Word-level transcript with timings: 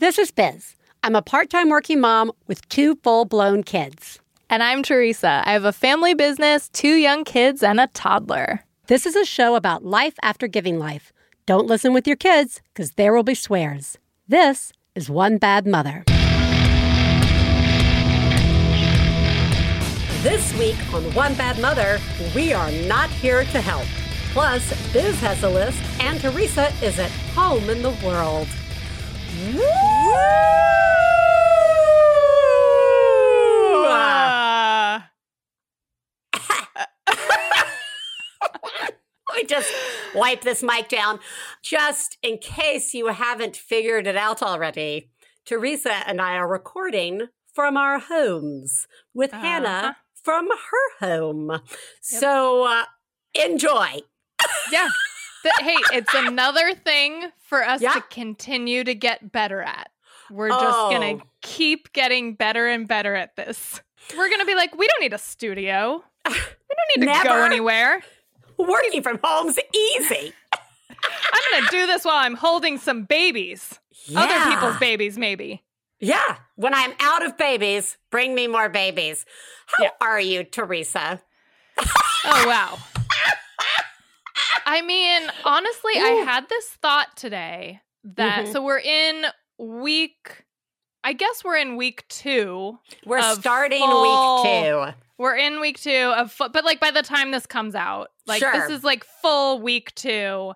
This 0.00 0.18
is 0.18 0.30
Biz. 0.30 0.76
I'm 1.04 1.14
a 1.14 1.20
part 1.20 1.50
time 1.50 1.68
working 1.68 2.00
mom 2.00 2.32
with 2.46 2.66
two 2.70 2.96
full 3.02 3.26
blown 3.26 3.62
kids. 3.62 4.18
And 4.48 4.62
I'm 4.62 4.82
Theresa. 4.82 5.42
I 5.44 5.52
have 5.52 5.66
a 5.66 5.74
family 5.74 6.14
business, 6.14 6.70
two 6.70 6.94
young 6.94 7.22
kids, 7.22 7.62
and 7.62 7.78
a 7.78 7.86
toddler. 7.88 8.64
This 8.86 9.04
is 9.04 9.14
a 9.14 9.26
show 9.26 9.56
about 9.56 9.84
life 9.84 10.14
after 10.22 10.48
giving 10.48 10.78
life. 10.78 11.12
Don't 11.44 11.66
listen 11.66 11.92
with 11.92 12.06
your 12.06 12.16
kids, 12.16 12.62
because 12.72 12.92
there 12.92 13.12
will 13.12 13.24
be 13.24 13.34
swears. 13.34 13.98
This 14.26 14.72
is 14.94 15.10
One 15.10 15.36
Bad 15.36 15.66
Mother. 15.66 16.04
This 20.22 20.58
week 20.58 20.78
on 20.94 21.12
One 21.12 21.34
Bad 21.34 21.60
Mother, 21.60 21.98
we 22.34 22.54
are 22.54 22.72
not 22.88 23.10
here 23.10 23.44
to 23.44 23.60
help. 23.60 23.84
Plus, 24.32 24.66
Biz 24.94 25.20
has 25.20 25.42
a 25.42 25.50
list, 25.50 25.82
and 26.00 26.18
Theresa 26.18 26.72
is 26.82 26.98
at 26.98 27.10
home 27.34 27.68
in 27.68 27.82
the 27.82 27.90
world. 28.02 28.48
Uh, 33.92 35.00
me 39.36 39.44
just 39.46 39.72
wipe 40.14 40.42
this 40.42 40.62
mic 40.62 40.88
down. 40.88 41.20
Just 41.62 42.18
in 42.22 42.38
case 42.38 42.94
you 42.94 43.08
haven't 43.08 43.56
figured 43.56 44.06
it 44.06 44.16
out 44.16 44.42
already, 44.42 45.10
Theresa 45.46 46.06
and 46.06 46.20
I 46.20 46.34
are 46.36 46.48
recording 46.48 47.28
from 47.54 47.76
our 47.76 47.98
homes 47.98 48.86
with 49.14 49.32
Uh-huh. 49.32 49.42
Hannah 49.42 49.96
from 50.22 50.48
her 50.48 51.06
home. 51.06 51.60
So 52.00 52.64
uh, 52.64 52.84
enjoy. 53.34 54.00
yeah. 54.72 54.88
Hey, 55.60 55.76
it's 55.92 56.12
another 56.14 56.74
thing 56.74 57.30
for 57.38 57.62
us 57.64 57.80
Yeah. 57.80 57.92
to 57.92 58.00
continue 58.02 58.84
to 58.84 58.94
get 58.94 59.32
better 59.32 59.62
at. 59.62 59.90
We're 60.30 60.48
just 60.50 60.62
going 60.90 61.16
Oh. 61.16 61.18
to 61.18 61.26
keep 61.42 61.92
getting 61.92 62.34
better 62.34 62.66
and 62.68 62.86
better 62.86 63.14
at 63.14 63.36
this. 63.36 63.80
We're 64.16 64.28
going 64.28 64.40
to 64.40 64.46
be 64.46 64.54
like, 64.54 64.76
we 64.76 64.86
don't 64.86 65.00
need 65.00 65.12
a 65.12 65.18
studio. 65.18 66.04
We 66.26 66.32
don't 66.34 67.06
need 67.06 67.12
to 67.18 67.24
go 67.24 67.42
anywhere. 67.42 68.02
Working 68.56 69.02
from 69.02 69.18
home's 69.24 69.58
easy. 69.74 70.32
I'm 70.52 71.50
going 71.50 71.64
to 71.64 71.68
do 71.70 71.86
this 71.86 72.04
while 72.04 72.16
I'm 72.16 72.34
holding 72.34 72.78
some 72.78 73.04
babies. 73.04 73.78
Other 74.14 74.50
people's 74.50 74.76
babies, 74.78 75.16
maybe. 75.18 75.62
Yeah. 75.98 76.36
When 76.56 76.74
I'm 76.74 76.92
out 77.00 77.24
of 77.24 77.36
babies, 77.36 77.96
bring 78.10 78.34
me 78.34 78.46
more 78.46 78.68
babies. 78.68 79.24
How 79.66 79.84
Yeah. 79.84 79.90
are 80.00 80.20
you, 80.20 80.44
Theresa? 80.44 81.20
Oh, 81.78 82.44
wow. 82.46 82.78
I 84.70 84.82
mean, 84.82 85.22
honestly, 85.44 85.92
I 85.96 86.22
had 86.24 86.48
this 86.48 86.66
thought 86.80 87.16
today 87.16 87.80
that 88.04 88.46
Mhm. 88.46 88.52
so 88.52 88.62
we're 88.62 88.78
in 88.78 89.26
week, 89.58 90.44
I 91.02 91.12
guess 91.12 91.42
we're 91.42 91.56
in 91.56 91.76
week 91.76 92.06
two. 92.08 92.78
We're 93.04 93.20
starting 93.34 93.80
full- 93.80 94.42
week 94.42 94.62
two. 94.62 94.94
We're 95.18 95.36
in 95.36 95.60
week 95.60 95.80
two 95.80 96.12
of, 96.16 96.30
fu- 96.32 96.48
but 96.50 96.64
like 96.64 96.78
by 96.78 96.92
the 96.92 97.02
time 97.02 97.32
this 97.32 97.46
comes 97.46 97.74
out, 97.74 98.10
like 98.26 98.38
Sure. 98.38 98.52
this 98.52 98.70
is 98.70 98.84
like 98.84 99.02
full 99.20 99.60
week 99.60 99.92
two. 99.96 100.54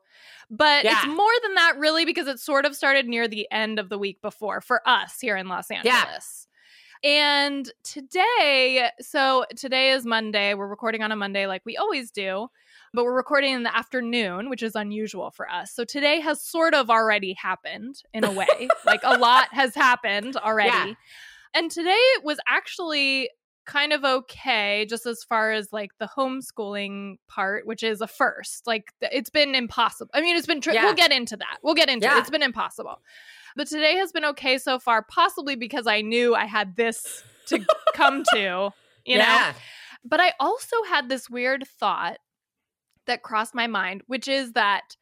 But 0.48 0.84
it's 0.84 1.06
more 1.06 1.32
than 1.42 1.54
that, 1.54 1.76
really, 1.78 2.04
because 2.04 2.28
it 2.28 2.38
sort 2.38 2.66
of 2.66 2.76
started 2.76 3.08
near 3.08 3.26
the 3.26 3.50
end 3.50 3.80
of 3.80 3.88
the 3.88 3.98
week 3.98 4.20
before 4.22 4.60
for 4.60 4.80
us 4.86 5.18
here 5.20 5.36
in 5.36 5.48
Los 5.48 5.70
Angeles. 5.72 6.46
And 7.02 7.70
today, 7.82 8.90
so 9.00 9.44
today 9.56 9.90
is 9.90 10.06
Monday. 10.06 10.54
We're 10.54 10.68
recording 10.68 11.02
on 11.02 11.10
a 11.12 11.16
Monday 11.16 11.46
like 11.46 11.62
we 11.66 11.76
always 11.76 12.10
do, 12.12 12.48
but 12.94 13.04
we're 13.04 13.14
recording 13.16 13.52
in 13.52 13.64
the 13.64 13.76
afternoon, 13.76 14.48
which 14.48 14.62
is 14.62 14.74
unusual 14.76 15.30
for 15.32 15.50
us. 15.50 15.72
So 15.72 15.84
today 15.84 16.20
has 16.20 16.40
sort 16.40 16.74
of 16.74 16.88
already 16.90 17.34
happened 17.34 17.96
in 18.14 18.24
a 18.24 18.30
way. 18.30 18.68
like 18.86 19.00
a 19.02 19.18
lot 19.18 19.48
has 19.52 19.74
happened 19.74 20.36
already. 20.36 20.68
Yeah. 20.70 20.94
And 21.54 21.70
today 21.70 22.00
was 22.22 22.38
actually 22.48 23.30
kind 23.66 23.92
of 23.92 24.04
okay 24.04 24.86
just 24.88 25.06
as 25.06 25.24
far 25.24 25.50
as 25.50 25.72
like 25.72 25.90
the 25.98 26.06
homeschooling 26.06 27.14
part 27.28 27.66
which 27.66 27.82
is 27.82 28.02
a 28.02 28.06
first 28.06 28.66
like 28.66 28.92
it's 29.00 29.30
been 29.30 29.54
impossible 29.54 30.10
i 30.12 30.20
mean 30.20 30.36
it's 30.36 30.46
been 30.46 30.60
tri- 30.60 30.74
Yeah. 30.74 30.84
we'll 30.84 30.94
get 30.94 31.10
into 31.10 31.34
that 31.38 31.60
we'll 31.62 31.72
get 31.74 31.88
into 31.88 32.06
Yeah. 32.06 32.18
it 32.18 32.20
it's 32.20 32.28
been 32.28 32.42
impossible 32.42 33.00
but 33.56 33.66
today 33.66 33.96
has 33.96 34.12
been 34.12 34.26
okay 34.26 34.58
so 34.58 34.78
far 34.78 35.00
possibly 35.02 35.56
because 35.56 35.86
i 35.86 36.02
knew 36.02 36.34
i 36.34 36.44
had 36.44 36.76
this 36.76 37.24
to 37.46 37.64
come 37.94 38.22
to 38.34 38.70
you 39.06 39.16
know 39.16 39.52
but 40.04 40.20
I 40.20 40.34
also 40.38 40.76
had 40.88 41.08
this 41.08 41.30
weird 41.30 41.64
thought 41.80 42.18
that 43.06 43.22
crossed 43.22 43.54
my 43.54 43.66
mind, 43.66 44.02
which 44.06 44.28
is 44.28 44.52
that, 44.52 44.96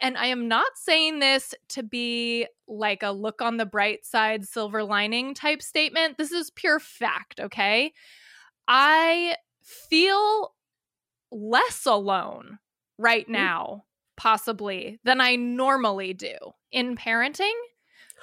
and 0.00 0.16
I 0.16 0.26
am 0.26 0.48
not 0.48 0.66
saying 0.76 1.20
this 1.20 1.54
to 1.70 1.82
be 1.82 2.46
like 2.66 3.02
a 3.02 3.10
look 3.12 3.40
on 3.42 3.56
the 3.56 3.66
bright 3.66 4.04
side, 4.04 4.46
silver 4.46 4.82
lining 4.82 5.34
type 5.34 5.62
statement. 5.62 6.18
This 6.18 6.32
is 6.32 6.50
pure 6.50 6.80
fact, 6.80 7.40
okay? 7.40 7.92
I 8.66 9.36
feel 9.62 10.54
less 11.30 11.86
alone 11.86 12.58
right 12.98 13.26
Mm. 13.26 13.32
now, 13.32 13.84
possibly, 14.16 14.98
than 15.04 15.20
I 15.20 15.36
normally 15.36 16.14
do 16.14 16.36
in 16.70 16.96
parenting 16.96 17.52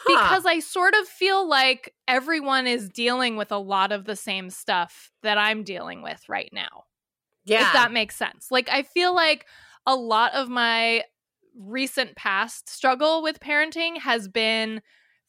Huh. 0.01 0.05
because 0.07 0.45
I 0.45 0.59
sort 0.59 0.93
of 0.93 1.07
feel 1.07 1.47
like 1.47 1.93
everyone 2.07 2.67
is 2.67 2.89
dealing 2.89 3.35
with 3.35 3.51
a 3.51 3.57
lot 3.57 3.91
of 3.91 4.05
the 4.05 4.15
same 4.15 4.49
stuff 4.49 5.11
that 5.23 5.37
I'm 5.37 5.63
dealing 5.63 6.01
with 6.01 6.27
right 6.29 6.49
now. 6.53 6.85
Yeah. 7.49 7.67
If 7.67 7.73
that 7.73 7.91
makes 7.91 8.15
sense. 8.15 8.47
Like 8.51 8.69
I 8.69 8.83
feel 8.83 9.13
like 9.13 9.45
a 9.85 9.95
lot 9.95 10.33
of 10.33 10.49
my 10.49 11.03
recent 11.57 12.15
past 12.15 12.69
struggle 12.69 13.21
with 13.21 13.39
parenting 13.39 13.97
has 13.99 14.27
been 14.27 14.81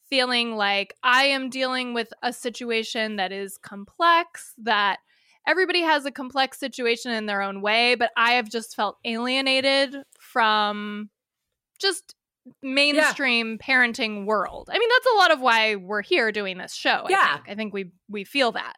feeling 0.09 0.55
like 0.55 0.93
I 1.03 1.23
am 1.25 1.49
dealing 1.49 1.93
with 1.93 2.11
a 2.21 2.33
situation 2.33 3.15
that 3.15 3.31
is 3.31 3.57
complex 3.57 4.53
that 4.57 4.99
everybody 5.47 5.81
has 5.81 6.05
a 6.05 6.11
complex 6.11 6.59
situation 6.59 7.11
in 7.11 7.25
their 7.25 7.41
own 7.41 7.61
way, 7.61 7.95
but 7.95 8.11
I 8.15 8.33
have 8.33 8.49
just 8.49 8.75
felt 8.75 8.97
alienated 9.05 9.95
from 10.19 11.09
just 11.79 12.15
mainstream 12.61 13.57
parenting 13.57 14.25
world. 14.25 14.69
I 14.71 14.77
mean, 14.77 14.89
that's 14.89 15.13
a 15.13 15.17
lot 15.17 15.31
of 15.31 15.41
why 15.41 15.75
we're 15.75 16.01
here 16.01 16.31
doing 16.31 16.57
this 16.57 16.73
show. 16.73 17.05
I 17.05 17.09
Yeah. 17.09 17.33
think. 17.35 17.49
I 17.49 17.55
think 17.55 17.73
we 17.73 17.91
we 18.09 18.23
feel 18.23 18.51
that. 18.53 18.75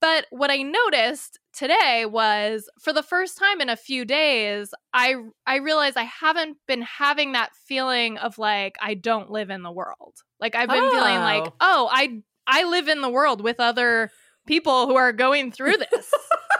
But 0.00 0.26
what 0.30 0.50
I 0.50 0.62
noticed 0.62 1.38
today 1.52 2.06
was 2.06 2.68
for 2.80 2.92
the 2.92 3.02
first 3.02 3.38
time 3.38 3.60
in 3.60 3.68
a 3.68 3.76
few 3.76 4.04
days, 4.04 4.72
I 4.94 5.16
I 5.46 5.56
realized 5.56 5.96
I 5.96 6.04
haven't 6.04 6.56
been 6.66 6.82
having 6.82 7.32
that 7.32 7.50
feeling 7.66 8.16
of 8.18 8.38
like 8.38 8.76
I 8.80 8.94
don't 8.94 9.30
live 9.30 9.50
in 9.50 9.62
the 9.62 9.70
world. 9.72 10.14
Like 10.40 10.54
I've 10.54 10.68
been 10.70 10.90
feeling 10.90 11.16
like, 11.20 11.44
Oh. 11.44 11.52
oh, 11.60 11.88
I 11.92 12.22
I 12.46 12.64
live 12.64 12.88
in 12.88 13.02
the 13.02 13.10
world 13.10 13.42
with 13.42 13.60
other 13.60 14.10
people 14.46 14.86
who 14.86 14.96
are 14.96 15.12
going 15.12 15.52
through 15.52 15.76
this. 15.76 16.10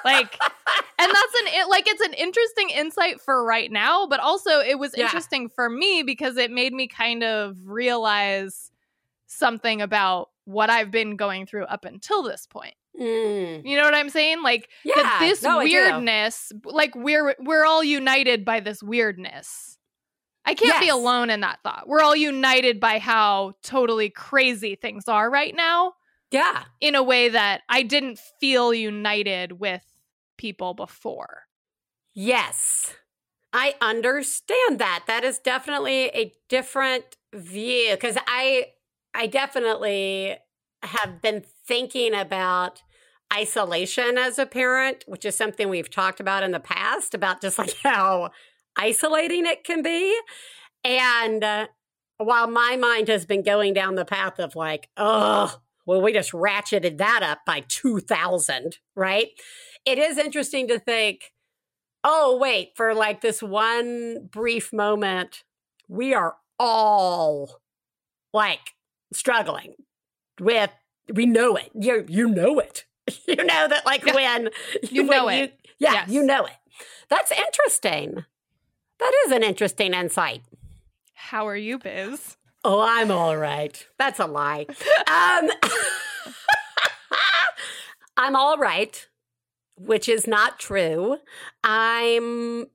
like 0.04 0.36
and 0.98 1.10
that's 1.10 1.34
an 1.40 1.46
it, 1.48 1.68
like 1.68 1.86
it's 1.88 2.00
an 2.02 2.12
interesting 2.14 2.70
insight 2.70 3.20
for 3.20 3.44
right 3.44 3.70
now 3.72 4.06
but 4.06 4.20
also 4.20 4.60
it 4.60 4.78
was 4.78 4.94
Yeah. 4.96 5.04
interesting 5.04 5.48
for 5.48 5.68
me 5.68 6.02
because 6.02 6.36
it 6.36 6.50
made 6.50 6.72
me 6.72 6.88
kind 6.88 7.22
of 7.22 7.56
realize 7.66 8.70
something 9.26 9.82
about 9.82 10.30
what 10.44 10.70
i've 10.70 10.90
been 10.90 11.16
going 11.16 11.44
through 11.46 11.64
up 11.64 11.84
until 11.84 12.22
this 12.22 12.46
point 12.46 12.74
Mm. 12.98 13.64
you 13.64 13.76
know 13.76 13.84
what 13.84 13.94
i'm 13.94 14.10
saying 14.10 14.42
like 14.42 14.68
Yeah. 14.84 14.96
that 14.96 15.18
this 15.20 15.42
no, 15.42 15.58
weirdness 15.58 16.52
like 16.64 16.94
we're 16.94 17.36
we're 17.38 17.64
all 17.64 17.84
united 17.84 18.44
by 18.44 18.60
this 18.60 18.82
weirdness 18.82 19.78
i 20.44 20.54
can't 20.54 20.80
be 20.80 20.88
alone 20.88 21.30
in 21.30 21.40
that 21.40 21.60
thought 21.62 21.84
we're 21.86 22.02
all 22.02 22.16
united 22.16 22.80
by 22.80 22.98
how 22.98 23.52
totally 23.62 24.10
crazy 24.10 24.74
things 24.74 25.04
are 25.06 25.30
right 25.30 25.54
now 25.54 25.92
Yeah. 26.32 26.64
in 26.80 26.94
a 26.96 27.02
way 27.02 27.28
that 27.28 27.62
i 27.68 27.82
didn't 27.82 28.18
feel 28.40 28.74
united 28.74 29.52
with 29.60 29.82
people 30.36 30.74
before 30.74 31.44
Yes. 32.12 32.94
I 33.52 33.74
understand 33.80 34.78
that. 34.78 35.04
That 35.06 35.24
is 35.24 35.38
definitely 35.38 36.06
a 36.08 36.32
different 36.48 37.04
view 37.34 37.92
because 37.92 38.16
I 38.26 38.66
I 39.14 39.26
definitely 39.26 40.36
have 40.82 41.20
been 41.20 41.44
thinking 41.70 42.16
about 42.16 42.82
isolation 43.32 44.18
as 44.18 44.40
a 44.40 44.44
parent, 44.44 45.04
which 45.06 45.24
is 45.24 45.36
something 45.36 45.68
we've 45.68 45.88
talked 45.88 46.18
about 46.18 46.42
in 46.42 46.50
the 46.50 46.58
past 46.58 47.14
about 47.14 47.40
just 47.40 47.58
like 47.58 47.76
how 47.84 48.30
isolating 48.76 49.46
it 49.46 49.62
can 49.62 49.80
be. 49.80 50.18
And 50.82 51.44
uh, 51.44 51.68
while 52.18 52.48
my 52.48 52.76
mind 52.76 53.06
has 53.06 53.24
been 53.24 53.44
going 53.44 53.72
down 53.72 53.94
the 53.94 54.04
path 54.04 54.40
of 54.40 54.56
like, 54.56 54.88
oh, 54.96 55.60
well, 55.86 56.02
we 56.02 56.12
just 56.12 56.32
ratcheted 56.32 56.98
that 56.98 57.22
up 57.22 57.38
by 57.46 57.62
2000, 57.68 58.78
right? 58.96 59.28
It 59.86 59.96
is 59.96 60.18
interesting 60.18 60.66
to 60.66 60.80
think, 60.80 61.30
oh, 62.02 62.36
wait, 62.36 62.70
for 62.74 62.94
like 62.94 63.20
this 63.20 63.44
one 63.44 64.28
brief 64.28 64.72
moment, 64.72 65.44
we 65.86 66.14
are 66.14 66.34
all 66.58 67.60
like 68.34 68.74
struggling 69.12 69.74
with, 70.40 70.70
we 71.14 71.26
know 71.26 71.56
it. 71.56 71.70
You, 71.74 72.04
you 72.08 72.28
know 72.28 72.58
it. 72.58 72.84
You 73.26 73.36
know 73.36 73.66
that, 73.68 73.84
like, 73.86 74.04
Yeah. 74.06 74.14
when 74.14 74.50
You 74.82 75.02
know 75.14 75.28
it. 75.28 75.58
yeah, 75.78 75.92
Yes. 75.92 76.10
you 76.10 76.22
know 76.22 76.44
it. 76.44 76.52
That's 77.08 77.32
interesting. 77.32 78.24
That 78.98 79.12
is 79.26 79.32
an 79.32 79.42
interesting 79.42 79.94
insight. 79.94 80.42
How 81.14 81.48
are 81.48 81.56
you, 81.56 81.78
Biz? 81.78 82.36
Oh, 82.62 82.80
I'm 82.80 83.10
all 83.10 83.36
right. 83.36 83.84
That's 83.98 84.20
a 84.20 84.26
lie. 84.26 84.66
Um, 85.08 85.50
I'm 88.16 88.36
all 88.36 88.58
right, 88.58 89.06
which 89.78 90.08
is 90.08 90.26
not 90.26 90.58
true. 90.60 91.16
I'm 91.64 92.66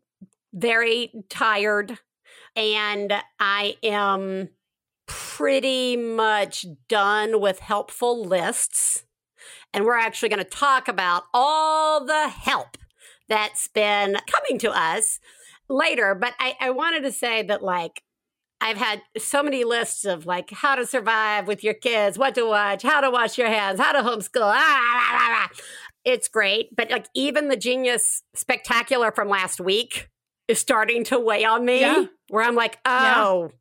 very 0.53 1.11
tired 1.29 1.97
and 2.55 3.13
I 3.39 3.75
am 3.83 4.49
pretty 5.07 5.95
much 5.97 6.65
done 6.87 7.39
with 7.39 7.59
helpful 7.59 8.25
lists. 8.25 9.05
And 9.73 9.85
we're 9.85 9.97
actually 9.97 10.29
going 10.29 10.43
to 10.43 10.49
talk 10.49 10.87
about 10.87 11.23
all 11.33 12.05
the 12.05 12.29
help 12.29 12.77
that's 13.27 13.67
been 13.67 14.17
coming 14.27 14.57
to 14.59 14.71
us 14.71 15.19
later. 15.67 16.15
But 16.15 16.33
I, 16.39 16.55
I 16.59 16.69
wanted 16.69 17.03
to 17.03 17.11
say 17.11 17.43
that, 17.43 17.61
like, 17.61 18.01
I've 18.61 18.77
had 18.77 19.01
so 19.17 19.43
many 19.43 19.63
lists 19.65 20.05
of 20.05 20.25
like 20.25 20.49
how 20.49 20.75
to 20.75 20.85
survive 20.85 21.45
with 21.45 21.63
your 21.63 21.73
kids, 21.73 22.17
what 22.17 22.35
to 22.35 22.45
watch, 22.47 22.83
how 22.83 23.01
to 23.01 23.11
wash 23.11 23.37
your 23.37 23.49
hands, 23.49 23.79
how 23.79 23.91
to 23.91 23.99
homeschool. 23.99 24.41
Ah, 24.43 24.53
ah, 24.55 25.09
ah, 25.11 25.49
ah. 25.51 25.61
It's 26.05 26.29
great. 26.29 26.73
But 26.75 26.89
like 26.89 27.07
even 27.13 27.49
the 27.49 27.57
genius 27.57 28.23
spectacular 28.33 29.11
from 29.11 29.27
last 29.27 29.59
week 29.59 30.09
is 30.47 30.57
starting 30.57 31.03
to 31.05 31.19
weigh 31.19 31.43
on 31.43 31.65
me 31.65 31.81
Yeah. 31.81 32.05
where 32.29 32.43
I'm 32.43 32.55
like, 32.55 32.77
oh, 32.85 33.51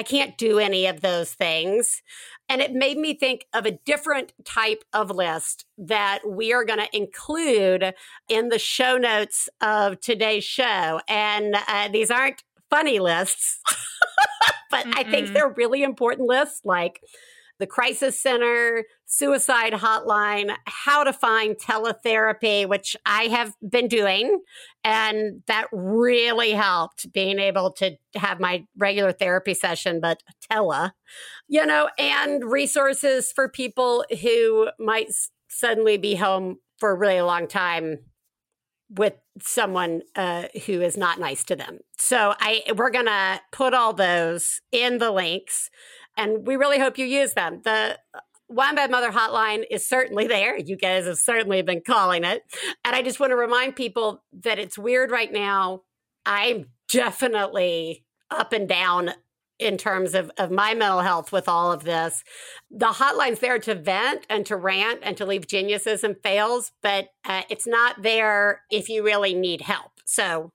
I 0.00 0.02
can't 0.02 0.38
do 0.38 0.58
any 0.58 0.86
of 0.86 1.02
those 1.02 1.34
things. 1.34 2.00
And 2.48 2.62
it 2.62 2.72
made 2.72 2.96
me 2.96 3.12
think 3.12 3.44
of 3.52 3.66
a 3.66 3.72
different 3.84 4.32
type 4.46 4.82
of 4.94 5.10
list 5.10 5.66
that 5.76 6.20
we 6.26 6.54
are 6.54 6.64
going 6.64 6.78
to 6.78 6.96
include 6.96 7.92
in 8.26 8.48
the 8.48 8.58
show 8.58 8.96
notes 8.96 9.50
of 9.60 10.00
today's 10.00 10.44
show. 10.44 11.02
And 11.06 11.54
uh, 11.68 11.88
these 11.88 12.10
aren't 12.10 12.42
funny 12.70 12.98
lists, 12.98 13.60
but 14.70 14.86
I 14.96 15.04
think 15.04 15.34
they're 15.34 15.52
really 15.54 15.82
important 15.82 16.28
lists 16.28 16.62
like 16.64 17.02
the 17.60 17.66
crisis 17.66 18.20
center, 18.20 18.84
suicide 19.04 19.74
hotline, 19.74 20.56
how 20.64 21.04
to 21.04 21.12
find 21.12 21.56
teletherapy, 21.56 22.66
which 22.66 22.96
I 23.06 23.24
have 23.24 23.54
been 23.68 23.86
doing. 23.86 24.40
And 24.82 25.42
that 25.46 25.66
really 25.72 26.52
helped 26.52 27.12
being 27.12 27.38
able 27.38 27.70
to 27.72 27.96
have 28.16 28.40
my 28.40 28.64
regular 28.76 29.12
therapy 29.12 29.54
session, 29.54 30.00
but 30.00 30.22
tele, 30.50 30.92
you 31.46 31.64
know, 31.66 31.88
and 31.98 32.42
resources 32.44 33.30
for 33.30 33.48
people 33.48 34.04
who 34.22 34.70
might 34.78 35.12
suddenly 35.48 35.98
be 35.98 36.14
home 36.14 36.56
for 36.78 36.90
a 36.90 36.98
really 36.98 37.20
long 37.20 37.46
time 37.46 37.98
with 38.90 39.14
someone 39.40 40.02
uh, 40.16 40.44
who 40.66 40.80
is 40.80 40.96
not 40.96 41.20
nice 41.20 41.44
to 41.44 41.56
them. 41.56 41.78
So 41.98 42.34
I 42.40 42.62
we're 42.74 42.90
gonna 42.90 43.40
put 43.52 43.72
all 43.72 43.92
those 43.92 44.60
in 44.72 44.98
the 44.98 45.12
links, 45.12 45.70
and 46.20 46.46
we 46.46 46.56
really 46.56 46.78
hope 46.78 46.98
you 46.98 47.06
use 47.06 47.32
them. 47.32 47.62
The 47.64 47.98
Bad 48.50 48.90
Mother 48.90 49.10
hotline 49.10 49.64
is 49.70 49.88
certainly 49.88 50.26
there. 50.26 50.58
You 50.58 50.76
guys 50.76 51.06
have 51.06 51.16
certainly 51.16 51.62
been 51.62 51.80
calling 51.80 52.24
it, 52.24 52.42
and 52.84 52.94
I 52.94 53.02
just 53.02 53.18
want 53.18 53.30
to 53.30 53.36
remind 53.36 53.74
people 53.74 54.22
that 54.42 54.58
it's 54.58 54.76
weird 54.76 55.10
right 55.10 55.32
now. 55.32 55.82
I'm 56.26 56.66
definitely 56.92 58.04
up 58.30 58.52
and 58.52 58.68
down 58.68 59.12
in 59.58 59.78
terms 59.78 60.14
of, 60.14 60.30
of 60.36 60.50
my 60.50 60.74
mental 60.74 61.00
health 61.00 61.32
with 61.32 61.48
all 61.48 61.72
of 61.72 61.84
this. 61.84 62.22
The 62.70 62.86
hotline's 62.86 63.40
there 63.40 63.58
to 63.58 63.74
vent 63.74 64.26
and 64.28 64.44
to 64.46 64.56
rant 64.56 65.00
and 65.02 65.16
to 65.16 65.26
leave 65.26 65.46
geniuses 65.46 66.04
and 66.04 66.16
fails, 66.22 66.72
but 66.82 67.08
uh, 67.24 67.42
it's 67.48 67.66
not 67.66 68.02
there 68.02 68.62
if 68.70 68.88
you 68.88 69.04
really 69.04 69.34
need 69.34 69.62
help. 69.62 69.92
So 70.04 70.50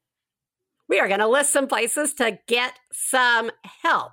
we 0.87 0.99
are 0.99 1.07
going 1.07 1.19
to 1.19 1.27
list 1.27 1.53
some 1.53 1.67
places 1.67 2.13
to 2.15 2.39
get 2.47 2.73
some 2.91 3.51
help. 3.83 4.11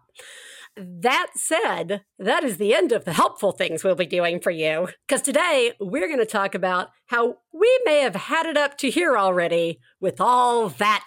That 0.77 1.33
said, 1.35 2.03
that 2.19 2.45
is 2.45 2.57
the 2.57 2.75
end 2.75 2.93
of 2.93 3.05
the 3.05 3.13
helpful 3.13 3.53
things 3.53 3.85
we'll 3.85 3.95
be 3.95 4.07
doing 4.07 4.41
for 4.41 4.51
you. 4.51 4.89
Because 5.07 5.21
today 5.21 5.73
we're 5.79 6.07
going 6.07 6.19
to 6.19 6.27
talk 6.27 6.55
about 6.55 6.89
how 7.07 7.39
we 7.53 7.81
may 7.85 8.01
have 8.01 8.17
had 8.17 8.47
it 8.47 8.57
up 8.57 8.79
to 8.79 8.91
here 8.91 9.19
already 9.19 9.81
with 10.01 10.21
all 10.21 10.71
that 10.71 11.07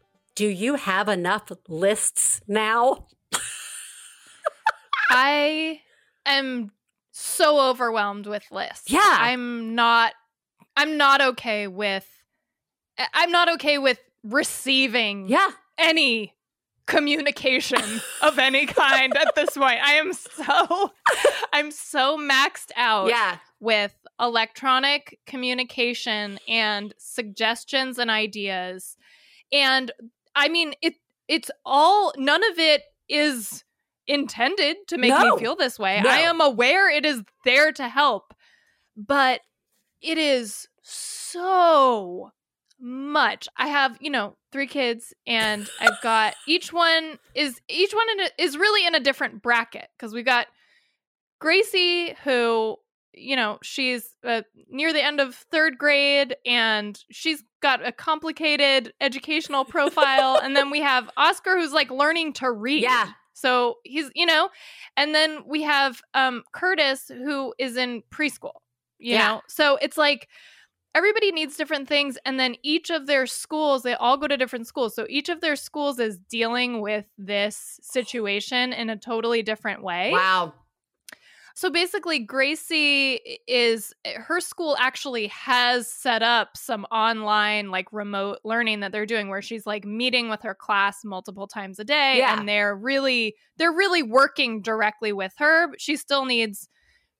Do 0.41 0.47
you 0.49 0.73
have 0.73 1.07
enough 1.07 1.51
lists 1.67 2.41
now? 2.47 3.05
I 5.11 5.81
am 6.25 6.71
so 7.11 7.69
overwhelmed 7.69 8.25
with 8.25 8.41
lists. 8.49 8.89
Yeah. 8.91 9.01
I'm 9.05 9.75
not 9.75 10.13
I'm 10.75 10.97
not 10.97 11.21
okay 11.21 11.67
with 11.67 12.07
I'm 13.13 13.29
not 13.31 13.49
okay 13.49 13.77
with 13.77 13.99
receiving 14.23 15.27
Yeah. 15.27 15.47
any 15.77 16.33
communication 16.87 18.01
of 18.23 18.39
any 18.39 18.65
kind 18.65 19.15
at 19.15 19.35
this 19.35 19.55
point. 19.55 19.79
I 19.85 19.93
am 19.93 20.11
so 20.11 20.91
I'm 21.53 21.69
so 21.69 22.17
maxed 22.17 22.71
out 22.75 23.09
Yeah. 23.09 23.37
with 23.59 23.93
electronic 24.19 25.19
communication 25.27 26.39
and 26.47 26.95
suggestions 26.97 27.99
and 27.99 28.09
ideas. 28.09 28.97
And 29.51 29.91
I 30.35 30.49
mean 30.49 30.73
it 30.81 30.95
it's 31.27 31.51
all 31.65 32.13
none 32.17 32.43
of 32.51 32.59
it 32.59 32.83
is 33.09 33.63
intended 34.07 34.77
to 34.87 34.97
make 34.97 35.09
No. 35.09 35.35
me 35.35 35.39
feel 35.39 35.55
this 35.55 35.77
way. 35.79 36.01
No. 36.01 36.09
I 36.09 36.17
am 36.17 36.41
aware 36.41 36.89
it 36.89 37.05
is 37.05 37.23
there 37.45 37.71
to 37.73 37.87
help, 37.87 38.33
but 38.97 39.41
it 40.01 40.17
is 40.17 40.67
so 40.81 42.31
much. 42.79 43.47
I 43.57 43.67
have, 43.67 43.97
you 44.01 44.09
know, 44.09 44.35
three 44.51 44.67
kids 44.67 45.13
and 45.27 45.69
I've 45.79 46.01
got 46.01 46.35
each 46.47 46.73
one 46.73 47.19
is 47.35 47.61
each 47.69 47.93
one 47.93 48.07
in 48.13 48.19
a, 48.21 48.29
is 48.37 48.57
really 48.57 48.85
in 48.85 48.95
a 48.95 48.99
different 48.99 49.41
bracket 49.41 49.87
because 49.97 50.13
we've 50.13 50.25
got 50.25 50.47
Gracie 51.39 52.15
who 52.23 52.77
you 53.13 53.35
know 53.35 53.59
she's 53.61 54.15
uh, 54.23 54.41
near 54.69 54.93
the 54.93 55.03
end 55.03 55.19
of 55.19 55.35
third 55.35 55.77
grade 55.77 56.35
and 56.45 57.03
she's 57.11 57.43
got 57.61 57.85
a 57.85 57.91
complicated 57.91 58.93
educational 59.01 59.65
profile 59.65 60.39
and 60.41 60.55
then 60.55 60.69
we 60.69 60.79
have 60.91 61.09
oscar 61.17 61.57
who's 61.59 61.73
like 61.73 61.91
learning 61.91 62.33
to 62.33 62.51
read 62.51 62.83
Yeah. 62.83 63.09
so 63.33 63.75
he's 63.83 64.09
you 64.15 64.25
know 64.25 64.49
and 64.97 65.13
then 65.13 65.43
we 65.47 65.61
have 65.63 66.01
um 66.13 66.43
curtis 66.53 67.07
who 67.09 67.53
is 67.59 67.75
in 67.77 68.01
preschool 68.11 68.53
you 68.97 69.13
Yeah. 69.13 69.27
know 69.27 69.41
so 69.47 69.77
it's 69.81 69.97
like 69.97 70.27
everybody 70.93 71.31
needs 71.31 71.55
different 71.57 71.87
things 71.87 72.17
and 72.25 72.39
then 72.39 72.55
each 72.63 72.89
of 72.89 73.07
their 73.07 73.25
schools 73.25 73.83
they 73.83 73.93
all 73.93 74.17
go 74.17 74.27
to 74.27 74.37
different 74.37 74.67
schools 74.67 74.95
so 74.95 75.05
each 75.09 75.29
of 75.29 75.39
their 75.41 75.55
schools 75.55 75.99
is 75.99 76.17
dealing 76.29 76.81
with 76.81 77.05
this 77.17 77.79
situation 77.81 78.73
in 78.73 78.89
a 78.89 78.97
totally 78.97 79.41
different 79.41 79.83
way 79.83 80.11
Wow. 80.11 80.53
So 81.55 81.69
basically, 81.69 82.19
Gracie 82.19 83.19
is 83.47 83.93
eh, 84.05 84.13
her 84.17 84.39
school 84.39 84.75
actually 84.79 85.27
has 85.27 85.91
set 85.91 86.23
up 86.23 86.55
some 86.55 86.85
online, 86.91 87.71
like 87.71 87.91
remote 87.91 88.39
learning 88.43 88.79
that 88.81 88.91
they're 88.91 89.05
doing 89.05 89.29
where 89.29 89.41
she's 89.41 89.65
like 89.65 89.85
meeting 89.85 90.29
with 90.29 90.41
her 90.43 90.55
class 90.55 91.03
multiple 91.03 91.47
times 91.47 91.79
a 91.79 91.83
day. 91.83 92.17
Yeah. 92.17 92.37
And 92.39 92.47
they're 92.47 92.75
really, 92.75 93.35
they're 93.57 93.71
really 93.71 94.03
working 94.03 94.61
directly 94.61 95.13
with 95.13 95.33
her, 95.37 95.67
but 95.69 95.81
she 95.81 95.95
still 95.97 96.25
needs 96.25 96.69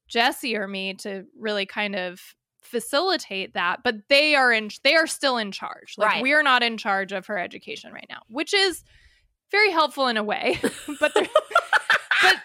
Jesse 0.07 0.55
or 0.55 0.67
me 0.67 0.93
to 0.95 1.25
really 1.38 1.65
kind 1.65 1.95
of 1.95 2.21
facilitate 2.61 3.53
that. 3.53 3.79
But 3.83 3.95
they 4.09 4.35
are 4.35 4.51
in, 4.51 4.69
they 4.83 4.95
are 4.95 5.07
still 5.07 5.38
in 5.38 5.51
charge. 5.51 5.95
Like 5.97 6.09
Right. 6.09 6.23
we're 6.23 6.43
not 6.43 6.63
in 6.63 6.77
charge 6.77 7.11
of 7.11 7.27
her 7.27 7.38
education 7.38 7.93
right 7.93 8.07
now, 8.09 8.21
which 8.29 8.53
is 8.53 8.83
very 9.51 9.71
helpful 9.71 10.07
in 10.07 10.17
a 10.17 10.23
way. 10.23 10.57
but 11.00 11.13
but 12.21 12.35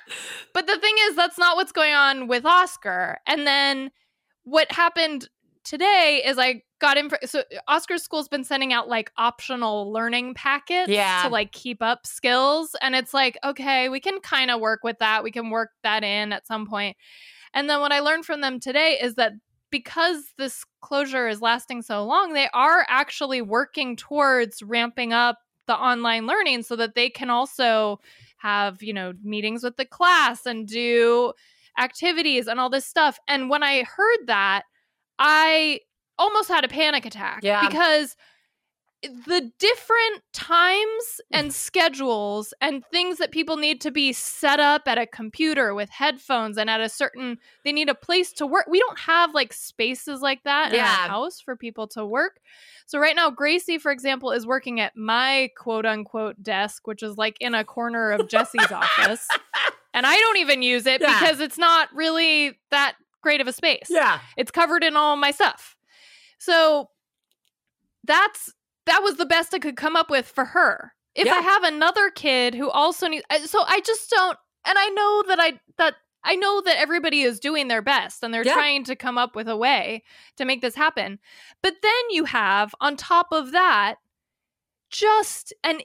but 0.56 0.66
the 0.66 0.78
thing 0.78 0.94
is 1.02 1.14
that's 1.16 1.36
not 1.36 1.54
what's 1.54 1.70
going 1.70 1.92
on 1.92 2.28
with 2.28 2.46
Oscar. 2.46 3.18
And 3.26 3.46
then 3.46 3.90
what 4.44 4.72
happened 4.72 5.28
today 5.64 6.22
is 6.24 6.38
I 6.38 6.62
got 6.78 6.96
in 6.96 7.10
so 7.26 7.40
uh, 7.40 7.58
Oscar's 7.68 8.02
school's 8.02 8.26
been 8.26 8.42
sending 8.42 8.72
out 8.72 8.88
like 8.88 9.12
optional 9.18 9.92
learning 9.92 10.32
packets 10.32 10.88
Yeah. 10.88 11.24
to 11.24 11.28
like 11.28 11.52
keep 11.52 11.82
up 11.82 12.06
skills 12.06 12.74
and 12.80 12.94
it's 12.94 13.12
like 13.12 13.36
okay, 13.44 13.90
we 13.90 14.00
can 14.00 14.18
kind 14.20 14.50
of 14.50 14.58
work 14.62 14.80
with 14.82 14.98
that. 15.00 15.22
We 15.22 15.30
can 15.30 15.50
work 15.50 15.72
that 15.82 16.02
in 16.02 16.32
at 16.32 16.46
some 16.46 16.66
point. 16.66 16.96
And 17.52 17.68
then 17.68 17.80
what 17.80 17.92
I 17.92 18.00
learned 18.00 18.24
from 18.24 18.40
them 18.40 18.58
today 18.58 18.98
is 18.98 19.16
that 19.16 19.32
because 19.68 20.32
this 20.38 20.64
closure 20.80 21.28
is 21.28 21.42
lasting 21.42 21.82
so 21.82 22.02
long, 22.02 22.32
they 22.32 22.48
are 22.54 22.86
actually 22.88 23.42
working 23.42 23.94
towards 23.94 24.62
ramping 24.62 25.12
up 25.12 25.36
the 25.66 25.76
online 25.76 26.26
learning 26.26 26.62
so 26.62 26.76
that 26.76 26.94
they 26.94 27.10
can 27.10 27.28
also 27.28 28.00
have, 28.46 28.82
you 28.82 28.92
know, 28.92 29.12
meetings 29.24 29.64
with 29.64 29.76
the 29.76 29.84
class 29.84 30.46
and 30.46 30.68
do 30.68 31.32
activities 31.78 32.46
and 32.46 32.60
all 32.60 32.70
this 32.70 32.86
stuff. 32.86 33.18
And 33.28 33.50
when 33.50 33.62
I 33.62 33.82
heard 33.82 34.26
that, 34.26 34.62
I 35.18 35.80
almost 36.18 36.48
had 36.48 36.64
a 36.64 36.68
panic 36.68 37.04
attack 37.04 37.40
Yeah. 37.42 37.66
because 37.68 38.14
the 39.02 39.52
different 39.58 40.22
times 40.32 40.80
mm. 40.80 41.38
and 41.38 41.52
schedules 41.52 42.54
and 42.60 42.82
things 42.90 43.18
that 43.18 43.30
people 43.30 43.56
need 43.56 43.80
to 43.82 43.90
be 43.90 44.12
set 44.12 44.58
up 44.58 44.82
at 44.86 44.98
a 44.98 45.06
computer 45.06 45.74
with 45.74 45.90
headphones 45.90 46.56
and 46.56 46.70
at 46.70 46.80
a 46.80 46.88
certain 46.88 47.38
they 47.64 47.72
need 47.72 47.88
a 47.88 47.94
place 47.94 48.32
to 48.32 48.46
work 48.46 48.66
we 48.68 48.80
don't 48.80 48.98
have 48.98 49.34
like 49.34 49.52
spaces 49.52 50.22
like 50.22 50.42
that 50.44 50.70
in 50.72 50.76
Yeah. 50.78 50.84
our 51.02 51.08
house 51.08 51.40
for 51.40 51.56
people 51.56 51.86
to 51.88 52.06
work 52.06 52.40
so 52.86 52.98
right 52.98 53.14
now 53.14 53.30
gracie 53.30 53.78
for 53.78 53.92
example 53.92 54.32
is 54.32 54.46
working 54.46 54.80
at 54.80 54.96
my 54.96 55.50
quote 55.56 55.84
unquote 55.86 56.42
desk 56.42 56.86
which 56.86 57.02
is 57.02 57.16
like 57.16 57.36
in 57.40 57.54
a 57.54 57.64
corner 57.64 58.10
of 58.12 58.28
jesse's 58.28 58.72
office 58.72 59.28
and 59.94 60.06
i 60.06 60.16
don't 60.16 60.38
even 60.38 60.62
use 60.62 60.86
it 60.86 61.00
Yeah. 61.02 61.20
because 61.20 61.40
it's 61.40 61.58
not 61.58 61.94
really 61.94 62.58
that 62.70 62.96
great 63.20 63.40
of 63.42 63.46
a 63.46 63.52
space 63.52 63.88
Yeah. 63.90 64.20
it's 64.36 64.50
covered 64.50 64.82
in 64.82 64.96
all 64.96 65.16
my 65.16 65.32
stuff. 65.32 65.76
So 66.38 66.90
that's 68.04 68.52
that 68.86 69.02
was 69.02 69.16
the 69.16 69.26
best 69.26 69.52
I 69.54 69.58
could 69.58 69.76
come 69.76 69.96
up 69.96 70.10
with 70.10 70.26
for 70.26 70.44
her. 70.46 70.92
If 71.14 71.26
Yeah. 71.26 71.34
I 71.34 71.40
have 71.40 71.64
another 71.64 72.10
kid 72.10 72.54
who 72.54 72.70
also 72.70 73.08
needs 73.08 73.24
so 73.46 73.62
I 73.66 73.80
just 73.80 74.10
don't 74.10 74.38
and 74.64 74.78
I 74.78 74.88
know 74.88 75.22
that 75.28 75.40
I 75.40 75.60
that 75.78 75.94
I 76.24 76.34
know 76.34 76.60
that 76.62 76.78
everybody 76.78 77.22
is 77.22 77.38
doing 77.38 77.68
their 77.68 77.82
best 77.82 78.22
and 78.22 78.34
they're 78.34 78.44
Yeah. 78.44 78.54
trying 78.54 78.84
to 78.84 78.96
come 78.96 79.16
up 79.16 79.36
with 79.36 79.48
a 79.48 79.56
way 79.56 80.02
to 80.36 80.44
make 80.44 80.60
this 80.60 80.74
happen. 80.74 81.20
But 81.62 81.74
then 81.82 82.10
you 82.10 82.24
have 82.24 82.74
on 82.80 82.96
top 82.96 83.28
of 83.30 83.52
that 83.52 83.96
just 84.90 85.52
an 85.62 85.80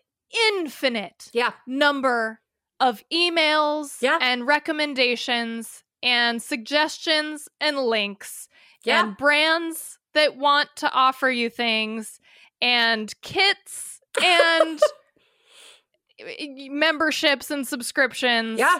infinite 0.49 1.29
Yeah. 1.33 1.51
number 1.67 2.41
of 2.79 3.03
emails 3.13 4.01
Yeah. 4.01 4.17
and 4.19 4.47
recommendations 4.47 5.83
and 6.01 6.41
suggestions 6.41 7.47
and 7.59 7.77
links 7.77 8.49
Yeah. 8.83 9.01
and 9.01 9.17
brands 9.17 9.99
that 10.13 10.35
want 10.35 10.75
to 10.77 10.91
offer 10.91 11.29
you 11.29 11.49
things 11.49 12.19
and 12.61 13.13
kits 13.21 13.99
and 14.23 14.79
memberships 16.69 17.49
and 17.51 17.67
subscriptions. 17.67 18.59
Yeah. 18.59 18.79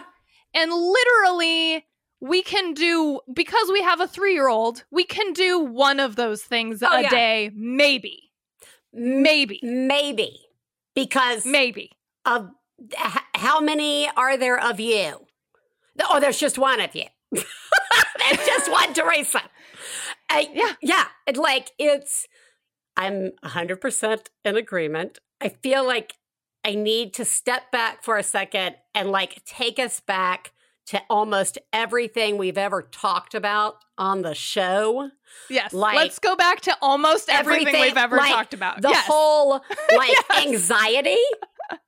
And 0.54 0.70
literally, 0.72 1.86
we 2.20 2.42
can 2.42 2.74
do, 2.74 3.20
because 3.32 3.70
we 3.72 3.82
have 3.82 4.00
a 4.00 4.06
three 4.06 4.34
year 4.34 4.48
old, 4.48 4.84
we 4.90 5.04
can 5.04 5.32
do 5.32 5.58
one 5.58 5.98
of 6.00 6.16
those 6.16 6.42
things 6.42 6.82
Oh, 6.82 6.96
a 6.98 7.02
yeah. 7.02 7.08
day, 7.10 7.50
maybe. 7.54 8.30
Maybe. 8.92 9.58
Maybe. 9.62 10.38
Because 10.94 11.46
Maybe. 11.46 11.90
of 12.26 12.50
h- 12.92 13.22
how 13.34 13.60
many 13.60 14.08
are 14.16 14.36
there 14.36 14.60
of 14.60 14.78
you? 14.78 15.26
Oh, 16.08 16.20
there's 16.20 16.38
just 16.38 16.58
one 16.58 16.80
of 16.80 16.94
you. 16.94 17.04
there's 17.32 18.46
just 18.46 18.70
one 18.70 18.92
Theresa. 18.92 19.40
I, 20.28 20.48
Yeah. 20.52 20.72
Yeah. 20.82 21.04
It, 21.26 21.38
like 21.38 21.70
it's, 21.78 22.26
I'm 22.96 23.32
100% 23.44 24.26
in 24.44 24.56
agreement. 24.56 25.18
I 25.40 25.48
feel 25.48 25.84
like 25.86 26.14
I 26.64 26.74
need 26.74 27.14
to 27.14 27.24
step 27.24 27.70
back 27.72 28.04
for 28.04 28.16
a 28.16 28.22
second 28.22 28.76
and 28.94 29.10
like 29.10 29.44
take 29.44 29.78
us 29.78 30.00
back 30.00 30.52
to 30.86 31.00
almost 31.08 31.58
everything 31.72 32.36
we've 32.38 32.58
ever 32.58 32.82
talked 32.82 33.34
about 33.34 33.76
on 33.98 34.22
the 34.22 34.34
show. 34.34 35.10
Yes. 35.48 35.72
Like- 35.72 35.96
Let's 35.96 36.18
go 36.18 36.36
back 36.36 36.60
to 36.62 36.76
almost 36.82 37.28
everything, 37.28 37.68
Everything, 37.68 37.80
we've 37.82 37.96
ever 37.96 38.16
like, 38.16 38.32
talked 38.32 38.54
about. 38.54 38.82
The 38.82 38.88
yes. 38.90 39.06
whole 39.06 39.50
like 39.96 40.10
Yes. 40.30 40.46
anxiety, 40.46 41.16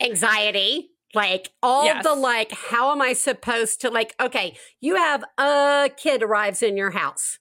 anxiety, 0.01 0.91
like 1.15 1.53
all 1.63 1.85
Yes. 1.85 2.05
the 2.05 2.15
like, 2.15 2.53
how 2.53 2.93
am 2.93 3.01
I 3.03 3.13
supposed 3.13 3.81
to 3.83 3.91
like, 3.91 4.15
okay, 4.21 4.57
you 4.81 4.97
have 4.97 5.25
a 5.39 5.91
kid 5.97 6.23
arrives 6.23 6.63
in 6.63 6.77
your 6.77 6.91
house. 6.91 7.39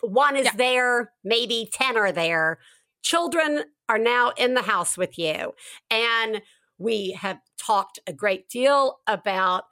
One 0.00 0.36
is 0.36 0.46
Yeah. 0.46 0.52
there, 0.56 1.12
maybe 1.22 1.68
10 1.72 1.96
are 1.96 2.12
there. 2.12 2.58
Children 3.04 3.64
are 3.88 3.98
now 3.98 4.32
in 4.36 4.54
the 4.54 4.62
house 4.62 4.98
with 4.98 5.18
you. 5.18 5.52
And 5.90 6.42
we 6.78 7.12
have 7.12 7.38
talked 7.56 8.00
a 8.06 8.12
great 8.12 8.48
deal 8.48 8.98
about 9.06 9.64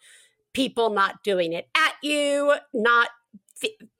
people 0.54 0.90
not 0.90 1.24
doing 1.24 1.52
it 1.52 1.66
at 1.76 1.94
you, 2.02 2.54
not 2.72 3.08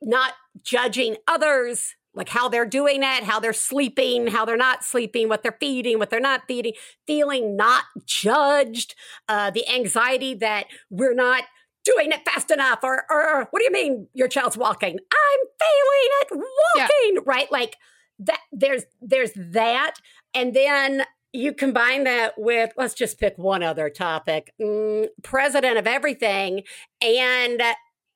not 0.01 0.33
judging 0.65 1.17
others, 1.29 1.95
like 2.15 2.29
how 2.29 2.49
they're 2.49 2.67
doing 2.67 3.03
it, 3.03 3.25
how 3.25 3.41
they're 3.41 3.53
sleeping, 3.53 4.27
how 4.27 4.45
they're 4.45 4.57
not 4.57 4.85
sleeping, 4.85 5.29
what 5.29 5.43
they're 5.43 5.57
feeding, 5.61 5.99
what 5.99 6.11
they're 6.11 6.21
not 6.21 6.43
feeding, 6.47 6.75
feeling 7.07 7.57
not 7.57 7.85
judged, 8.05 8.95
uh, 9.29 9.51
the 9.51 9.67
anxiety 9.69 10.35
that 10.35 10.67
we're 10.91 11.15
not 11.15 11.45
doing 11.85 12.13
it 12.13 12.25
fast 12.25 12.51
enough, 12.51 12.81
or, 12.83 13.05
or 13.11 13.47
what 13.51 13.61
do 13.61 13.65
you 13.65 13.73
mean 13.73 14.09
your 14.15 14.29
child's 14.29 14.57
walking? 14.57 14.99
I'm 14.99 15.41
failing 15.61 16.11
at 16.21 16.47
walking, 16.77 17.25
right? 17.25 17.51
Like 17.51 17.77
that. 18.27 18.41
There's 18.53 18.85
there's 19.01 19.33
that, 19.37 19.95
and 20.35 20.55
then 20.55 21.05
you 21.33 21.53
combine 21.55 22.05
that 22.05 22.35
with 22.37 22.73
let's 22.77 22.95
just 22.95 23.19
pick 23.19 23.39
one 23.39 23.63
other 23.63 23.89
topic, 23.89 24.53
mm, 24.61 25.09
president 25.23 25.79
of 25.79 25.87
everything, 25.87 26.63
and 27.01 27.63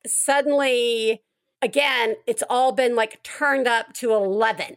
suddenly 0.05 1.21
again, 1.61 2.15
it's 2.27 2.43
all 2.49 2.71
been 2.71 2.95
like 2.95 3.21
turned 3.23 3.67
up 3.67 3.93
to 3.93 4.13
11. 4.13 4.75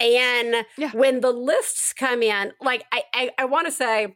And 0.00 0.64
Yeah. 0.76 0.90
when 0.92 1.20
the 1.20 1.32
lists 1.32 1.92
come 1.92 2.22
in, 2.22 2.52
like 2.60 2.84
I, 2.92 3.04
I, 3.12 3.30
I 3.38 3.44
want 3.44 3.66
to 3.66 3.72
say, 3.72 4.14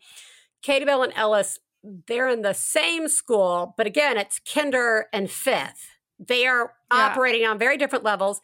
Katie 0.62 0.84
Bell 0.84 1.02
and 1.02 1.12
Ellis, 1.14 1.58
they're 1.84 2.28
in 2.28 2.42
the 2.42 2.54
same 2.54 3.08
school, 3.08 3.74
but 3.76 3.86
again, 3.86 4.16
it's 4.16 4.40
kinder 4.40 5.06
and 5.12 5.30
fifth. 5.30 5.90
They 6.18 6.46
are 6.46 6.72
Yeah. 6.92 7.06
operating 7.06 7.46
on 7.46 7.58
very 7.58 7.76
different 7.76 8.04
levels. 8.04 8.40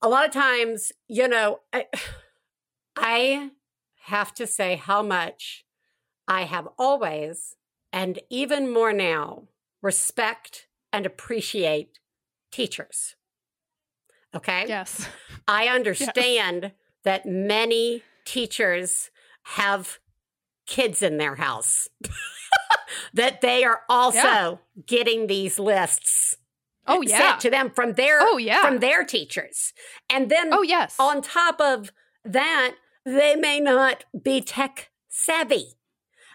A 0.00 0.08
lot 0.08 0.24
of 0.26 0.32
times, 0.32 0.92
you 1.08 1.28
know, 1.28 1.60
I, 1.72 1.86
I 2.96 3.50
have 4.04 4.34
to 4.34 4.46
say 4.46 4.76
how 4.76 5.02
much 5.02 5.64
I 6.26 6.42
have 6.42 6.68
always, 6.78 7.56
and 7.92 8.18
even 8.30 8.72
more 8.72 8.92
now, 8.92 9.44
respect 9.82 10.66
and 10.92 11.06
appreciate 11.06 11.98
teachers. 12.50 13.16
Okay. 14.34 14.66
Yes. 14.68 15.08
I 15.46 15.68
understand 15.68 16.72
that 17.04 17.26
many 17.26 18.02
teachers 18.24 19.10
have 19.44 19.98
kids 20.66 21.02
in 21.02 21.16
their 21.16 21.36
house, 21.36 21.88
that 23.14 23.40
they 23.40 23.64
are 23.64 23.82
also 23.88 24.18
Yeah. 24.18 24.56
getting 24.86 25.26
these 25.26 25.58
lists 25.58 26.34
Oh 26.88 27.02
yeah. 27.02 27.18
sent 27.18 27.40
to 27.42 27.50
them 27.50 27.70
from 27.70 27.94
their 27.94 28.18
Oh 28.20 28.38
yeah. 28.38 28.62
from 28.62 28.78
their 28.78 29.04
teachers. 29.04 29.72
And 30.10 30.30
then 30.30 30.48
oh 30.52 30.62
yes. 30.62 30.96
on 30.98 31.22
top 31.22 31.60
of 31.60 31.90
that, 32.24 32.74
they 33.04 33.36
may 33.36 33.60
not 33.60 34.04
be 34.22 34.40
tech 34.40 34.90
savvy. 35.08 35.74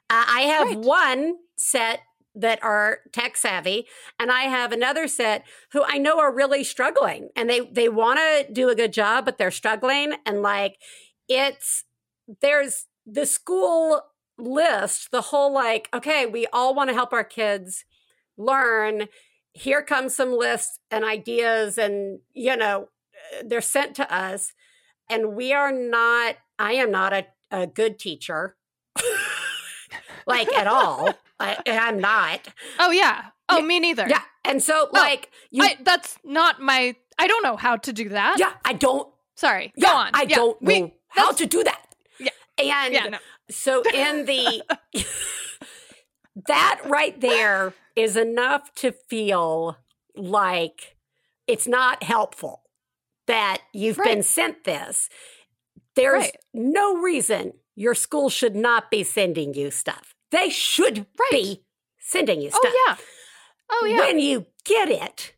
Uh, 0.10 0.26
I 0.28 0.42
have 0.42 0.68
Right. 0.70 0.78
one 0.80 1.36
set 1.58 2.02
that 2.36 2.62
are 2.64 3.00
tech 3.12 3.38
savvy, 3.38 3.86
and 4.20 4.32
I 4.32 4.44
have 4.44 4.72
another 4.72 5.08
set 5.08 5.46
who 5.72 5.84
I 5.84 5.98
know 6.00 6.20
are 6.20 6.34
really 6.34 6.64
struggling, 6.64 7.30
and 7.36 7.50
they 7.50 7.60
they 7.62 7.90
want 7.90 8.20
to 8.20 8.52
do 8.52 8.70
a 8.70 8.76
good 8.76 8.92
job, 8.94 9.26
but 9.26 9.38
they're 9.38 9.52
struggling, 9.52 10.14
and 10.26 10.42
like 10.42 10.78
it's 11.30 11.84
there's 12.42 12.88
the 13.06 13.26
school 13.26 14.02
list, 14.38 15.12
the 15.12 15.22
whole 15.22 15.54
like 15.54 15.90
okay, 15.94 16.26
we 16.26 16.48
all 16.48 16.74
want 16.74 16.90
to 16.90 16.94
help 16.96 17.14
our 17.14 17.24
kids 17.24 17.86
learn. 18.38 19.08
Here 19.54 19.84
comes 19.84 20.16
some 20.16 20.32
lists 20.38 20.80
and 20.92 21.06
ideas, 21.06 21.78
and 21.78 22.20
you 22.34 22.56
know 22.58 22.90
they're 23.46 23.62
sent 23.62 23.96
to 23.96 24.14
us 24.14 24.54
and 25.10 25.34
we 25.36 25.54
are 25.54 25.72
not 25.72 26.36
i 26.60 26.74
am 26.74 26.92
not 26.92 27.14
a, 27.14 27.26
a 27.52 27.66
good 27.66 27.98
teacher 27.98 28.56
like 30.28 30.52
at 30.54 30.68
all 30.68 31.10
I, 31.40 31.58
i'm 31.66 32.00
not 32.00 32.48
oh 32.80 32.92
yeah. 32.92 33.26
Oh 33.50 33.58
Yeah. 33.60 33.66
me 33.66 33.80
neither. 33.80 34.08
yeah 34.08 34.22
and 34.46 34.62
so 34.62 34.90
No, 34.94 35.00
like 35.02 35.32
you 35.52 35.64
I, 35.64 35.78
that's 35.82 36.18
not 36.24 36.62
my. 36.62 36.96
I 37.18 37.28
don't 37.28 37.44
know 37.44 37.56
how 37.58 37.78
to 37.78 37.94
do 37.94 38.10
that. 38.10 38.36
yeah 38.40 38.54
i 38.66 38.74
don't 38.74 39.08
Sorry. 39.36 39.74
yeah 39.76 39.90
Go 39.90 39.96
on. 39.98 40.12
i 40.14 40.24
Yeah, 40.30 40.36
don't 40.36 40.62
we- 40.62 40.82
know 40.82 40.92
how 41.08 41.32
to 41.32 41.46
do 41.46 41.64
that 41.64 41.86
Yeah. 42.20 42.30
and 42.60 42.94
Yeah. 42.94 43.06
No. 43.08 43.18
so 43.50 43.82
in 43.94 44.26
the 44.26 44.64
that 46.48 46.82
right 46.86 47.20
there 47.20 47.74
is 47.96 48.18
enough 48.18 48.74
to 48.76 48.92
feel 48.92 49.78
like 50.16 50.96
it's 51.48 51.68
not 51.68 52.04
helpful 52.04 52.64
that 53.28 53.62
you've 53.74 53.98
been 54.04 54.24
sent 54.24 54.64
this 54.64 55.10
there's 55.96 56.24
Right. 56.24 56.38
no 56.54 56.98
reason 56.98 57.54
your 57.76 57.96
school 57.96 58.30
should 58.30 58.56
not 58.56 58.90
be 58.92 59.04
sending 59.04 59.54
you 59.54 59.72
stuff 59.72 60.14
they 60.32 60.50
should 60.50 61.00
Right. 61.20 61.32
be 61.32 61.64
sending 62.00 62.42
you 62.42 62.50
stuff 62.50 62.62
Oh 62.66 62.84
yeah. 62.88 62.96
Oh 63.72 63.86
yeah. 63.90 64.00
when 64.00 64.20
you 64.20 64.46
get 64.66 64.90
it, 64.90 65.34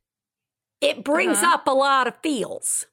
it 0.82 1.04
brings 1.04 1.38
Uh-huh. 1.38 1.54
up 1.56 1.68
a 1.68 1.72
lot 1.72 2.08
of 2.08 2.16
feels. 2.22 2.86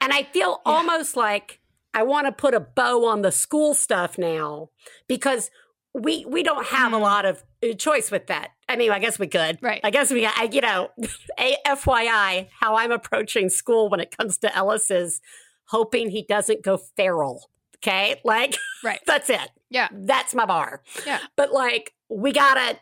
And 0.00 0.12
I 0.12 0.24
feel 0.24 0.60
Yeah. 0.66 0.72
almost 0.72 1.16
like 1.16 1.60
I 1.94 2.02
want 2.02 2.26
to 2.26 2.32
put 2.32 2.54
a 2.54 2.60
bow 2.60 3.04
on 3.06 3.22
the 3.22 3.32
school 3.32 3.74
stuff 3.74 4.18
now 4.18 4.70
because 5.08 5.50
we 5.94 6.24
we 6.26 6.42
don't 6.42 6.66
have 6.66 6.92
a 6.92 6.96
Mm. 6.96 7.00
lot 7.02 7.24
of 7.24 7.42
uh, 7.62 7.72
choice 7.74 8.10
with 8.10 8.26
that. 8.28 8.50
I 8.68 8.76
mean, 8.76 8.90
I 8.92 8.98
guess 9.00 9.18
we 9.18 9.26
could. 9.26 9.58
Right. 9.60 9.80
I 9.82 9.90
guess 9.90 10.10
we, 10.12 10.24
I, 10.24 10.48
you 10.52 10.60
know, 10.60 10.90
a 11.38 11.56
FYI, 11.66 12.48
how 12.60 12.76
I'm 12.76 12.92
approaching 12.92 13.48
school 13.48 13.88
when 13.88 13.98
it 14.00 14.16
comes 14.16 14.38
to 14.38 14.54
Ellis 14.56 14.90
is 14.90 15.20
hoping 15.66 16.10
he 16.10 16.22
doesn't 16.22 16.62
go 16.62 16.76
feral. 16.76 17.50
Okay. 17.78 18.20
Like, 18.24 18.56
Right. 18.84 19.00
that's 19.06 19.28
it. 19.30 19.50
Yeah. 19.70 19.88
That's 19.92 20.34
my 20.34 20.44
bar. 20.46 20.82
Yeah. 21.06 21.18
But 21.36 21.52
like, 21.52 21.94
we 22.08 22.32
got 22.32 22.54
to 22.54 22.78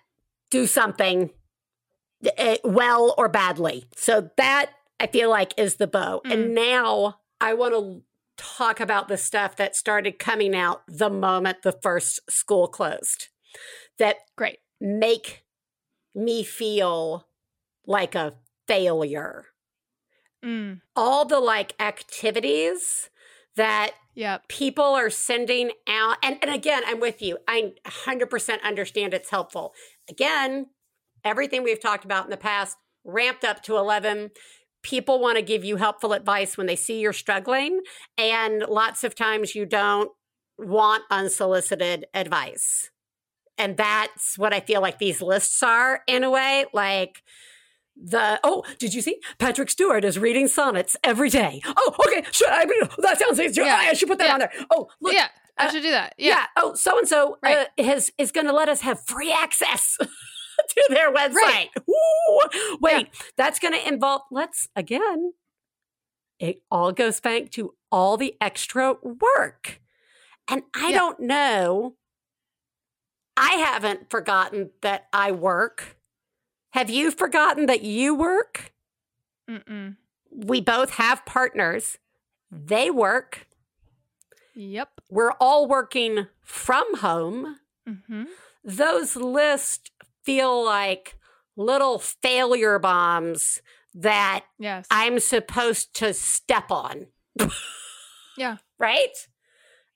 do 0.50 0.66
something 0.66 1.30
uh, 2.38 2.56
well 2.64 3.14
or 3.16 3.28
badly. 3.28 3.84
So 3.96 4.30
that 4.36 4.70
I 5.00 5.06
feel 5.06 5.30
like 5.30 5.54
is 5.56 5.76
the 5.76 5.86
bow. 5.86 6.20
Mm. 6.26 6.32
And 6.32 6.54
now 6.54 7.20
I 7.40 7.54
want 7.54 7.74
to 7.74 8.02
talk 8.38 8.80
about 8.80 9.08
the 9.08 9.16
stuff 9.18 9.56
that 9.56 9.76
started 9.76 10.18
coming 10.18 10.54
out 10.54 10.82
the 10.88 11.10
moment 11.10 11.58
the 11.62 11.76
first 11.82 12.20
school 12.30 12.68
closed 12.68 13.28
that 13.98 14.16
Great. 14.36 14.58
make 14.80 15.44
me 16.14 16.42
feel 16.44 17.26
like 17.86 18.14
a 18.14 18.34
failure. 18.66 19.46
Mm. 20.44 20.80
All 20.94 21.24
the 21.24 21.40
like 21.40 21.74
activities 21.80 23.10
that 23.56 23.92
Yep. 24.14 24.48
people 24.48 24.84
are 24.84 25.10
sending 25.10 25.70
out 25.88 26.16
and, 26.24 26.38
and 26.42 26.52
again 26.52 26.82
i'm 26.86 26.98
with 26.98 27.22
you 27.22 27.38
i 27.46 27.72
100% 27.86 28.62
understand 28.62 29.14
it's 29.14 29.30
helpful 29.30 29.72
again 30.10 30.66
everything 31.24 31.62
we've 31.62 31.80
talked 31.80 32.04
about 32.04 32.24
in 32.24 32.30
the 32.30 32.36
past 32.36 32.76
ramped 33.04 33.44
up 33.44 33.62
to 33.62 33.76
11 33.76 34.30
people 34.88 35.20
want 35.20 35.36
to 35.36 35.42
give 35.42 35.64
you 35.64 35.76
helpful 35.76 36.14
advice 36.14 36.56
when 36.56 36.66
they 36.66 36.76
see 36.76 37.00
you're 37.00 37.12
struggling 37.12 37.80
and 38.16 38.62
lots 38.68 39.04
of 39.04 39.14
times 39.14 39.54
you 39.54 39.66
don't 39.66 40.10
want 40.58 41.02
unsolicited 41.10 42.06
advice 42.14 42.90
and 43.58 43.76
that's 43.76 44.38
what 44.38 44.54
i 44.54 44.60
feel 44.60 44.80
like 44.80 44.98
these 44.98 45.20
lists 45.20 45.62
are 45.62 46.00
in 46.06 46.24
a 46.24 46.30
way 46.30 46.64
like 46.72 47.22
the 47.96 48.40
oh 48.44 48.64
did 48.78 48.94
you 48.94 49.02
see 49.02 49.18
patrick 49.38 49.68
stewart 49.68 50.04
is 50.04 50.18
reading 50.18 50.48
sonnets 50.48 50.96
every 51.04 51.28
day 51.28 51.60
oh 51.66 51.94
okay 52.06 52.24
should 52.32 52.48
i 52.48 52.64
that 53.02 53.18
sounds 53.18 53.38
Yeah. 53.56 53.76
i 53.90 53.92
should 53.92 54.08
put 54.08 54.18
that 54.18 54.28
Yeah. 54.28 54.32
on 54.34 54.38
there 54.40 54.52
oh 54.70 54.88
look 55.02 55.12
yeah. 55.12 55.28
I 55.60 55.66
uh, 55.66 55.70
should 55.72 55.82
do 55.82 55.90
that. 55.90 56.14
yeah. 56.18 56.28
Yeah. 56.28 56.44
Oh, 56.56 56.74
so 56.74 56.98
and 56.98 57.08
so 57.08 57.36
is 58.16 58.30
going 58.30 58.46
to 58.46 58.52
let 58.52 58.68
us 58.68 58.80
have 58.82 59.04
free 59.06 59.32
access 59.32 59.98
to 60.74 60.86
their 60.90 61.12
website. 61.12 61.34
Right. 61.34 61.68
Woo! 61.86 62.76
Wait, 62.80 63.08
that's 63.36 63.58
going 63.58 63.74
to 63.74 63.88
involve. 63.88 64.22
Let's 64.30 64.68
again. 64.76 65.32
It 66.38 66.62
all 66.70 66.92
goes 66.92 67.18
back 67.20 67.50
to 67.52 67.74
all 67.90 68.16
the 68.16 68.34
extra 68.40 68.94
work, 69.02 69.80
and 70.48 70.62
I 70.74 70.90
Yeah. 70.90 70.98
don't 70.98 71.20
know. 71.20 71.94
I 73.36 73.52
haven't 73.54 74.10
forgotten 74.10 74.70
that 74.82 75.06
I 75.12 75.30
work. 75.32 75.96
Have 76.70 76.90
you 76.90 77.10
forgotten 77.10 77.66
that 77.66 77.82
you 77.82 78.14
work? 78.14 78.72
Mm-mm. 79.48 79.96
We 80.30 80.60
both 80.60 80.90
have 80.94 81.24
partners. 81.24 81.98
They 82.50 82.90
work. 82.90 83.46
Yep. 84.54 85.00
We're 85.08 85.32
all 85.40 85.66
working 85.68 86.26
from 86.42 86.96
home. 86.98 87.58
Mm-hmm. 87.88 88.24
those 88.64 89.16
lists 89.16 89.90
feel 90.28 90.62
like 90.64 91.16
little 91.56 91.98
failure 91.98 92.78
bombs 92.78 93.62
that 93.94 94.44
Yes. 94.58 94.86
I'm 94.90 95.18
supposed 95.20 95.94
to 95.94 96.12
step 96.14 96.70
on. 96.70 97.06
Yeah. 98.36 98.58
Right? 98.78 99.16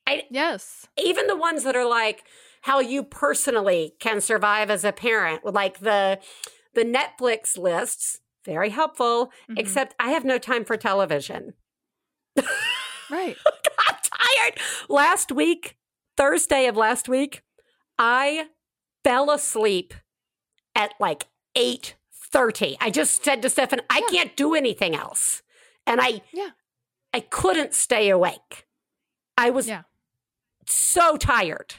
I, 0.05 0.25
yes. 0.31 0.89
Even 0.99 1.29
the 1.29 1.37
ones 1.37 1.63
that 1.63 1.77
are 1.77 1.87
like 1.89 2.25
how 2.63 2.81
you 2.81 3.05
personally 3.05 3.95
can 4.01 4.21
survive 4.21 4.69
as 4.69 4.85
a 4.85 4.91
parent, 4.93 5.45
like 5.45 5.79
the 5.79 6.19
the 6.75 6.85
Netflix 6.85 7.57
lists, 7.57 8.19
very 8.45 8.71
helpful, 8.71 9.31
Mhm. 9.49 9.59
except 9.59 9.95
I 10.01 10.11
have 10.11 10.25
no 10.25 10.39
time 10.39 10.65
for 10.65 10.77
television. 10.77 11.53
Right. 13.11 13.37
I'm 13.89 13.97
tired. 14.03 14.59
Last 14.89 15.31
week, 15.31 15.77
Thursday 16.17 16.67
of 16.67 16.77
last 16.79 17.09
week, 17.11 17.43
I 17.99 18.47
fell 19.05 19.31
asleep 19.31 19.93
at 20.75 20.95
like 21.01 21.27
8:30. 21.57 22.77
I 22.81 22.91
just 22.91 23.25
said 23.25 23.43
to 23.43 23.51
Stefan, 23.51 23.81
I 23.91 23.99
Yeah. 23.99 24.09
can't 24.19 24.37
do 24.37 24.55
anything 24.55 24.95
else. 24.95 25.43
And 25.87 26.01
I 26.01 26.23
Yeah. 26.33 26.51
I 27.13 27.21
couldn't 27.21 27.75
stay 27.75 28.09
awake. 28.09 28.67
I 29.37 29.51
was 29.51 29.67
Yeah. 29.69 29.83
so 30.67 31.17
tired. 31.17 31.75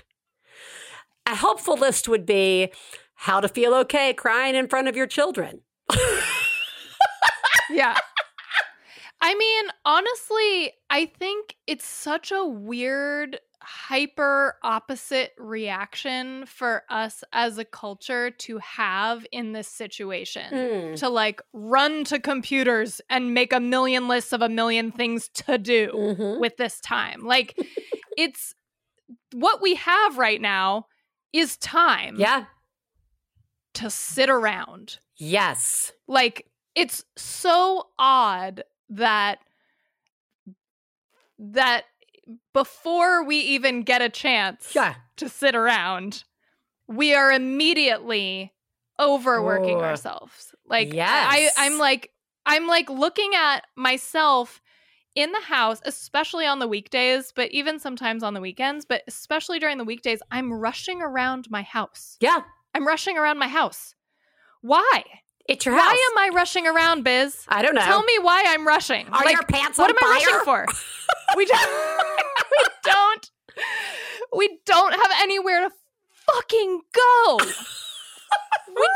A 1.26 1.36
helpful 1.36 1.76
list 1.78 2.08
would 2.08 2.26
be 2.26 2.72
how 3.16 3.40
to 3.40 3.48
feel 3.48 3.74
okay 3.76 4.14
crying 4.14 4.56
in 4.56 4.68
front 4.68 4.88
of 4.88 4.96
your 4.96 5.08
children. 5.08 5.62
yeah. 7.70 7.98
I 9.22 9.36
mean, 9.36 9.66
honestly, 9.86 10.74
I 10.90 11.06
think 11.06 11.56
it's 11.66 11.86
such 11.86 12.32
a 12.32 12.44
weird, 12.44 13.40
hyper 13.64 14.58
opposite 14.64 15.34
reaction 15.38 16.46
for 16.46 16.84
us 16.90 17.24
as 17.34 17.58
a 17.58 17.66
culture 17.66 18.30
to 18.32 18.58
have 18.60 19.26
in 19.32 19.54
this 19.54 19.68
situation. 19.68 20.54
Mm. 20.54 21.00
To 21.00 21.10
like 21.10 21.42
run 21.54 22.04
to 22.06 22.20
computers 22.20 23.02
and 23.10 23.34
make 23.34 23.54
a 23.54 23.60
million 23.60 24.08
lists 24.08 24.34
of 24.34 24.42
a 24.42 24.50
million 24.50 24.92
things 24.92 25.30
to 25.30 25.58
do 25.58 25.92
Mhm. 25.94 26.40
with 26.40 26.58
this 26.58 26.80
time. 26.82 27.24
Like, 27.24 27.58
it's 28.18 28.54
what 29.34 29.62
we 29.62 29.76
have 29.76 30.18
right 30.18 30.42
now 30.42 30.88
is 31.32 31.58
time 31.58 32.18
Yeah. 32.20 32.46
to 33.76 33.90
sit 33.90 34.30
around 34.30 35.00
Yes. 35.18 35.92
like 36.08 36.48
it's 36.76 37.04
so 37.16 37.90
odd 37.98 38.64
that 38.90 39.40
that 41.40 41.86
before 42.54 43.24
we 43.24 43.38
even 43.38 43.82
get 43.84 44.02
a 44.02 44.10
chance 44.10 44.72
Yeah. 44.76 44.96
to 45.18 45.30
sit 45.30 45.56
around 45.56 46.24
we 46.88 47.14
are 47.14 47.32
immediately 47.32 48.54
overworking 49.00 49.78
Oh, 49.78 49.84
ourselves 49.84 50.54
like 50.68 50.94
yes. 50.94 51.10
i 51.10 51.50
i'm 51.58 51.78
like 51.80 52.12
i'm 52.46 52.68
like 52.68 52.90
looking 52.90 53.32
at 53.36 53.62
myself 53.76 54.62
in 55.16 55.32
the 55.32 55.42
house 55.42 55.82
especially 55.86 56.46
on 56.46 56.60
the 56.60 56.68
weekdays 56.68 57.32
but 57.36 57.52
even 57.52 57.80
sometimes 57.80 58.22
on 58.24 58.34
the 58.34 58.42
weekends 58.42 58.86
but 58.86 59.02
especially 59.08 59.60
during 59.60 59.78
the 59.78 59.84
weekdays 59.84 60.22
i'm 60.32 60.54
rushing 60.54 61.02
around 61.02 61.50
my 61.50 61.62
house 61.64 62.18
Yeah. 62.22 62.42
i'm 62.74 62.86
rushing 62.88 63.18
around 63.18 63.38
my 63.40 63.48
house 63.48 63.96
why 64.62 65.04
It's 65.50 65.66
your 65.66 65.76
house. 65.76 65.86
why 65.92 66.10
am 66.12 66.18
I 66.18 66.34
rushing 66.34 66.66
around, 66.68 67.04
Biz? 67.04 67.44
I 67.50 67.62
don't 67.62 67.76
know. 67.76 67.82
Tell 67.82 68.02
me 68.04 68.18
why 68.22 68.46
I'm 68.48 68.66
rushing. 68.66 69.06
Are 69.10 69.26
like, 69.26 69.34
your 69.34 69.44
pants 69.44 69.78
on 69.78 69.84
what 69.84 69.90
am 69.92 69.98
I 70.02 70.14
rushing 70.14 70.46
for? 70.46 70.66
we 71.36 71.46
don't. 71.46 71.60
We 74.36 74.60
don't. 74.66 74.94
Have 74.94 75.12
anywhere 75.22 75.62
to 75.62 75.72
fucking 76.34 76.82
go. 76.94 77.38
we 78.76 78.88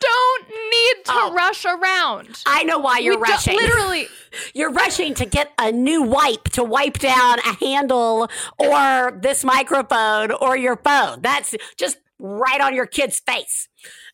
don't 0.00 0.48
need 0.48 1.04
to 1.06 1.12
Oh. 1.12 1.32
rush 1.34 1.64
around. 1.64 2.42
I 2.46 2.62
know 2.64 2.78
why 2.78 2.98
you're 2.98 3.16
We 3.16 3.22
rushing. 3.22 3.56
literally. 3.56 4.08
You're 4.54 4.70
rushing 4.72 5.14
to 5.14 5.24
get 5.24 5.52
a 5.58 5.72
new 5.72 6.02
wipe 6.02 6.44
to 6.50 6.62
wipe 6.62 6.98
down 6.98 7.38
a 7.38 7.54
handle 7.64 8.28
or 8.58 9.18
this 9.22 9.42
microphone 9.44 10.30
or 10.30 10.58
your 10.58 10.76
phone. 10.76 11.22
That's 11.22 11.54
just 11.78 11.96
right 12.18 12.60
on 12.60 12.74
your 12.74 12.84
kid's 12.84 13.18
face. 13.18 13.68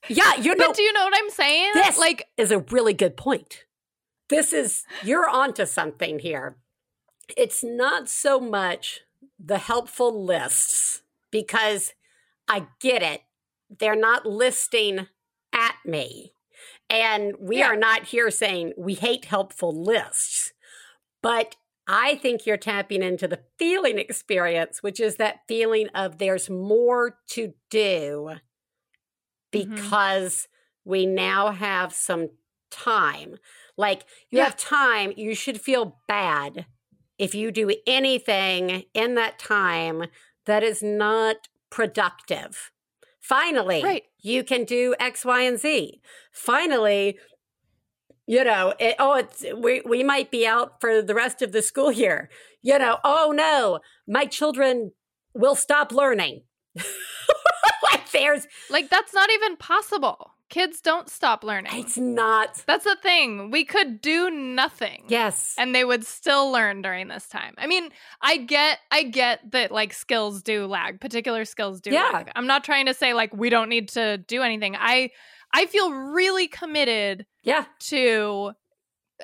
Yeah, 0.09 0.37
you 0.37 0.55
know, 0.55 0.69
But 0.69 0.77
do 0.77 0.83
you 0.83 0.93
know 0.93 1.05
what 1.05 1.15
I'm 1.17 1.31
saying? 1.31 1.73
this 1.75 1.99
like, 1.99 2.29
is 2.37 2.53
a 2.53 2.61
really 2.61 2.95
good 2.95 3.17
point. 3.17 3.65
This 4.29 4.53
is, 4.53 4.85
you're 5.03 5.29
onto 5.29 5.67
something 5.67 6.21
here. 6.21 6.57
It's 7.37 7.65
not 7.65 8.09
so 8.09 8.39
much 8.39 9.01
the 9.45 9.59
helpful 9.59 10.25
lists 10.25 11.03
because 11.31 11.93
I 12.49 12.69
get 12.81 13.03
it. 13.03 13.23
They're 13.79 13.97
not 13.97 14.27
listing 14.27 15.09
at 15.53 15.77
me. 15.85 16.35
And 16.91 17.35
we 17.41 17.59
Yeah. 17.59 17.69
are 17.69 17.77
not 17.77 18.05
here 18.05 18.31
saying 18.31 18.75
we 18.79 18.95
hate 18.95 19.27
helpful 19.27 19.73
lists. 19.73 20.53
But 21.23 21.57
I 21.87 22.17
think 22.17 22.47
you're 22.47 22.57
tapping 22.57 23.03
into 23.03 23.29
the 23.29 23.45
feeling 23.59 23.99
experience, 23.99 24.83
which 24.83 25.01
is 25.01 25.17
that 25.17 25.41
feeling 25.49 25.89
of 25.91 26.19
there's 26.19 26.51
more 26.51 27.19
to 27.31 27.55
do 27.71 28.37
Mhm. 29.55 29.97
because 30.11 30.49
we 30.85 31.07
now 31.07 31.51
have 31.53 31.93
some 31.95 32.31
time. 32.71 33.37
Like 33.77 34.05
you 34.31 34.39
Yeah. 34.39 34.45
have 34.45 34.57
time, 34.57 35.13
you 35.17 35.35
should 35.35 35.61
feel 35.61 36.01
bad 36.09 36.67
if 37.23 37.37
you 37.37 37.53
do 37.53 37.71
anything 37.87 38.83
in 38.95 39.15
that 39.15 39.39
time 39.39 40.07
that 40.45 40.65
is 40.65 40.83
not 40.83 41.47
productive. 41.71 42.73
Finally, 43.21 43.81
Right. 43.85 44.03
you 44.19 44.43
can 44.43 44.65
do 44.65 44.97
X, 44.99 45.25
Y, 45.25 45.43
and 45.43 45.57
Z. 45.57 46.01
Finally, 46.33 47.17
you 48.27 48.43
know, 48.43 48.75
it, 48.81 48.97
oh, 48.99 49.15
it's 49.19 49.45
we 49.57 49.83
we 49.83 50.03
might 50.03 50.33
be 50.33 50.45
out 50.45 50.81
for 50.81 51.01
the 51.01 51.15
rest 51.15 51.43
of 51.43 51.53
the 51.53 51.63
school 51.63 51.93
year. 51.93 52.29
You 52.61 52.77
know, 52.81 52.99
oh 53.05 53.33
no, 53.35 53.79
my 54.09 54.27
children 54.27 54.91
will 55.33 55.55
stop 55.55 55.93
learning. 55.93 56.43
like 56.77 58.11
there's 58.13 58.49
like 58.69 58.91
that's 58.91 59.15
not 59.15 59.31
even 59.31 59.57
possible. 59.57 60.33
Kids 60.53 60.83
don't 60.83 61.09
stop 61.09 61.43
learning. 61.43 61.73
It's 61.75 61.97
not. 61.97 62.63
That's 62.67 62.85
the 62.85 62.97
thing. 63.03 63.51
We 63.51 63.65
could 63.65 64.03
do 64.03 64.31
nothing. 64.31 65.05
Yes. 65.09 65.55
And 65.57 65.75
they 65.75 65.83
would 65.83 66.05
still 66.05 66.53
learn 66.53 66.83
during 66.83 67.09
this 67.09 67.27
time. 67.27 67.55
I 67.57 67.67
mean, 67.67 67.89
I 68.21 68.37
get 68.37 68.79
I 68.91 69.05
get 69.05 69.51
that 69.53 69.73
like 69.73 69.95
skills 69.95 70.43
do 70.43 70.67
lag. 70.67 71.01
Particular 71.01 71.47
skills 71.47 71.81
do 71.81 71.91
Yeah. 71.91 72.11
lag. 72.13 72.31
I'm 72.37 72.47
not 72.47 72.65
trying 72.65 72.85
to 72.87 72.95
say 72.95 73.15
like 73.15 73.35
we 73.35 73.49
don't 73.49 73.71
need 73.71 73.89
to 73.91 74.19
do 74.19 74.43
anything. 74.43 74.77
I 74.79 75.11
I 75.55 75.65
feel 75.67 75.91
really 75.91 76.49
committed 76.49 77.25
yeah. 77.43 77.65
to 77.81 78.53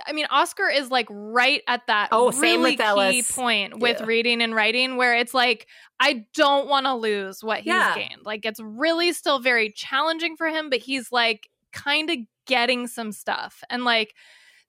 I 0.07 0.13
mean, 0.13 0.27
Oscar 0.31 0.69
is 0.69 0.91
like 0.91 1.07
right 1.11 1.63
at 1.67 1.87
that 1.87 2.09
Oh, 2.13 2.31
really 2.33 2.77
key 2.77 2.83
Ellis. 2.83 3.33
point 3.33 3.79
with 3.81 4.01
Yeah. 4.01 4.07
reading 4.07 4.43
and 4.43 4.55
writing 4.55 4.97
where 4.97 5.17
it's 5.17 5.35
like, 5.35 5.67
I 6.01 6.25
don't 6.35 6.69
want 6.69 6.87
to 6.87 6.95
lose 6.95 7.43
what 7.43 7.59
he's 7.59 7.67
Yeah. 7.67 7.95
gained. 7.95 8.23
Like, 8.25 8.45
it's 8.45 8.61
really 8.61 9.13
still 9.13 9.39
very 9.41 9.71
challenging 9.73 10.37
for 10.37 10.49
him, 10.49 10.71
but 10.71 10.81
he's 10.81 11.11
like 11.13 11.49
kind 11.73 12.11
of 12.11 12.19
getting 12.47 12.87
some 12.87 13.13
stuff. 13.13 13.63
And 13.71 13.85
like, 13.85 14.15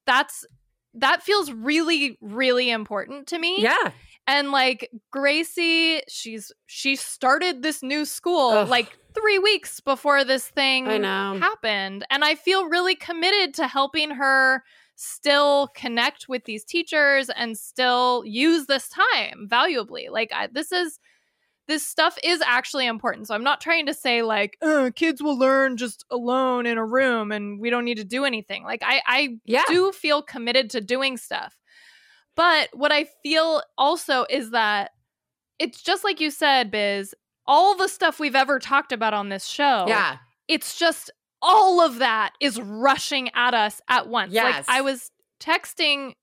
that's 0.05 0.45
that 0.95 1.21
feels 1.21 1.51
really, 1.51 2.17
really 2.19 2.69
important 2.71 3.27
to 3.27 3.37
me. 3.37 3.61
Yeah. 3.61 3.91
And 4.25 4.51
like 4.51 4.89
Gracie, 5.11 6.01
she's 6.07 6.51
she 6.67 6.95
started 6.95 7.61
this 7.61 7.81
new 7.83 8.05
school 8.05 8.49
Ugh. 8.51 8.67
like 8.69 8.97
three 9.15 9.39
weeks 9.39 9.79
before 9.79 10.23
this 10.23 10.47
thing 10.47 10.85
happened. 10.85 12.05
And 12.09 12.23
I 12.23 12.35
feel 12.35 12.67
really 12.67 12.95
committed 12.95 13.53
to 13.55 13.67
helping 13.67 14.11
her 14.11 14.63
still 15.01 15.69
connect 15.75 16.27
with 16.27 16.43
these 16.43 16.65
teachers 16.65 17.29
and 17.29 17.57
still 17.57 18.21
use 18.25 18.65
this 18.65 18.89
time 18.89 19.47
valuably. 19.49 20.09
Like 20.09 20.29
I, 20.33 20.47
this 20.47 20.73
is 20.73 20.99
this 21.69 21.87
stuff 21.87 22.17
is 22.21 22.41
actually 22.45 22.85
important. 22.85 23.27
So 23.27 23.33
I'm 23.33 23.43
not 23.43 23.61
trying 23.61 23.85
to 23.85 23.93
say 23.93 24.23
like 24.23 24.57
kids 24.95 25.23
will 25.23 25.37
learn 25.37 25.77
just 25.77 26.03
alone 26.11 26.65
in 26.65 26.77
a 26.77 26.85
room 26.85 27.31
and 27.31 27.61
we 27.61 27.69
don't 27.69 27.85
need 27.85 27.95
to 27.97 28.03
do 28.03 28.25
anything. 28.25 28.63
Like 28.63 28.81
I 28.83 29.01
I 29.07 29.37
Yeah. 29.45 29.63
do 29.67 29.93
feel 29.93 30.21
committed 30.21 30.69
to 30.71 30.81
doing 30.81 31.15
stuff. 31.15 31.55
But 32.35 32.67
what 32.73 32.91
I 32.91 33.05
feel 33.23 33.61
also 33.77 34.25
is 34.29 34.51
that 34.51 34.91
it's 35.59 35.81
just 35.81 36.03
like 36.03 36.19
you 36.19 36.31
said, 36.31 36.71
Biz, 36.71 37.13
all 37.47 37.75
the 37.77 37.87
stuff 37.87 38.19
we've 38.19 38.35
ever 38.35 38.59
talked 38.59 38.91
about 38.91 39.13
on 39.13 39.29
this 39.29 39.45
show 39.45 39.85
Yeah. 39.87 40.17
it's 40.49 40.77
just 40.77 41.09
all 41.41 41.81
of 41.81 41.99
that 41.99 42.33
is 42.39 42.59
rushing 42.59 43.29
at 43.33 43.53
us 43.53 43.81
at 43.87 44.07
once. 44.07 44.33
Yes. 44.33 44.67
Like 44.67 44.77
I 44.77 44.81
was 44.81 45.11
texting 45.39 46.13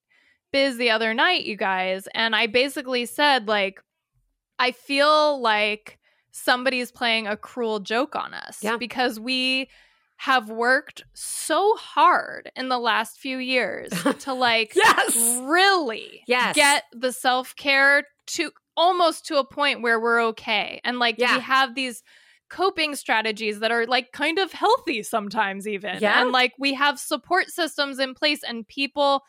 Biz 0.53 0.77
the 0.79 0.91
other 0.91 1.15
night, 1.15 1.45
you 1.45 1.57
guys, 1.57 2.09
and 2.15 2.35
I 2.37 2.47
basically 2.47 3.07
said 3.07 3.49
like 3.49 3.81
I 4.59 4.73
feel 4.73 5.41
like 5.41 5.99
somebody's 6.33 6.91
playing 6.93 7.27
a 7.27 7.37
cruel 7.37 7.81
joke 7.81 8.15
on 8.17 8.35
us 8.35 8.59
Yeah. 8.63 8.77
because 8.77 9.19
we 9.19 9.69
have 10.19 10.49
worked 10.51 11.05
so 11.15 11.75
hard 11.77 12.51
in 12.57 12.69
the 12.71 12.79
last 12.79 13.19
few 13.19 13.37
years 13.39 13.91
to 14.21 14.33
like 14.33 14.73
Yes. 14.75 15.41
really 15.43 16.23
Yes. 16.27 16.55
get 16.57 16.85
the 16.93 17.13
self-care 17.13 18.05
to 18.29 18.51
almost 18.79 19.27
to 19.27 19.39
a 19.39 19.45
point 19.45 19.83
where 19.83 20.01
we're 20.01 20.23
okay 20.29 20.81
and 20.85 20.99
like 20.99 21.17
Yeah. 21.19 21.37
we 21.37 21.43
have 21.43 21.75
these 21.75 22.03
coping 22.49 22.95
strategies 22.95 23.61
that 23.61 23.71
are 23.73 23.87
like 23.87 24.13
kind 24.13 24.39
of 24.39 24.53
healthy 24.53 25.03
sometimes 25.03 25.67
even. 25.67 25.99
Yeah. 26.01 26.23
and 26.23 26.33
like 26.33 26.53
we 26.59 26.75
have 26.75 26.99
support 26.99 27.51
systems 27.51 27.99
in 27.99 28.15
place 28.15 28.41
and 28.47 28.67
people 28.69 29.23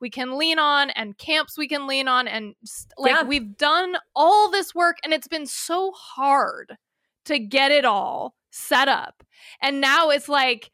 we 0.00 0.10
can 0.10 0.36
lean 0.36 0.58
on 0.58 0.90
and 0.90 1.16
camps 1.18 1.56
we 1.56 1.68
can 1.68 1.86
lean 1.86 2.08
on 2.08 2.26
and 2.28 2.54
s- 2.64 2.86
like 2.98 3.12
Yeah. 3.12 3.22
we've 3.22 3.56
done 3.56 3.96
all 4.16 4.50
this 4.50 4.74
work 4.74 4.96
and 5.04 5.14
it's 5.14 5.28
been 5.28 5.46
so 5.46 5.92
hard 5.92 6.76
to 7.26 7.38
get 7.38 7.70
it 7.70 7.84
all 7.84 8.34
set 8.50 8.88
up. 8.88 9.22
And 9.62 9.80
now 9.80 10.10
it's 10.10 10.28
like 10.28 10.70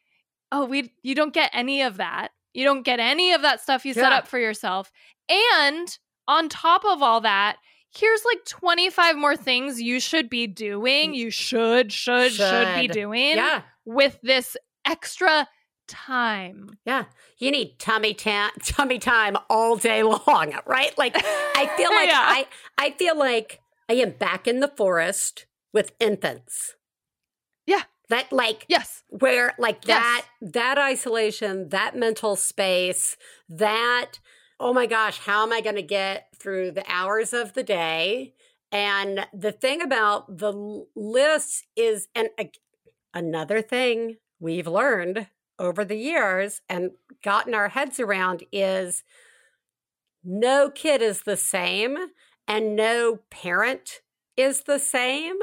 oh 0.52 0.64
we 0.64 0.92
you 1.02 1.14
don't 1.14 1.34
get 1.34 1.50
any 1.52 1.82
of 1.82 1.98
that. 1.98 2.28
You 2.54 2.64
don't 2.64 2.82
get 2.82 2.98
any 2.98 3.32
of 3.32 3.42
that 3.42 3.60
stuff 3.60 3.84
you 3.84 3.94
set 3.94 4.12
up 4.12 4.26
for 4.26 4.38
yourself. 4.38 4.90
And 5.28 5.96
on 6.26 6.48
top 6.48 6.84
of 6.84 7.02
all 7.02 7.20
that 7.20 7.56
here's 7.92 8.24
like 8.24 8.44
25 8.44 9.16
more 9.16 9.36
things 9.36 9.80
you 9.80 9.98
should 10.00 10.30
be 10.30 10.46
doing 10.46 11.12
mm. 11.12 11.16
you 11.16 11.30
should 11.30 11.92
should 11.92 12.32
should, 12.32 12.74
be 12.76 12.88
doing 12.88 13.36
Yeah. 13.36 13.62
with 13.84 14.18
this 14.22 14.56
extra 14.84 15.48
time 15.88 16.78
Yeah. 16.86 17.04
You 17.38 17.50
need 17.50 17.78
tummy 17.78 18.14
ta- 18.14 18.52
tummy 18.62 18.98
time 18.98 19.36
all 19.48 19.76
day 19.76 20.02
long, 20.26 20.54
right? 20.66 20.96
Like 20.96 21.16
I 21.16 21.68
feel 21.76 21.90
like 21.94 22.08
Yeah. 22.08 22.22
I 22.22 22.46
I 22.78 22.90
feel 22.92 23.18
like 23.18 23.60
I 23.88 23.94
am 23.94 24.12
back 24.12 24.46
in 24.46 24.60
the 24.60 24.68
forest 24.68 25.46
with 25.72 25.92
infants. 25.98 26.76
Yeah. 27.66 27.82
That 28.08 28.32
like 28.32 28.66
yes 28.68 29.02
where 29.08 29.54
like 29.58 29.80
Yes. 29.84 30.00
that 30.00 30.26
that 30.52 30.78
isolation, 30.78 31.70
that 31.70 31.96
mental 31.96 32.36
space, 32.36 33.16
that 33.48 34.20
oh 34.60 34.74
my 34.74 34.84
gosh, 34.86 35.18
how 35.20 35.42
am 35.42 35.52
I 35.52 35.62
going 35.62 35.76
to 35.76 35.82
get 35.82 36.28
through 36.38 36.72
the 36.72 36.84
hours 36.86 37.32
of 37.32 37.54
the 37.54 37.62
day? 37.62 38.34
And 38.70 39.26
the 39.32 39.52
thing 39.52 39.80
about 39.80 40.38
the 40.38 40.84
lists 40.94 41.64
is 41.74 42.08
and 42.14 42.28
ag- 42.38 42.58
another 43.14 43.62
thing 43.62 44.18
we've 44.38 44.68
learned 44.68 45.26
over 45.58 45.84
the 45.84 45.96
years 45.96 46.60
and 46.68 46.90
gotten 47.24 47.54
our 47.54 47.70
heads 47.70 47.98
around 47.98 48.44
is 48.52 49.02
no 50.22 50.70
kid 50.70 51.00
is 51.00 51.22
the 51.22 51.36
same 51.36 51.96
and 52.46 52.76
no 52.76 53.20
parent 53.30 54.00
is 54.36 54.62
the 54.62 54.78
same 54.78 55.36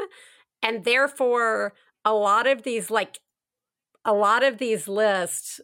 and 0.62 0.86
therefore 0.86 1.74
a 2.06 2.14
lot 2.14 2.48
of 2.48 2.64
these 2.64 2.90
like 2.90 3.20
a 4.06 4.14
lot 4.14 4.44
of 4.44 4.58
these 4.58 4.88
lists 4.88 5.60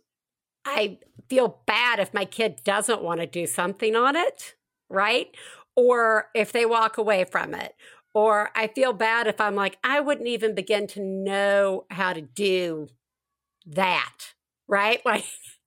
i 0.66 0.98
feel 1.34 1.62
bad 1.66 2.00
if 2.00 2.14
my 2.14 2.26
kid 2.26 2.62
doesn't 2.64 3.02
want 3.02 3.20
to 3.20 3.26
do 3.28 3.46
something 3.48 3.96
on 3.96 4.16
it 4.16 4.56
right? 4.90 5.36
Or 5.76 6.28
if 6.36 6.52
they 6.52 6.66
walk 6.68 7.00
away 7.00 7.24
from 7.24 7.54
it. 7.56 7.74
Or 8.14 8.52
i 8.56 8.68
feel 8.68 8.94
bad 8.94 9.26
if 9.28 9.42
i'm 9.42 9.56
like 9.56 9.78
i 9.84 10.00
wouldn't 10.00 10.28
even 10.28 10.54
begin 10.54 10.86
to 10.88 11.02
know 11.02 11.86
how 11.90 12.14
to 12.14 12.22
do 12.22 12.88
that 13.66 14.34
right? 14.68 15.02
Like 15.06 15.26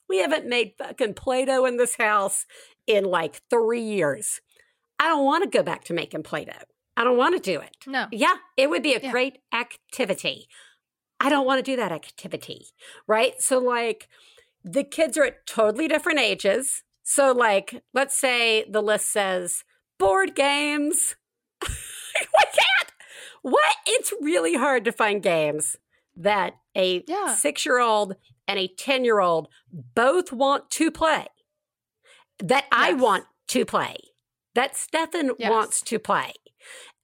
we 0.09 0.19
haven't 0.19 0.47
made 0.47 0.75
fucking 0.79 1.15
play-doh 1.15 1.65
in 1.67 1.77
this 1.79 1.97
house 1.97 2.47
in 2.87 3.05
like 3.05 3.41
three 3.51 3.83
years. 3.83 4.41
I 5.01 5.09
don't 5.09 5.25
want 5.25 5.43
to 5.45 5.51
go 5.59 5.65
back 5.65 5.83
to 5.85 5.93
making 5.95 6.23
play-doh. 6.23 6.53
I 6.97 7.03
don't 7.03 7.17
want 7.19 7.35
to 7.35 7.53
do 7.53 7.61
it. 7.61 7.77
No. 7.87 8.07
Yeah, 8.13 8.37
it 8.57 8.71
would 8.71 8.85
be 8.85 8.95
a 8.95 9.01
Yeah. 9.01 9.11
great 9.11 9.39
activity. 9.53 10.47
I 11.19 11.29
don't 11.29 11.45
want 11.45 11.59
to 11.59 11.71
do 11.73 11.77
that 11.77 11.91
activity, 11.93 12.69
right? 13.09 13.35
So, 13.43 13.59
like, 13.59 14.09
the 14.67 14.83
kids 14.85 15.17
are 15.17 15.25
at 15.25 15.47
totally 15.47 15.87
different 15.89 16.19
ages. 16.19 16.83
So, 17.05 17.31
like, 17.33 17.83
let's 17.95 18.19
say 18.19 18.65
the 18.69 18.83
list 18.83 19.11
says 19.13 19.63
board 19.99 20.35
games. 20.35 21.15
we 21.63 21.69
can't. 22.45 22.93
What? 23.43 23.77
It's 23.87 24.13
really 24.21 24.57
hard 24.57 24.85
to 24.87 24.93
find 24.93 25.23
games 25.23 25.77
that 26.17 26.55
a 26.77 27.05
Yeah. 27.07 27.35
six 27.35 27.65
year 27.65 27.79
old 27.79 28.17
and 28.49 28.59
a 28.59 28.67
10 28.67 29.05
year 29.05 29.21
old 29.21 29.49
both 29.73 30.33
want 30.33 30.69
to 30.73 30.91
play, 30.91 31.29
that 32.41 32.65
I 32.73 32.93
want 32.93 33.25
to 33.49 33.65
play, 33.65 33.97
that 34.55 34.77
Stefan 34.77 35.31
Yes. 35.39 35.51
wants 35.51 35.81
to 35.83 35.99
play, 36.01 36.33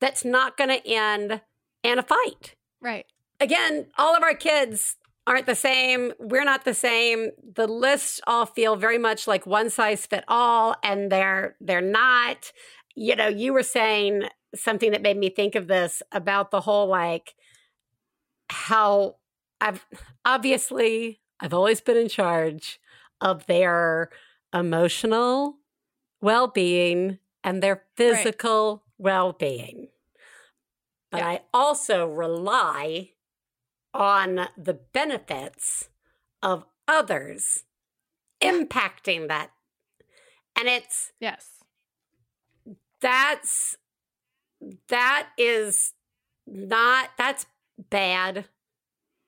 that's 0.01 0.25
not 0.25 0.57
going 0.57 0.71
to 0.71 0.85
end 0.87 1.43
in 1.85 1.99
a 1.99 2.03
fight. 2.03 2.57
right 2.81 3.07
Again, 3.41 3.87
all 3.99 4.17
of 4.17 4.23
our 4.23 4.35
kids 4.35 4.97
aren't 5.27 5.47
the 5.47 5.55
same. 5.55 6.13
We're 6.19 6.45
not 6.45 6.65
the 6.65 6.75
same. 6.75 7.31
The 7.55 7.67
lists 7.67 8.21
all 8.27 8.47
feel 8.47 8.77
very 8.77 8.99
much 8.99 9.27
like 9.27 9.47
one 9.47 9.71
size 9.71 10.07
fit 10.07 10.25
all, 10.29 10.75
and 10.83 11.11
they're 11.11 11.57
they're 11.61 11.81
not. 11.81 12.53
You 12.95 13.17
know, 13.17 13.29
you 13.29 13.53
were 13.53 13.63
saying 13.63 14.25
something 14.55 14.91
that 14.93 15.03
made 15.03 15.17
me 15.17 15.31
think 15.31 15.55
of 15.55 15.67
this 15.67 16.03
about 16.13 16.51
the 16.51 16.61
whole 16.61 16.87
like 16.87 17.35
how 18.51 19.17
I've 19.61 19.87
obviously 20.25 21.21
I've 21.41 21.55
always 21.55 21.81
been 21.81 21.97
in 21.97 22.09
charge 22.09 22.81
of 23.21 23.47
their 23.47 24.11
emotional 24.53 25.57
well-being 26.21 27.19
and 27.43 27.63
their 27.63 27.85
physical 27.97 28.85
well-being. 28.99 29.89
But 31.11 31.19
Yeah. 31.19 31.29
I 31.29 31.41
also 31.53 32.07
rely 32.07 33.11
on 33.95 34.49
the 34.57 34.75
benefits 34.75 35.89
of 36.43 36.65
others 36.89 37.65
impacting 38.41 39.29
that. 39.29 39.51
And 40.59 40.69
it's 40.69 41.13
yes 41.21 41.63
that's 43.01 43.77
that 44.89 45.29
is 45.37 45.93
not 46.47 47.11
that's 47.19 47.47
bad. 47.91 48.47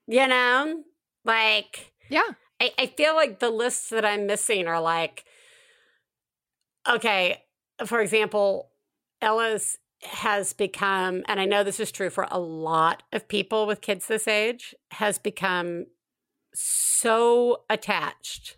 You 0.06 0.28
know? 0.28 0.84
Like 1.24 1.92
yeah 2.08 2.32
I, 2.60 2.72
I 2.78 2.86
feel 2.86 3.14
like 3.14 3.40
the 3.40 3.50
lists 3.50 3.90
that 3.90 4.04
I'm 4.04 4.26
missing 4.26 4.66
are 4.68 4.80
like, 4.80 5.24
okay, 6.88 7.42
for 7.84 8.00
example, 8.00 8.70
Ellis 9.20 9.78
has 10.04 10.52
become, 10.52 11.22
and 11.26 11.40
I 11.40 11.44
know 11.44 11.64
this 11.64 11.80
is 11.80 11.92
true 11.92 12.10
for 12.10 12.26
a 12.30 12.38
lot 12.38 13.02
of 13.12 13.28
people 13.28 13.66
with 13.66 13.80
kids 13.80 14.06
this 14.06 14.28
age, 14.28 14.74
has 14.92 15.18
become 15.18 15.86
so 16.54 17.62
attached 17.68 18.56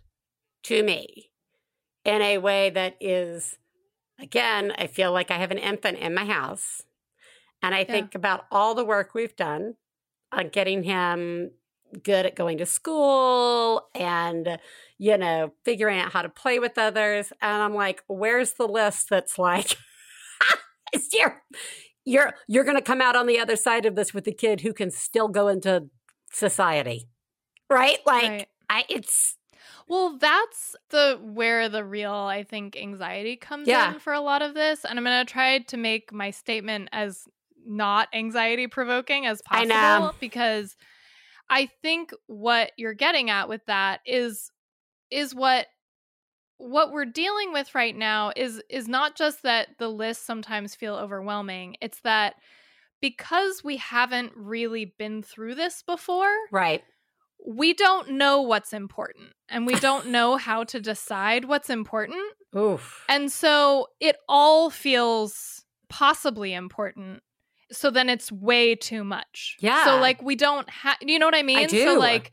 to 0.63 0.83
me 0.83 1.31
in 2.05 2.21
a 2.21 2.37
way 2.37 2.69
that 2.69 2.95
is, 2.99 3.57
again, 4.19 4.73
I 4.77 4.87
feel 4.87 5.11
like 5.11 5.31
I 5.31 5.37
have 5.37 5.51
an 5.51 5.57
infant 5.57 5.97
in 5.97 6.13
my 6.13 6.25
house. 6.25 6.83
And 7.63 7.73
I 7.73 7.83
think 7.83 8.13
about 8.13 8.45
all 8.51 8.75
the 8.75 8.85
work 8.85 9.13
we've 9.13 9.35
done 9.35 9.75
on 10.31 10.49
getting 10.49 10.83
him 10.83 11.51
good 12.03 12.25
at 12.25 12.35
going 12.35 12.57
to 12.59 12.65
school 12.65 13.87
and, 13.95 14.59
you 14.97 15.17
know, 15.17 15.53
figuring 15.65 15.99
out 15.99 16.11
how 16.11 16.21
to 16.21 16.29
play 16.29 16.59
with 16.59 16.77
others. 16.77 17.31
And 17.41 17.61
I'm 17.61 17.73
like, 17.73 18.03
where's 18.07 18.53
the 18.53 18.67
list 18.67 19.09
that's 19.09 19.39
like, 19.39 19.75
you're, 21.13 21.41
you're, 22.05 22.33
you're 22.47 22.63
going 22.63 22.77
to 22.77 22.83
come 22.83 23.01
out 23.01 23.15
on 23.15 23.27
the 23.27 23.39
other 23.39 23.55
side 23.55 23.85
of 23.85 23.95
this 23.95 24.13
with 24.13 24.27
a 24.27 24.31
kid 24.31 24.61
who 24.61 24.73
can 24.73 24.91
still 24.91 25.27
go 25.27 25.47
into 25.47 25.89
society, 26.31 27.07
right? 27.69 27.99
Like, 28.05 28.29
right. 28.29 28.47
I, 28.69 28.85
it's, 28.89 29.37
well, 29.87 30.17
that's 30.17 30.75
the 30.89 31.19
where 31.21 31.69
the 31.69 31.83
real 31.83 32.11
I 32.11 32.43
think 32.43 32.75
anxiety 32.75 33.37
comes 33.37 33.67
yeah. 33.67 33.93
in 33.93 33.99
for 33.99 34.13
a 34.13 34.19
lot 34.19 34.41
of 34.41 34.53
this, 34.53 34.83
and 34.83 34.99
I'm 34.99 35.05
going 35.05 35.25
to 35.25 35.31
try 35.31 35.59
to 35.59 35.77
make 35.77 36.11
my 36.11 36.31
statement 36.31 36.89
as 36.91 37.23
not 37.65 38.07
anxiety 38.13 38.67
provoking 38.67 39.25
as 39.25 39.41
possible 39.41 39.73
I 39.73 40.11
because 40.19 40.75
I 41.49 41.69
think 41.81 42.11
what 42.27 42.71
you're 42.77 42.93
getting 42.93 43.29
at 43.29 43.49
with 43.49 43.65
that 43.67 44.01
is 44.05 44.51
is 45.09 45.33
what 45.33 45.67
what 46.57 46.91
we're 46.91 47.05
dealing 47.05 47.53
with 47.53 47.73
right 47.75 47.95
now 47.95 48.31
is 48.35 48.61
is 48.69 48.87
not 48.87 49.15
just 49.15 49.43
that 49.43 49.67
the 49.79 49.87
lists 49.87 50.25
sometimes 50.25 50.75
feel 50.75 50.95
overwhelming 50.95 51.75
it's 51.81 51.99
that 52.01 52.35
because 53.01 53.63
we 53.63 53.77
haven't 53.77 54.31
really 54.35 54.93
been 54.97 55.21
through 55.21 55.55
this 55.55 55.83
before 55.83 56.33
right 56.51 56.83
we 57.45 57.73
don't 57.73 58.09
know 58.09 58.41
what's 58.41 58.73
important 58.73 59.29
and 59.49 59.67
we 59.67 59.75
don't 59.75 60.07
know 60.07 60.35
how 60.37 60.63
to 60.63 60.79
decide 60.79 61.45
what's 61.45 61.69
important 61.69 62.33
Oof. 62.55 63.05
and 63.07 63.31
so 63.31 63.87
it 63.99 64.17
all 64.27 64.69
feels 64.69 65.63
possibly 65.89 66.53
important 66.53 67.21
so 67.71 67.89
then 67.89 68.09
it's 68.09 68.31
way 68.31 68.75
too 68.75 69.03
much. 69.03 69.57
Yeah. 69.59 69.85
So 69.85 69.99
like 69.99 70.21
we 70.21 70.35
don't 70.35 70.69
have 70.69 70.97
you 71.01 71.19
know 71.19 71.25
what 71.25 71.35
I 71.35 71.43
mean? 71.43 71.59
I 71.59 71.65
do. 71.65 71.83
So 71.83 71.99
like 71.99 72.31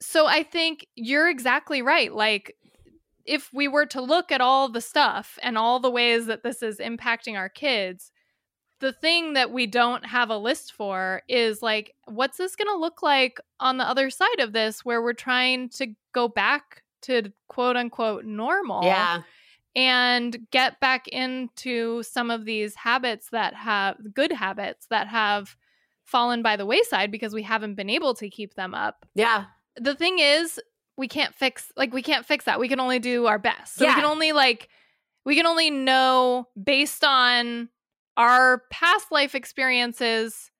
so 0.00 0.26
I 0.26 0.42
think 0.42 0.86
you're 0.94 1.28
exactly 1.28 1.82
right. 1.82 2.12
Like 2.12 2.54
if 3.26 3.50
we 3.52 3.68
were 3.68 3.86
to 3.86 4.00
look 4.00 4.30
at 4.30 4.40
all 4.40 4.68
the 4.68 4.80
stuff 4.80 5.38
and 5.42 5.58
all 5.58 5.80
the 5.80 5.90
ways 5.90 6.26
that 6.26 6.42
this 6.42 6.62
is 6.62 6.78
impacting 6.78 7.36
our 7.36 7.48
kids, 7.48 8.12
the 8.80 8.92
thing 8.92 9.32
that 9.34 9.50
we 9.50 9.66
don't 9.66 10.04
have 10.04 10.30
a 10.30 10.36
list 10.36 10.72
for 10.72 11.22
is 11.28 11.62
like 11.62 11.94
what's 12.06 12.36
this 12.36 12.56
going 12.56 12.68
to 12.68 12.78
look 12.78 13.02
like 13.02 13.40
on 13.58 13.78
the 13.78 13.88
other 13.88 14.10
side 14.10 14.40
of 14.40 14.52
this 14.52 14.84
where 14.84 15.02
we're 15.02 15.14
trying 15.14 15.68
to 15.70 15.88
go 16.12 16.28
back 16.28 16.82
to 17.02 17.32
quote 17.48 17.76
unquote 17.76 18.24
normal. 18.24 18.84
Yeah 18.84 19.22
and 19.76 20.38
get 20.50 20.80
back 20.80 21.06
into 21.08 22.02
some 22.02 22.30
of 22.30 22.46
these 22.46 22.74
habits 22.74 23.28
that 23.30 23.54
have 23.54 23.96
good 24.14 24.32
habits 24.32 24.86
that 24.88 25.06
have 25.06 25.54
fallen 26.06 26.42
by 26.42 26.56
the 26.56 26.64
wayside 26.64 27.12
because 27.12 27.34
we 27.34 27.42
haven't 27.42 27.74
been 27.74 27.90
able 27.90 28.14
to 28.14 28.30
keep 28.30 28.54
them 28.54 28.74
up. 28.74 29.04
Yeah. 29.14 29.44
The 29.76 29.94
thing 29.94 30.18
is, 30.18 30.58
we 30.96 31.08
can't 31.08 31.34
fix 31.34 31.72
like 31.76 31.92
we 31.92 32.02
can't 32.02 32.26
fix 32.26 32.44
that. 32.44 32.58
We 32.58 32.68
can 32.68 32.80
only 32.80 32.98
do 32.98 33.26
our 33.26 33.38
best. 33.38 33.76
So 33.76 33.84
yeah. 33.84 33.90
we 33.90 34.02
can 34.02 34.10
only 34.10 34.32
like 34.32 34.68
we 35.24 35.36
can 35.36 35.46
only 35.46 35.70
know 35.70 36.48
based 36.62 37.04
on 37.04 37.68
our 38.16 38.62
past 38.70 39.12
life 39.12 39.34
experiences 39.34 40.50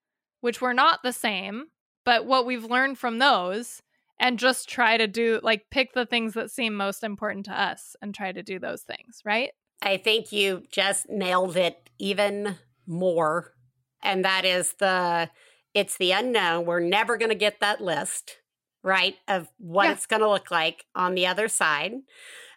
which 0.41 0.61
were 0.61 0.73
not 0.73 1.01
the 1.03 1.13
same, 1.13 1.65
but 2.05 2.25
what 2.25 2.45
we've 2.45 2.65
learned 2.65 2.97
from 2.97 3.19
those 3.19 3.81
and 4.19 4.39
just 4.39 4.69
try 4.69 4.97
to 4.97 5.07
do 5.07 5.39
like 5.43 5.69
pick 5.71 5.93
the 5.93 6.05
things 6.05 6.33
that 6.33 6.51
seem 6.51 6.73
most 6.73 7.03
important 7.03 7.45
to 7.45 7.61
us 7.61 7.95
and 8.01 8.13
try 8.13 8.31
to 8.31 8.43
do 8.43 8.59
those 8.59 8.81
things, 8.81 9.21
right? 9.25 9.51
I 9.81 9.97
think 9.97 10.31
you 10.31 10.63
just 10.71 11.09
nailed 11.09 11.55
it 11.55 11.89
even 11.99 12.57
more. 12.85 13.53
And 14.01 14.25
that 14.25 14.45
is 14.45 14.73
the 14.79 15.29
it's 15.73 15.97
the 15.97 16.11
unknown. 16.11 16.65
We're 16.65 16.79
never 16.79 17.17
going 17.17 17.29
to 17.29 17.35
get 17.35 17.59
that 17.59 17.81
list, 17.81 18.37
right, 18.83 19.15
of 19.27 19.47
what 19.57 19.85
yeah. 19.85 19.91
it's 19.93 20.05
going 20.05 20.21
to 20.21 20.29
look 20.29 20.51
like 20.51 20.85
on 20.95 21.15
the 21.15 21.27
other 21.27 21.47
side. 21.47 21.93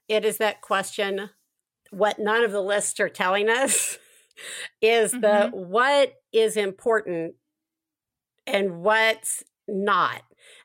It 0.08 0.24
is 0.24 0.38
that 0.38 0.60
question 0.60 1.30
what 1.90 2.20
none 2.20 2.44
of 2.44 2.52
the 2.52 2.62
lists 2.62 3.00
are 3.00 3.08
telling 3.08 3.48
us 3.48 3.98
is 4.82 5.12
mm-hmm. 5.12 5.20
the 5.20 5.50
what 5.56 6.14
is 6.32 6.56
important 6.56 7.34
and 8.46 8.82
what's 8.82 9.42
not 9.66 10.22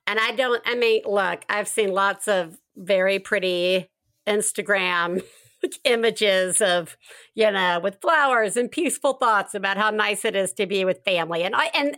and 0.08 0.20
I 0.20 0.32
don't, 0.32 0.62
I 0.66 0.76
mean, 0.76 1.02
look, 1.06 1.44
I've 1.50 1.68
seen 1.68 1.92
lots 1.92 2.28
of 2.28 2.58
very 2.76 3.20
pretty 3.20 3.90
Instagram 4.28 5.24
images 5.84 6.62
of, 6.62 6.98
you 7.34 7.50
know, 7.52 7.80
with 7.80 8.02
flowers 8.02 8.56
and 8.56 8.70
peaceful 8.70 9.14
thoughts 9.14 9.56
about 9.56 9.78
how 9.78 9.90
nice 9.90 10.26
it 10.26 10.36
is 10.36 10.54
to 10.54 10.68
be 10.68 10.86
with 10.86 11.04
family. 11.04 11.44
And 11.44 11.56
I, 11.56 11.66
and 11.74 11.98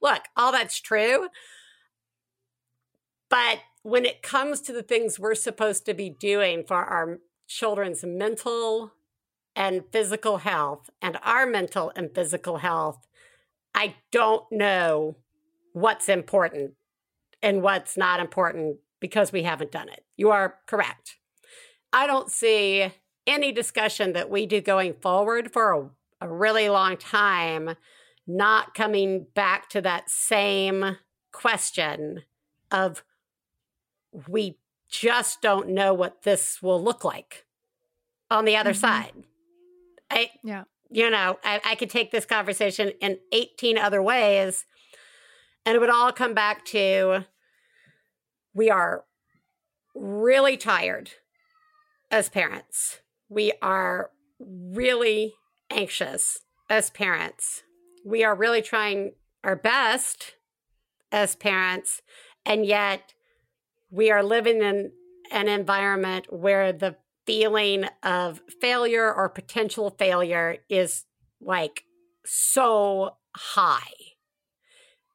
look, 0.00 0.22
all 0.36 0.52
that's 0.52 0.80
true. 0.80 1.28
But 3.36 3.58
when 3.82 4.06
it 4.06 4.22
comes 4.22 4.62
to 4.62 4.72
the 4.72 4.82
things 4.82 5.18
we're 5.18 5.34
supposed 5.34 5.84
to 5.84 5.92
be 5.92 6.08
doing 6.08 6.64
for 6.66 6.78
our 6.78 7.18
children's 7.46 8.02
mental 8.02 8.92
and 9.54 9.84
physical 9.92 10.38
health 10.38 10.88
and 11.02 11.18
our 11.22 11.44
mental 11.44 11.92
and 11.94 12.14
physical 12.14 12.56
health, 12.56 13.06
I 13.74 13.96
don't 14.10 14.50
know 14.50 15.18
what's 15.74 16.08
important 16.08 16.76
and 17.42 17.60
what's 17.60 17.98
not 17.98 18.20
important 18.20 18.78
because 19.00 19.32
we 19.32 19.42
haven't 19.42 19.70
done 19.70 19.90
it. 19.90 20.06
You 20.16 20.30
are 20.30 20.54
correct. 20.66 21.18
I 21.92 22.06
don't 22.06 22.30
see 22.30 22.90
any 23.26 23.52
discussion 23.52 24.14
that 24.14 24.30
we 24.30 24.46
do 24.46 24.62
going 24.62 24.94
forward 24.94 25.52
for 25.52 25.72
a, 25.74 26.26
a 26.26 26.32
really 26.32 26.70
long 26.70 26.96
time 26.96 27.76
not 28.26 28.72
coming 28.72 29.26
back 29.34 29.68
to 29.68 29.82
that 29.82 30.08
same 30.08 30.96
question 31.32 32.22
of 32.70 33.02
we 34.28 34.58
just 34.90 35.42
don't 35.42 35.68
know 35.68 35.92
what 35.92 36.22
this 36.22 36.62
will 36.62 36.82
look 36.82 37.04
like 37.04 37.44
on 38.30 38.44
the 38.44 38.56
other 38.56 38.70
mm-hmm. 38.70 38.80
side. 38.80 39.12
I, 40.10 40.30
yeah. 40.44 40.64
You 40.88 41.10
know, 41.10 41.38
I, 41.42 41.60
I 41.64 41.74
could 41.74 41.90
take 41.90 42.12
this 42.12 42.24
conversation 42.24 42.92
in 43.00 43.18
18 43.32 43.76
other 43.76 44.00
ways 44.00 44.64
and 45.64 45.74
it 45.74 45.80
would 45.80 45.90
all 45.90 46.12
come 46.12 46.32
back 46.32 46.64
to 46.66 47.24
we 48.54 48.70
are 48.70 49.04
really 49.94 50.56
tired 50.56 51.10
as 52.10 52.28
parents. 52.28 53.00
We 53.28 53.52
are 53.60 54.10
really 54.38 55.34
anxious 55.70 56.38
as 56.70 56.90
parents. 56.90 57.64
We 58.04 58.22
are 58.22 58.36
really 58.36 58.62
trying 58.62 59.14
our 59.42 59.56
best 59.56 60.36
as 61.10 61.34
parents, 61.34 62.02
and 62.44 62.64
yet 62.64 63.12
we 63.96 64.10
are 64.10 64.22
living 64.22 64.60
in 64.60 64.92
an 65.30 65.48
environment 65.48 66.30
where 66.30 66.70
the 66.70 66.96
feeling 67.24 67.86
of 68.02 68.42
failure 68.60 69.12
or 69.12 69.30
potential 69.30 69.88
failure 69.88 70.58
is 70.68 71.04
like 71.40 71.84
so 72.24 73.16
high. 73.34 73.80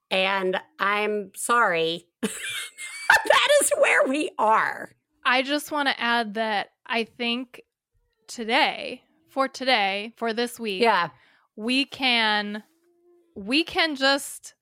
And 0.09 0.59
I'm 0.79 1.31
sorry. 1.35 2.07
that 2.21 3.47
is 3.61 3.71
where 3.77 4.07
we 4.07 4.31
are. 4.39 4.89
I 5.23 5.43
just 5.43 5.71
want 5.71 5.87
to 5.87 6.01
add 6.01 6.33
that 6.33 6.71
I 6.87 7.03
think 7.03 7.61
today, 8.27 9.03
for 9.29 9.47
today, 9.47 10.13
for 10.17 10.33
this 10.33 10.59
week, 10.59 10.81
yeah, 10.81 11.09
we 11.55 11.85
can 11.85 12.63
we 13.35 13.63
can 13.63 13.95
just 13.95 14.55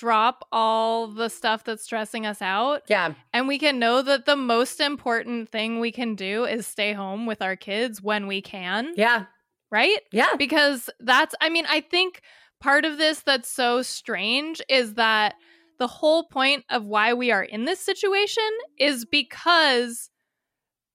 drop 0.00 0.46
all 0.50 1.08
the 1.08 1.28
stuff 1.28 1.62
that's 1.62 1.84
stressing 1.84 2.24
us 2.24 2.40
out. 2.40 2.82
Yeah. 2.88 3.12
And 3.34 3.46
we 3.46 3.58
can 3.58 3.78
know 3.78 4.00
that 4.00 4.24
the 4.24 4.34
most 4.34 4.80
important 4.80 5.50
thing 5.50 5.78
we 5.78 5.92
can 5.92 6.14
do 6.14 6.46
is 6.46 6.66
stay 6.66 6.94
home 6.94 7.26
with 7.26 7.42
our 7.42 7.54
kids 7.54 8.00
when 8.00 8.26
we 8.26 8.40
can. 8.40 8.94
Yeah. 8.96 9.26
Right? 9.70 10.00
Yeah. 10.10 10.36
Because 10.38 10.88
that's 11.00 11.34
I 11.42 11.50
mean, 11.50 11.66
I 11.68 11.82
think 11.82 12.22
part 12.62 12.86
of 12.86 12.96
this 12.96 13.20
that's 13.20 13.50
so 13.50 13.82
strange 13.82 14.62
is 14.70 14.94
that 14.94 15.34
the 15.78 15.86
whole 15.86 16.24
point 16.24 16.64
of 16.70 16.86
why 16.86 17.12
we 17.12 17.30
are 17.30 17.42
in 17.42 17.66
this 17.66 17.80
situation 17.80 18.48
is 18.78 19.04
because 19.04 20.09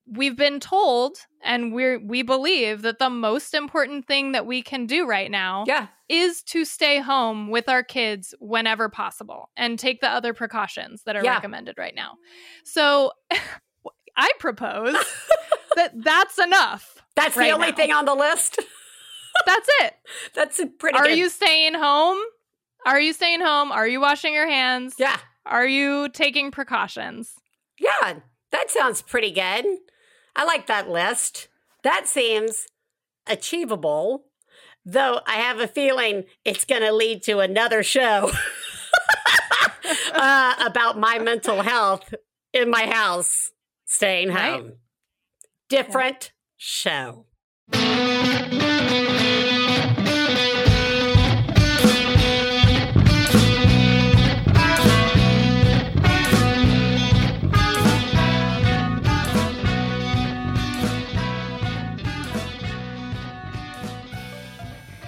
we've 0.08 0.38
been 0.38 0.60
told 0.60 1.18
and 1.44 1.74
we 1.74 1.98
we 1.98 2.22
believe 2.22 2.82
that 2.84 3.00
the 3.00 3.10
most 3.10 3.54
important 3.54 4.08
thing 4.08 4.34
that 4.34 4.46
we 4.46 4.62
can 4.62 4.86
do 4.86 5.08
right 5.08 5.32
now 5.32 5.63
yeah. 5.68 5.88
is 6.10 6.44
to 6.44 6.65
stay 6.65 7.00
home 7.00 7.50
with 7.50 7.68
our 7.68 7.84
kids 7.84 8.34
whenever 8.39 8.89
possible 8.89 9.50
and 9.58 9.80
take 9.80 10.02
the 10.02 10.10
other 10.10 10.34
precautions 10.34 11.04
that 11.04 11.15
are 11.15 11.24
yeah. 11.24 11.34
recommended 11.34 11.78
right 11.78 11.96
now. 11.96 12.13
So 12.63 13.12
I 14.18 14.30
propose 14.39 14.96
that 15.76 15.91
that's 15.96 16.38
enough. 16.38 17.04
That's 17.15 17.36
right 17.36 17.48
the 17.48 17.52
only 17.52 17.72
now. 17.72 17.76
thing 17.76 17.91
on 17.91 18.06
the 18.06 18.15
list. 18.15 18.60
That's 19.46 19.70
it. 19.82 19.94
That's 20.34 20.62
pretty. 20.80 20.98
Are 20.98 21.08
good. 21.08 21.18
you 21.18 21.30
staying 21.30 21.74
home? 21.74 22.18
Are 22.86 23.02
you 23.02 23.12
staying 23.12 23.41
home? 23.41 23.70
Are 23.70 23.86
you 23.86 24.00
washing 24.00 24.34
your 24.34 24.48
hands? 24.48 24.96
Yeah. 24.98 25.18
Are 25.46 25.68
you 25.68 26.08
taking 26.08 26.52
precautions? 26.52 27.34
Yeah, 27.78 28.20
that 28.52 28.72
sounds 28.72 29.02
pretty 29.02 29.32
good. 29.32 29.65
I 30.36 30.43
like 30.43 30.67
that 30.67 30.89
list. 30.89 31.48
That 31.84 32.08
seems 32.08 32.67
achievable, 33.28 34.26
though 34.86 35.21
I 35.26 35.36
have 35.36 35.60
a 35.60 35.67
feeling 35.67 36.26
it's 36.43 36.65
going 36.65 36.82
to 36.82 36.91
lead 36.91 37.24
to 37.24 37.39
another 37.39 37.84
show 37.84 38.32
uh, 40.13 40.56
about 40.65 41.00
my 41.00 41.19
mental 41.19 41.62
health 41.62 42.13
in 42.54 42.69
my 42.69 42.88
house, 42.88 43.52
staying 43.86 44.30
home. 44.30 44.65
Right. 44.65 44.74
Different 45.69 46.32
yeah. 46.32 46.32
show. 46.58 47.26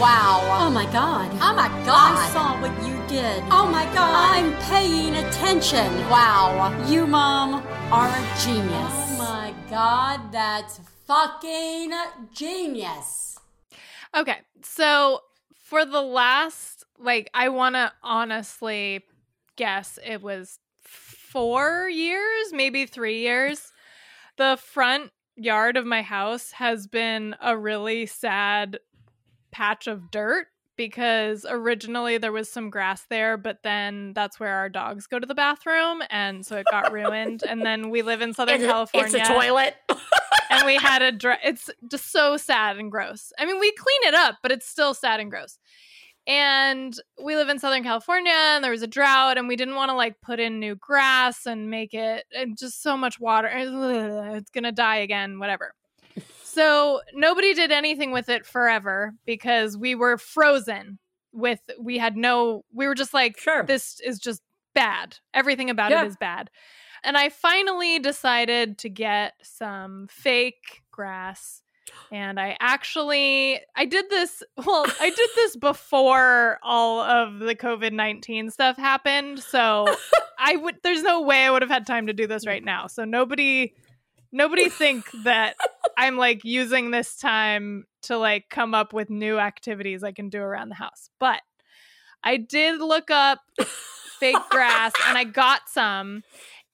Wow. 0.00 0.40
Oh 0.62 0.70
my 0.70 0.86
God. 0.86 1.30
Oh 1.42 1.54
my 1.54 1.68
God. 1.84 2.16
I 2.16 2.30
saw 2.32 2.58
what 2.58 2.72
you 2.88 2.94
did. 3.06 3.44
Oh 3.50 3.68
my 3.70 3.84
God. 3.92 4.34
I'm 4.34 4.56
paying 4.62 5.14
attention. 5.14 5.94
Wow. 6.08 6.74
You, 6.88 7.06
Mom, 7.06 7.56
are 7.92 8.08
a 8.08 8.40
genius. 8.42 8.72
Oh 8.72 9.16
my 9.18 9.54
God. 9.68 10.32
That's 10.32 10.80
fucking 11.06 11.92
genius. 12.32 13.38
Okay. 14.16 14.38
So 14.62 15.20
for 15.60 15.84
the 15.84 16.00
last, 16.00 16.86
like, 16.98 17.28
I 17.34 17.50
want 17.50 17.74
to 17.74 17.92
honestly 18.02 19.04
guess 19.56 19.98
it 20.02 20.22
was 20.22 20.60
four 20.80 21.90
years, 21.90 22.54
maybe 22.54 22.86
three 22.86 23.18
years. 23.18 23.70
The 24.38 24.58
front 24.62 25.10
yard 25.36 25.76
of 25.76 25.84
my 25.84 26.00
house 26.00 26.52
has 26.52 26.86
been 26.86 27.36
a 27.42 27.54
really 27.54 28.06
sad 28.06 28.78
patch 29.52 29.86
of 29.86 30.10
dirt 30.10 30.46
because 30.80 31.44
originally 31.46 32.16
there 32.16 32.32
was 32.32 32.50
some 32.50 32.70
grass 32.70 33.04
there, 33.10 33.36
but 33.36 33.58
then 33.62 34.14
that's 34.14 34.40
where 34.40 34.54
our 34.54 34.70
dogs 34.70 35.06
go 35.06 35.18
to 35.18 35.26
the 35.26 35.34
bathroom, 35.34 36.02
and 36.08 36.46
so 36.46 36.56
it 36.56 36.64
got 36.70 36.90
ruined. 36.90 37.42
And 37.46 37.60
then 37.60 37.90
we 37.90 38.00
live 38.00 38.22
in 38.22 38.32
Southern 38.32 38.62
it's, 38.62 38.64
California. 38.64 39.18
It's 39.18 39.28
a 39.28 39.30
toilet. 39.30 39.74
and 40.50 40.64
we 40.64 40.76
had 40.76 41.02
a 41.02 41.12
dry. 41.12 41.36
It's 41.44 41.68
just 41.90 42.10
so 42.10 42.38
sad 42.38 42.78
and 42.78 42.90
gross. 42.90 43.30
I 43.38 43.44
mean, 43.44 43.60
we 43.60 43.72
clean 43.72 44.04
it 44.04 44.14
up, 44.14 44.36
but 44.42 44.52
it's 44.52 44.66
still 44.66 44.94
sad 44.94 45.20
and 45.20 45.30
gross. 45.30 45.58
And 46.26 46.98
we 47.22 47.36
live 47.36 47.50
in 47.50 47.58
Southern 47.58 47.82
California, 47.82 48.32
and 48.32 48.64
there 48.64 48.70
was 48.70 48.82
a 48.82 48.86
drought, 48.86 49.36
and 49.36 49.48
we 49.48 49.56
didn't 49.56 49.74
want 49.74 49.90
to 49.90 49.94
like 49.94 50.20
put 50.22 50.40
in 50.40 50.60
new 50.60 50.76
grass 50.76 51.44
and 51.44 51.68
make 51.68 51.92
it 51.92 52.24
and 52.32 52.56
just 52.56 52.82
so 52.82 52.96
much 52.96 53.20
water. 53.20 53.50
It's 53.52 54.50
gonna 54.50 54.72
die 54.72 54.96
again, 54.98 55.38
whatever. 55.38 55.74
So 56.52 57.00
nobody 57.14 57.54
did 57.54 57.70
anything 57.70 58.10
with 58.10 58.28
it 58.28 58.44
forever 58.44 59.14
because 59.24 59.76
we 59.76 59.94
were 59.94 60.18
frozen 60.18 60.98
with 61.32 61.60
we 61.78 61.96
had 61.96 62.16
no 62.16 62.64
we 62.72 62.88
were 62.88 62.94
just 62.94 63.14
like 63.14 63.38
sure. 63.38 63.64
this 63.64 64.00
is 64.04 64.18
just 64.18 64.42
bad. 64.74 65.18
Everything 65.32 65.70
about 65.70 65.92
yeah. 65.92 66.02
it 66.02 66.08
is 66.08 66.16
bad. 66.16 66.50
And 67.04 67.16
I 67.16 67.28
finally 67.28 67.98
decided 67.98 68.78
to 68.78 68.88
get 68.88 69.34
some 69.42 70.08
fake 70.10 70.82
grass 70.90 71.62
and 72.12 72.38
I 72.38 72.56
actually 72.60 73.60
I 73.76 73.84
did 73.84 74.10
this 74.10 74.42
well 74.56 74.86
I 75.00 75.10
did 75.10 75.30
this 75.34 75.56
before 75.60 76.58
all 76.62 77.00
of 77.00 77.38
the 77.38 77.54
COVID-19 77.54 78.52
stuff 78.52 78.76
happened 78.76 79.40
so 79.40 79.86
I 80.38 80.56
would 80.56 80.76
there's 80.82 81.02
no 81.02 81.22
way 81.22 81.44
I 81.44 81.50
would 81.50 81.62
have 81.62 81.70
had 81.70 81.86
time 81.86 82.06
to 82.06 82.12
do 82.12 82.26
this 82.26 82.46
right 82.46 82.64
now 82.64 82.86
so 82.86 83.04
nobody 83.04 83.74
nobody 84.32 84.68
think 84.68 85.06
that 85.24 85.56
I'm 85.96 86.16
like 86.16 86.44
using 86.44 86.90
this 86.90 87.16
time 87.16 87.84
to 88.02 88.16
like 88.16 88.48
come 88.50 88.74
up 88.74 88.92
with 88.92 89.10
new 89.10 89.38
activities 89.38 90.02
I 90.02 90.12
can 90.12 90.28
do 90.28 90.40
around 90.40 90.68
the 90.70 90.76
house. 90.76 91.10
But 91.18 91.42
I 92.22 92.36
did 92.36 92.80
look 92.80 93.10
up 93.10 93.40
fake 94.18 94.36
grass 94.50 94.92
and 95.08 95.16
I 95.16 95.24
got 95.24 95.68
some 95.68 96.22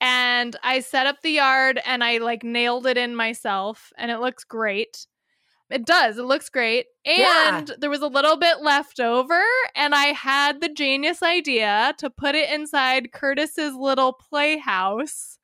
and 0.01 0.57
I 0.63 0.81
set 0.81 1.07
up 1.07 1.23
the 1.23 1.31
yard 1.31 1.81
and 1.85 2.05
I 2.05 2.19
like 2.19 2.43
nailed 2.43 2.87
it 2.87 2.99
in 2.99 3.17
myself 3.17 3.93
and 3.97 4.11
it 4.11 4.19
looks 4.19 4.45
great. 4.45 5.07
It 5.69 5.85
does. 5.85 6.19
It 6.19 6.25
looks 6.25 6.49
great. 6.49 6.87
And 7.05 7.69
yeah. 7.69 7.75
there 7.79 7.91
was 7.91 8.03
a 8.03 8.07
little 8.07 8.37
bit 8.37 8.61
left 8.61 9.01
over 9.01 9.43
and 9.75 9.95
I 9.95 10.07
had 10.07 10.61
the 10.61 10.69
genius 10.69 11.23
idea 11.23 11.95
to 11.99 12.11
put 12.11 12.35
it 12.35 12.51
inside 12.51 13.13
Curtis's 13.13 13.75
little 13.75 14.13
playhouse 14.13 15.39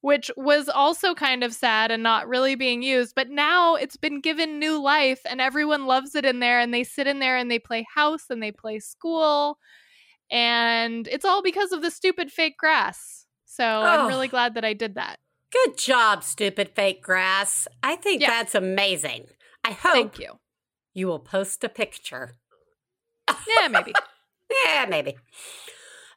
which 0.00 0.30
was 0.36 0.68
also 0.68 1.14
kind 1.14 1.44
of 1.44 1.52
sad 1.52 1.90
and 1.90 2.02
not 2.02 2.28
really 2.28 2.54
being 2.54 2.82
used. 2.82 3.14
But 3.14 3.28
now 3.28 3.74
it's 3.74 3.96
been 3.96 4.20
given 4.20 4.58
new 4.58 4.80
life 4.80 5.20
and 5.28 5.40
everyone 5.40 5.86
loves 5.86 6.14
it 6.14 6.24
in 6.24 6.40
there 6.40 6.58
and 6.58 6.72
they 6.72 6.84
sit 6.84 7.06
in 7.06 7.18
there 7.18 7.36
and 7.36 7.50
they 7.50 7.58
play 7.58 7.86
house 7.94 8.24
and 8.30 8.42
they 8.42 8.52
play 8.52 8.78
school. 8.78 9.58
And 10.30 11.06
it's 11.08 11.24
all 11.24 11.42
because 11.42 11.72
of 11.72 11.82
the 11.82 11.90
stupid 11.90 12.30
fake 12.30 12.56
grass. 12.56 13.26
So 13.44 13.64
oh. 13.64 13.82
I'm 13.82 14.06
really 14.06 14.28
glad 14.28 14.54
that 14.54 14.64
I 14.64 14.72
did 14.72 14.94
that. 14.94 15.18
Good 15.52 15.76
job, 15.76 16.22
stupid 16.22 16.70
fake 16.70 17.02
grass. 17.02 17.66
I 17.82 17.96
think 17.96 18.22
yeah. 18.22 18.30
that's 18.30 18.54
amazing. 18.54 19.26
I 19.64 19.72
hope 19.72 19.92
Thank 19.92 20.18
you. 20.18 20.38
you 20.94 21.08
will 21.08 21.18
post 21.18 21.64
a 21.64 21.68
picture. 21.68 22.36
Yeah, 23.28 23.68
maybe. 23.68 23.92
yeah, 24.64 24.86
maybe. 24.88 25.16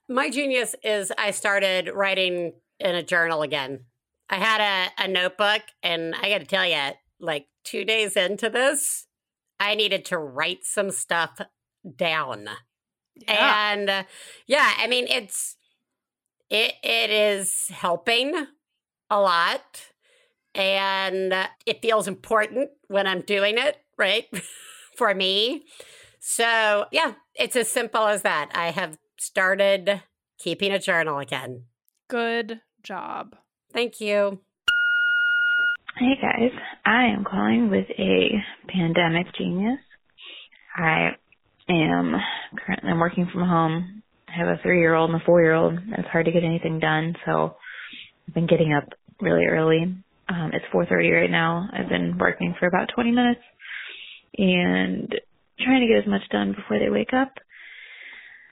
My 0.07 0.29
genius 0.29 0.75
is 0.83 1.11
I 1.17 1.31
started 1.31 1.89
writing 1.93 2.53
in 2.83 2.95
a 2.95 3.03
journal 3.03 3.41
again. 3.41 3.85
I 4.29 4.35
had 4.35 4.61
a, 4.61 5.03
a 5.03 5.07
notebook, 5.07 5.61
and 5.81 6.13
I 6.15 6.29
got 6.29 6.39
to 6.39 6.45
tell 6.45 6.65
you, 6.65 6.91
like 7.19 7.47
two 7.63 7.85
days 7.85 8.15
into 8.15 8.49
this, 8.49 9.07
I 9.59 9.75
needed 9.75 10.05
to 10.05 10.17
write 10.17 10.63
some 10.63 10.91
stuff 10.91 11.39
down. 11.95 12.49
Yeah. 13.15 13.71
And 13.71 13.89
uh, 13.89 14.03
yeah, 14.47 14.73
I 14.77 14.87
mean, 14.87 15.07
it's 15.07 15.55
it 16.49 16.73
it 16.83 17.09
is 17.09 17.69
helping 17.69 18.47
a 19.09 19.21
lot, 19.21 19.85
and 20.55 21.31
uh, 21.31 21.47
it 21.65 21.81
feels 21.81 22.07
important 22.07 22.71
when 22.87 23.07
I'm 23.07 23.21
doing 23.21 23.57
it, 23.57 23.77
right? 23.97 24.25
For 24.97 25.13
me. 25.13 25.65
So, 26.19 26.85
yeah, 26.91 27.13
it's 27.35 27.55
as 27.55 27.67
simple 27.67 28.07
as 28.07 28.21
that. 28.21 28.51
I 28.53 28.71
have 28.71 28.97
started 29.19 30.03
keeping 30.37 30.71
a 30.71 30.79
journal 30.79 31.19
again. 31.19 31.63
Good 32.07 32.61
job. 32.83 33.35
Thank 33.73 33.99
you. 33.99 34.39
Hey 35.97 36.15
guys, 36.21 36.51
I 36.85 37.05
am 37.05 37.23
calling 37.23 37.69
with 37.69 37.85
a 37.97 38.31
pandemic 38.67 39.27
genius. 39.37 39.79
I 40.75 41.11
am 41.69 42.15
currently 42.57 42.89
I'm 42.89 42.99
working 42.99 43.29
from 43.31 43.47
home. 43.47 44.03
I 44.27 44.37
have 44.37 44.47
a 44.47 44.59
three 44.63 44.79
year 44.79 44.95
old 44.95 45.11
and 45.11 45.21
a 45.21 45.25
four 45.25 45.41
year 45.41 45.53
old. 45.53 45.77
It's 45.97 46.07
hard 46.09 46.25
to 46.25 46.31
get 46.31 46.43
anything 46.43 46.79
done, 46.79 47.15
so 47.25 47.55
I've 48.27 48.33
been 48.33 48.47
getting 48.47 48.73
up 48.73 48.89
really 49.21 49.45
early. 49.45 49.83
Um, 50.29 50.51
it's 50.53 50.65
4:30 50.73 51.11
right 51.11 51.31
now. 51.31 51.69
I've 51.71 51.89
been 51.89 52.17
working 52.17 52.55
for 52.59 52.67
about 52.67 52.89
20 52.93 53.11
minutes 53.11 53.41
and 54.38 55.13
trying 55.59 55.81
to 55.81 55.88
get 55.88 56.03
as 56.03 56.09
much 56.09 56.27
done 56.31 56.53
before 56.53 56.79
they 56.79 56.89
wake 56.89 57.13
up. 57.13 57.34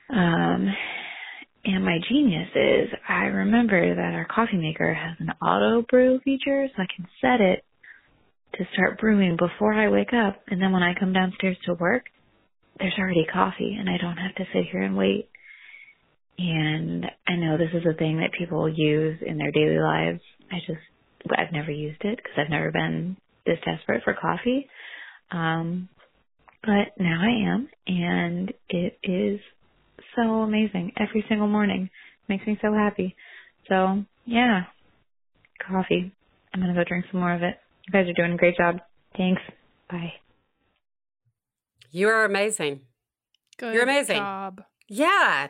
Um, 0.09 0.67
and 1.64 1.86
my 1.86 1.99
genius 2.09 2.49
is 2.55 2.89
I 3.07 3.26
remember 3.26 3.95
that 3.95 4.14
our 4.14 4.26
coffee 4.26 4.57
maker 4.57 4.93
has 4.93 5.16
an 5.20 5.30
auto 5.41 5.86
brew 5.88 6.20
feature, 6.24 6.68
so 6.76 6.82
I 6.82 6.88
can 6.95 7.07
set 7.22 7.41
it 7.41 7.64
to 8.55 8.66
start 8.74 8.99
brewing 8.99 9.38
before 9.38 9.74
I 9.74 9.89
wake 9.89 10.14
up. 10.14 10.41
And 10.47 10.62
then 10.62 10.72
when 10.72 10.84
I 10.84 10.93
come 10.99 11.14
downstairs 11.14 11.57
to 11.66 11.74
work, 11.76 12.05
there's 12.80 12.97
already 12.97 13.26
coffee 13.32 13.78
and 13.80 13.89
I 13.89 13.97
don't 13.97 14.18
have 14.18 14.36
to 14.36 14.45
sit 14.53 14.66
here 14.72 14.82
and 14.82 14.97
wait. 14.97 15.30
And 16.38 17.05
I 17.28 17.36
know 17.36 17.57
this 17.57 17.74
is 17.74 17.86
a 17.86 17.97
thing 17.97 18.18
that 18.18 18.38
people 18.38 18.68
use 18.68 19.20
in 19.26 19.38
their 19.38 19.51
daily 19.51 19.80
lives. 19.80 20.22
I 20.51 20.57
just, 20.66 20.82
I've 21.38 21.53
never 21.53 21.72
used 21.72 22.01
it 22.03 22.18
because 22.18 22.34
I've 22.38 22.49
never 22.49 22.72
been 22.72 23.18
this 23.45 23.59
desperate 23.64 24.03
for 24.03 24.16
coffee. 24.20 24.68
Um, 25.32 25.89
but 26.64 26.93
now 26.97 27.22
I 27.22 27.53
am 27.53 27.70
and 27.88 28.53
it 28.70 28.97
is 29.03 29.39
so 30.16 30.22
amazing 30.22 30.93
every 30.97 31.26
single 31.30 31.47
morning. 31.47 31.89
Makes 32.30 32.47
me 32.47 32.57
so 32.62 32.74
happy. 32.74 33.16
So, 33.68 34.03
yeah. 34.26 34.64
Coffee. 35.66 36.12
I'm 36.53 36.62
going 36.62 36.74
to 36.74 36.80
go 36.80 36.88
drink 36.88 37.05
some 37.12 37.20
more 37.22 37.34
of 37.34 37.43
it. 37.43 37.55
You 37.88 37.91
guys 37.93 38.09
are 38.09 38.14
doing 38.14 38.34
a 38.34 38.38
great 38.38 38.57
job. 38.57 38.80
Thanks. 39.18 39.41
Bye. 39.89 40.14
You 41.91 42.07
are 42.09 42.26
amazing. 42.26 42.82
Good 43.57 43.74
You're 43.74 43.84
amazing. 43.84 44.18
job. 44.18 44.64
Yeah. 44.88 45.47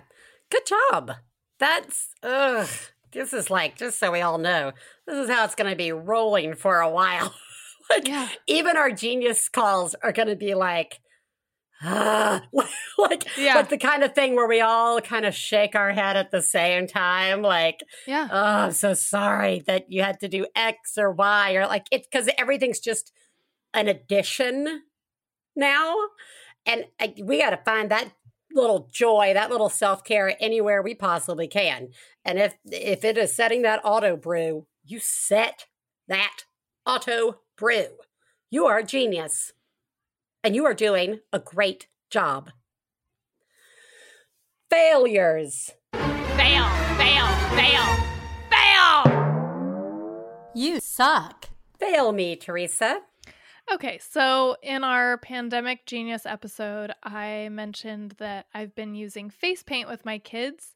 Good 0.49 0.64
job. 0.66 1.12
That's 1.59 2.09
ugh. 2.24 2.68
This 3.12 3.34
is 3.34 3.49
like 3.49 3.78
just 3.78 3.99
so 3.99 4.12
we 4.12 4.22
all 4.22 4.38
know. 4.38 4.72
This 5.05 5.18
is 5.18 5.30
how 5.30 5.43
it's 5.45 5.55
going 5.55 5.70
to 5.70 5.76
be 5.78 5.91
rolling 5.91 6.55
for 6.55 6.80
a 6.80 6.89
while. 6.89 7.34
like 7.89 8.07
Yeah. 8.07 8.28
even 8.47 8.78
our 8.78 8.91
genius 8.91 9.49
calls 9.49 9.95
are 10.01 10.12
going 10.12 10.30
to 10.30 10.36
be 10.36 10.55
like 10.55 10.99
ah, 11.84 12.43
like 12.97 13.25
Yeah. 13.38 13.55
like 13.55 13.69
the 13.69 13.77
kind 13.77 14.03
of 14.03 14.13
thing 14.13 14.36
where 14.36 14.47
we 14.47 14.61
all 14.61 15.01
kind 15.01 15.25
of 15.25 15.34
shake 15.36 15.75
our 15.75 15.91
head 15.91 16.15
at 16.17 16.32
the 16.32 16.41
same 16.41 16.88
time 16.88 17.41
like 17.41 17.82
Yeah. 18.07 18.27
oh 18.32 18.38
i'm 18.65 18.71
so 18.71 18.93
sorry 18.93 19.63
that 19.67 19.86
you 19.91 20.03
had 20.03 20.19
to 20.21 20.27
do 20.27 20.45
x 20.55 20.97
or 20.97 21.11
y 21.11 21.53
or 21.55 21.65
like 21.67 21.88
it's 21.91 22.07
because 22.07 22.29
everything's 22.38 22.79
just 22.79 23.11
an 23.73 23.88
addition 23.88 24.84
now 25.55 25.95
and 26.65 26.86
uh, 26.99 27.07
we 27.23 27.39
got 27.39 27.51
to 27.51 27.59
find 27.65 27.89
that 27.91 28.11
little 28.53 28.89
joy 28.91 29.32
that 29.34 29.49
little 29.49 29.69
self-care 29.69 30.36
anywhere 30.39 30.82
we 30.82 30.93
possibly 30.93 31.47
can 31.47 31.88
and 32.25 32.38
if 32.38 32.55
if 32.65 33.03
it 33.03 33.17
is 33.17 33.34
setting 33.36 33.61
that 33.61 33.79
auto 33.84 34.15
brew 34.17 34.67
you 34.84 34.99
set 34.99 35.65
that 36.07 36.43
auto 36.86 37.39
brew 37.57 37.86
you 38.49 38.65
are 38.65 38.79
a 38.79 38.84
genius 38.84 39.53
and 40.43 40.55
you 40.55 40.65
are 40.65 40.73
doing 40.73 41.19
a 41.31 41.39
great 41.39 41.87
job 42.09 42.51
failures 44.69 45.71
Fail, 45.93 46.67
fail, 46.97 47.27
fail, 47.55 47.85
fail. 48.49 49.03
You 50.55 50.79
suck. 50.79 51.49
fail 51.79 52.11
me 52.11 52.35
theresa 52.35 53.01
Okay, 53.71 53.99
so 53.99 54.57
in 54.61 54.83
our 54.83 55.17
pandemic 55.17 55.85
genius 55.85 56.25
episode, 56.25 56.91
I 57.03 57.47
mentioned 57.49 58.15
that 58.17 58.47
I've 58.53 58.75
been 58.75 58.95
using 58.95 59.29
face 59.29 59.63
paint 59.63 59.87
with 59.87 60.03
my 60.03 60.17
kids. 60.17 60.75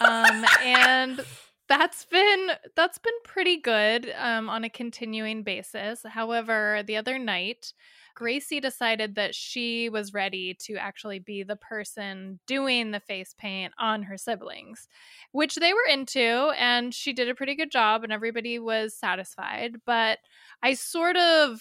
Um, 0.00 0.44
and 0.64 1.20
that's 1.68 2.04
been 2.06 2.50
that's 2.74 2.98
been 2.98 3.14
pretty 3.22 3.58
good 3.58 4.12
um, 4.18 4.48
on 4.48 4.64
a 4.64 4.70
continuing 4.70 5.44
basis. 5.44 6.04
However, 6.04 6.82
the 6.84 6.96
other 6.96 7.16
night, 7.16 7.74
Gracie 8.14 8.60
decided 8.60 9.14
that 9.14 9.34
she 9.34 9.88
was 9.88 10.12
ready 10.12 10.54
to 10.60 10.76
actually 10.76 11.18
be 11.18 11.42
the 11.42 11.56
person 11.56 12.38
doing 12.46 12.90
the 12.90 13.00
face 13.00 13.34
paint 13.38 13.72
on 13.78 14.02
her 14.04 14.16
siblings, 14.16 14.88
which 15.32 15.56
they 15.56 15.72
were 15.72 15.86
into, 15.90 16.52
and 16.58 16.94
she 16.94 17.12
did 17.12 17.28
a 17.28 17.34
pretty 17.34 17.54
good 17.54 17.70
job, 17.70 18.04
and 18.04 18.12
everybody 18.12 18.58
was 18.58 18.94
satisfied. 18.94 19.76
But 19.84 20.18
I 20.62 20.74
sort 20.74 21.16
of 21.16 21.60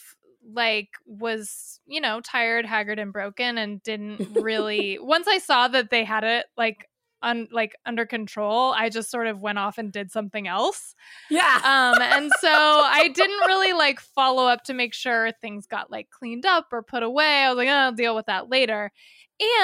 like 0.53 0.89
was 1.05 1.79
you 1.85 2.01
know 2.01 2.19
tired 2.21 2.65
haggard 2.65 2.97
and 2.97 3.13
broken 3.13 3.57
and 3.59 3.81
didn't 3.83 4.27
really 4.41 4.97
once 4.99 5.27
i 5.27 5.37
saw 5.37 5.67
that 5.67 5.91
they 5.91 6.03
had 6.03 6.23
it 6.23 6.47
like 6.57 6.89
un, 7.21 7.47
like 7.51 7.75
under 7.85 8.05
control 8.05 8.73
i 8.77 8.89
just 8.89 9.11
sort 9.11 9.27
of 9.27 9.41
went 9.41 9.57
off 9.57 9.77
and 9.77 9.91
did 9.91 10.11
something 10.11 10.47
else. 10.47 10.95
Yeah. 11.29 11.59
Um 11.63 12.01
and 12.01 12.31
so 12.39 12.49
i 12.49 13.09
didn't 13.13 13.39
really 13.47 13.73
like 13.73 13.99
follow 13.99 14.45
up 14.45 14.63
to 14.65 14.73
make 14.73 14.93
sure 14.93 15.31
things 15.31 15.67
got 15.67 15.91
like 15.91 16.09
cleaned 16.09 16.45
up 16.45 16.67
or 16.71 16.83
put 16.83 17.03
away. 17.03 17.43
I 17.43 17.49
was 17.49 17.57
like 17.57 17.69
oh, 17.69 17.71
i'll 17.71 17.91
deal 17.91 18.15
with 18.15 18.25
that 18.27 18.49
later. 18.49 18.91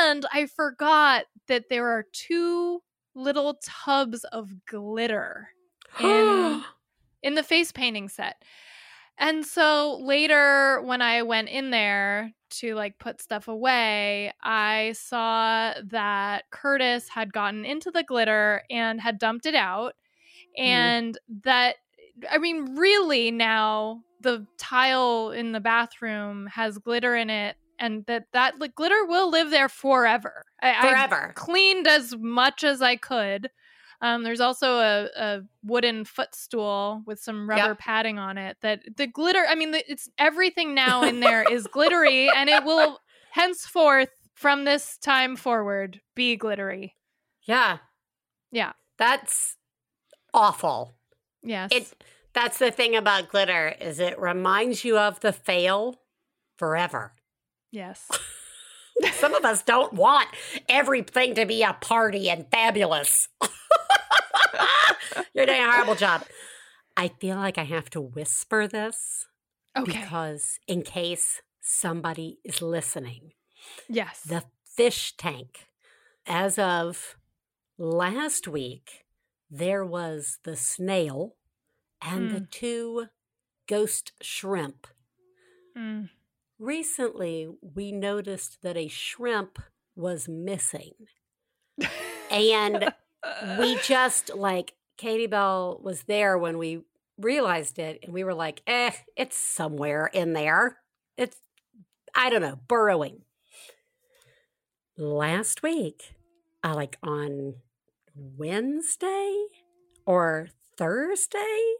And 0.03 0.26
i 0.32 0.45
forgot 0.45 1.26
that 1.47 1.66
there 1.70 1.88
are 1.88 2.05
two 2.12 2.82
little 3.16 3.60
tubs 3.64 4.24
of 4.26 4.49
glitter 4.66 5.49
in 6.01 6.64
in 7.24 7.36
the 7.36 7.43
face 7.43 7.72
painting 7.72 8.10
set. 8.10 8.43
And 9.18 9.45
so 9.45 9.99
later 10.01 10.82
when 10.82 11.01
I 11.01 11.24
went 11.24 11.49
in 11.49 11.72
there 11.72 12.34
to 12.49 12.76
like 12.76 12.99
put 12.99 13.22
stuff 13.22 13.47
away, 13.47 14.32
I 14.41 14.93
saw 14.95 15.74
that 15.86 16.43
Curtis 16.51 17.09
had 17.09 17.34
gotten 17.34 17.65
into 17.65 17.91
the 17.91 18.03
glitter 18.03 18.63
and 18.70 19.01
had 19.01 19.20
dumped 19.20 19.45
it 19.45 19.55
out 19.55 19.93
mm. 20.57 20.63
and 20.63 21.18
that 21.43 21.76
I 22.30 22.38
mean 22.38 22.76
really 22.76 23.32
now 23.32 24.03
the 24.22 24.45
tile 24.57 25.32
in 25.32 25.51
the 25.51 25.59
bathroom 25.59 26.47
has 26.47 26.78
glitter 26.78 27.15
in 27.15 27.30
it 27.30 27.55
and 27.80 28.05
that 28.05 28.26
that 28.34 28.59
like, 28.59 28.76
glitter 28.76 29.05
will 29.05 29.30
live 29.30 29.49
there 29.49 29.70
forever. 29.70 30.45
I, 30.61 30.74
I 30.74 30.89
forever 30.89 31.34
cleaned 31.36 31.88
as 31.88 32.15
much 32.18 32.63
as 32.63 32.82
I 32.82 32.95
could. 32.95 33.49
Um, 34.02 34.24
there's 34.24 34.39
also 34.41 34.78
a, 34.80 35.08
a 35.18 35.41
wooden 35.64 36.06
footstool 36.06 37.02
with 37.06 37.20
some 37.20 37.50
rubber 37.50 37.74
padding 37.76 38.20
on 38.20 38.38
it. 38.38 38.58
That 38.62 38.82
the 38.95 39.08
glitter, 39.08 39.43
I 39.50 39.56
mean, 39.56 39.72
the, 39.72 39.84
it's 39.91 40.08
everything 40.20 40.76
now 40.76 41.04
in 41.04 41.20
there 41.20 41.43
is 41.52 41.66
glittery, 41.68 42.30
and 42.36 42.50
it 42.50 42.64
will 42.64 43.00
henceforth 43.32 44.10
from 44.36 44.66
this 44.66 44.98
time 44.98 45.36
forward 45.36 46.00
be 46.16 46.36
glittery. 46.36 46.95
yeah 47.48 47.78
Yeah. 48.52 48.74
that's 49.00 49.56
awful 50.34 50.93
Yes. 51.43 51.70
it 51.72 52.04
that's 52.34 52.58
the 52.60 52.70
thing 52.72 52.95
about 52.95 53.30
glitter 53.30 53.74
is 53.82 54.00
it 54.00 54.20
reminds 54.20 54.84
you 54.86 54.98
of 54.98 55.20
the 55.22 55.32
fail 55.34 56.02
forever 56.58 57.14
yes. 57.72 58.08
some 59.14 59.34
of 59.34 59.43
us 59.45 59.64
don't 59.64 59.93
want 59.93 60.28
everything 60.70 61.34
to 61.36 61.45
be 61.45 61.64
a 61.64 61.74
party 61.74 62.30
and 62.30 62.45
fabulous 62.52 63.28
you're 65.34 65.45
doing 65.45 65.62
a 65.62 65.72
horrible 65.72 65.95
job 65.95 66.24
i 66.95 67.08
feel 67.08 67.38
like 67.38 67.58
i 67.58 67.64
have 67.64 67.89
to 67.89 68.01
whisper 68.01 68.68
this 68.68 69.28
Okay. 69.78 69.91
because 69.91 70.60
in 70.68 70.82
case 70.82 71.41
somebody 71.62 72.39
is 72.43 72.62
listening 72.62 73.34
yes. 73.89 74.22
the 74.22 74.43
fish 74.78 75.16
tank. 75.18 75.68
As 76.26 76.60
of 76.60 77.16
last 77.78 78.47
week, 78.47 79.05
there 79.49 79.84
was 79.86 80.39
the 80.43 80.55
snail 80.55 81.36
and 82.01 82.32
the 82.32 82.41
two 82.41 83.08
ghost 83.68 84.12
shrimp. 84.22 84.88
Mm. 85.78 86.10
Recently, 86.60 87.47
we 87.62 87.91
noticed 87.91 88.62
that 88.62 88.78
a 88.78 88.88
shrimp 88.88 89.60
was 89.95 90.28
missing. 90.28 90.93
And 92.30 92.93
we 93.59 93.78
just 93.84 94.34
like 94.36 94.73
Katie 94.97 95.28
Bell 95.28 95.80
was 95.82 96.03
there 96.03 96.38
when 96.38 96.57
we 96.57 96.82
realized 97.17 97.80
it, 97.80 97.99
and 98.03 98.13
we 98.13 98.23
were 98.23 98.34
like, 98.34 98.61
eh, 98.67 98.91
it's 99.15 99.38
somewhere 99.38 100.07
in 100.07 100.34
there. 100.34 100.78
It's, 101.17 101.38
I 102.13 102.30
don't 102.30 102.41
know, 102.41 102.59
burrowing. 102.67 103.21
Last 104.97 105.61
week, 105.61 106.15
uh, 106.63 106.73
like 106.73 106.97
on 107.03 107.55
Wednesday 108.15 109.45
or 110.05 110.49
Thursday, 110.78 111.75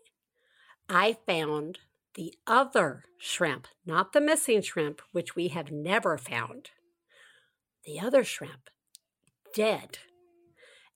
I 0.90 1.18
found 1.26 1.80
the 2.14 2.34
other 2.46 3.06
shrimp, 3.20 3.68
not 3.86 4.14
the 4.14 4.22
missing 4.22 4.62
shrimp, 4.62 5.02
which 5.12 5.36
we 5.36 5.50
have 5.50 5.72
never 5.72 6.18
found. 6.18 6.72
The 7.86 8.00
other 8.00 8.24
shrimp, 8.24 8.70
dead. 9.54 10.00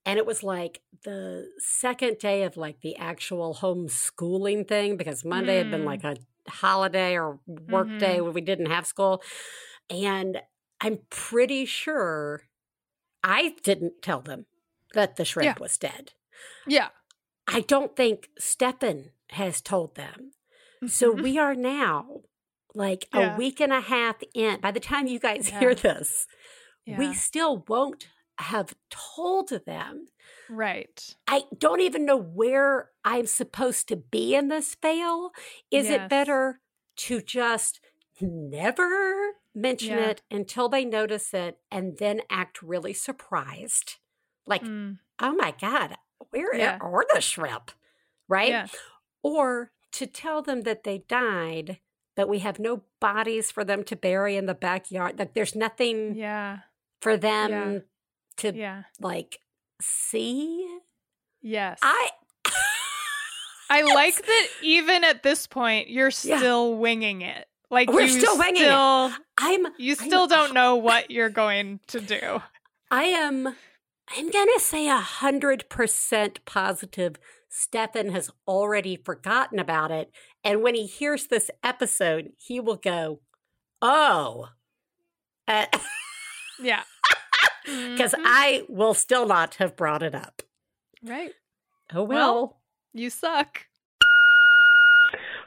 And 0.06 0.18
it 0.18 0.26
was 0.26 0.42
like 0.44 0.82
the 1.04 1.50
second 1.60 2.18
day 2.18 2.44
of 2.44 2.58
like 2.58 2.82
the 2.82 2.96
actual 2.98 3.56
homeschooling 3.62 4.68
thing 4.68 4.98
because 4.98 5.24
Monday 5.24 5.58
had 5.58 5.70
been 5.72 5.82
Mm. 5.82 5.86
like 5.86 6.04
a 6.04 6.18
holiday 6.48 7.16
or 7.18 7.40
work 7.48 7.88
Mhm. 7.88 8.00
day 8.00 8.22
when 8.22 8.34
we 8.34 8.42
didn't 8.42 8.66
have 8.66 8.88
school. 8.88 9.22
And 9.90 10.42
I'm 10.80 11.00
pretty 11.10 11.66
sure 11.66 12.44
I 13.24 13.56
didn't 13.64 14.02
tell 14.02 14.22
them 14.22 14.48
that 14.94 15.16
the 15.18 15.26
shrimp 15.26 15.60
was 15.60 15.78
dead. 15.78 16.14
Yeah. 16.66 16.90
I 17.48 17.62
don't 17.62 17.96
think 17.96 18.30
Stefan 18.40 19.12
has 19.32 19.62
told 19.62 19.94
them. 19.96 20.32
So 20.88 21.14
Mhm. 21.14 21.22
we 21.24 21.38
are 21.38 21.54
now 21.54 22.22
like 22.74 23.08
Yeah. 23.14 23.36
a 23.36 23.38
week 23.38 23.60
and 23.60 23.72
a 23.72 23.82
half 23.82 24.16
in. 24.34 24.60
By 24.62 24.72
the 24.72 24.80
time 24.80 25.06
you 25.06 25.20
guys 25.20 25.50
hear 25.60 25.76
this, 25.76 26.26
yeah. 26.86 26.98
we 26.98 27.14
still 27.14 27.64
won't 27.68 28.08
have 28.40 28.74
told 28.90 29.50
them. 29.66 30.08
right. 30.50 31.16
I 31.28 31.44
don't 31.58 31.80
even 31.82 32.06
know 32.06 32.18
where 32.18 32.90
I'm 33.06 33.26
supposed 33.26 33.88
to 33.90 33.96
be 33.96 34.36
in 34.36 34.48
this 34.50 34.76
fail. 34.76 35.32
Is 35.70 35.88
Yes. 35.90 36.02
it 36.02 36.10
better 36.10 36.60
to 36.98 37.22
just 37.22 37.80
never 38.20 39.36
mention 39.54 39.98
Yeah. 39.98 40.10
it 40.10 40.22
until 40.32 40.70
they 40.70 40.86
notice 40.86 41.34
it 41.34 41.60
and 41.72 41.98
then 41.98 42.22
act 42.30 42.62
really 42.62 42.94
surprised? 42.94 43.98
Like, 44.46 44.64
Mm. 44.64 45.00
oh 45.20 45.34
my 45.34 45.52
God, 45.60 45.96
where 46.32 46.54
Yeah. 46.56 46.78
are 46.82 47.06
the 47.14 47.22
shrimp? 47.22 47.72
Right? 48.28 48.50
Yeah. 48.50 48.68
Or 49.24 49.72
to 49.94 50.06
tell 50.08 50.42
them 50.42 50.62
that 50.62 50.84
they 50.84 51.00
died, 51.00 51.80
but 52.16 52.28
we 52.30 52.40
have 52.40 52.60
no 52.60 52.84
bodies 53.00 53.52
for 53.52 53.64
them 53.64 53.84
to 53.86 53.96
bury 53.96 54.36
in 54.36 54.46
the 54.46 54.54
backyard. 54.56 55.20
Like, 55.20 55.34
there's 55.34 55.56
nothing 55.56 56.16
Yeah. 56.16 56.60
for 57.02 57.18
them 57.18 57.50
Yeah. 57.74 57.80
To 58.42 58.54
Yeah. 58.56 58.84
like 59.00 59.40
see. 59.82 60.68
Yes. 61.42 61.80
I 61.82 62.10
I 63.70 63.82
like 63.84 64.16
that 64.26 64.48
even 64.62 65.04
at 65.04 65.24
this 65.24 65.48
point, 65.48 65.90
you're 65.90 66.12
Yeah. 66.24 66.38
still 66.38 66.76
winging 66.76 67.22
it. 67.22 67.48
Like 67.70 67.90
We're 67.90 68.08
still 68.10 68.38
winging 68.38 68.64
it. 68.64 68.66
still, 68.66 69.12
I'm 69.38 69.66
You 69.78 69.96
I'm- 70.00 70.08
still 70.08 70.28
don't 70.28 70.54
know 70.54 70.76
what 70.76 71.10
you're 71.10 71.30
going 71.30 71.80
to 71.88 72.02
do. 72.02 72.42
I 72.90 73.04
am 73.06 73.56
I'm 74.18 74.30
gonna 74.30 74.60
say 74.60 74.90
a 74.90 74.98
hundred 74.98 75.70
percent 75.70 76.44
positive 76.46 77.16
Stefan 77.48 78.10
has 78.10 78.30
already 78.48 78.98
forgotten 78.98 79.58
about 79.60 79.90
it. 79.92 80.12
And 80.44 80.62
when 80.62 80.76
he 80.76 80.86
hears 80.86 81.28
this 81.28 81.50
episode, 81.64 82.34
he 82.38 82.60
will 82.60 82.76
go, 82.78 83.22
Oh. 83.82 84.50
Yeah. 86.60 86.84
Because 87.66 88.14
Mhm. 88.14 88.24
I 88.26 88.64
will 88.70 88.94
still 88.94 89.26
not 89.28 89.56
have 89.56 89.76
brought 89.76 90.04
it 90.04 90.16
up. 90.16 90.42
right. 91.04 91.34
Oh 91.94 92.04
Well. 92.04 92.58
You 92.94 93.10
suck. 93.10 93.66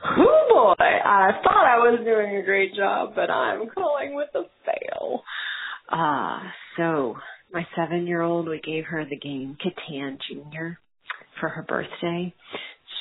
Oh 0.06 0.74
boy, 0.78 0.84
I 0.84 1.30
thought 1.42 1.66
I 1.66 1.78
was 1.78 2.00
doing 2.04 2.36
a 2.36 2.42
great 2.42 2.74
job, 2.74 3.14
but 3.14 3.30
I'm 3.30 3.68
calling 3.70 4.14
with 4.14 4.28
a 4.34 4.42
fail. 4.66 5.22
Ah, 5.90 6.52
so 6.76 7.16
my 7.52 7.66
seven 7.76 8.06
year 8.06 8.20
old, 8.22 8.48
we 8.48 8.60
gave 8.60 8.84
her 8.86 9.04
the 9.04 9.16
game 9.16 9.56
Catan 9.64 10.18
Junior 10.28 10.78
for 11.40 11.48
her 11.48 11.62
birthday. 11.62 12.34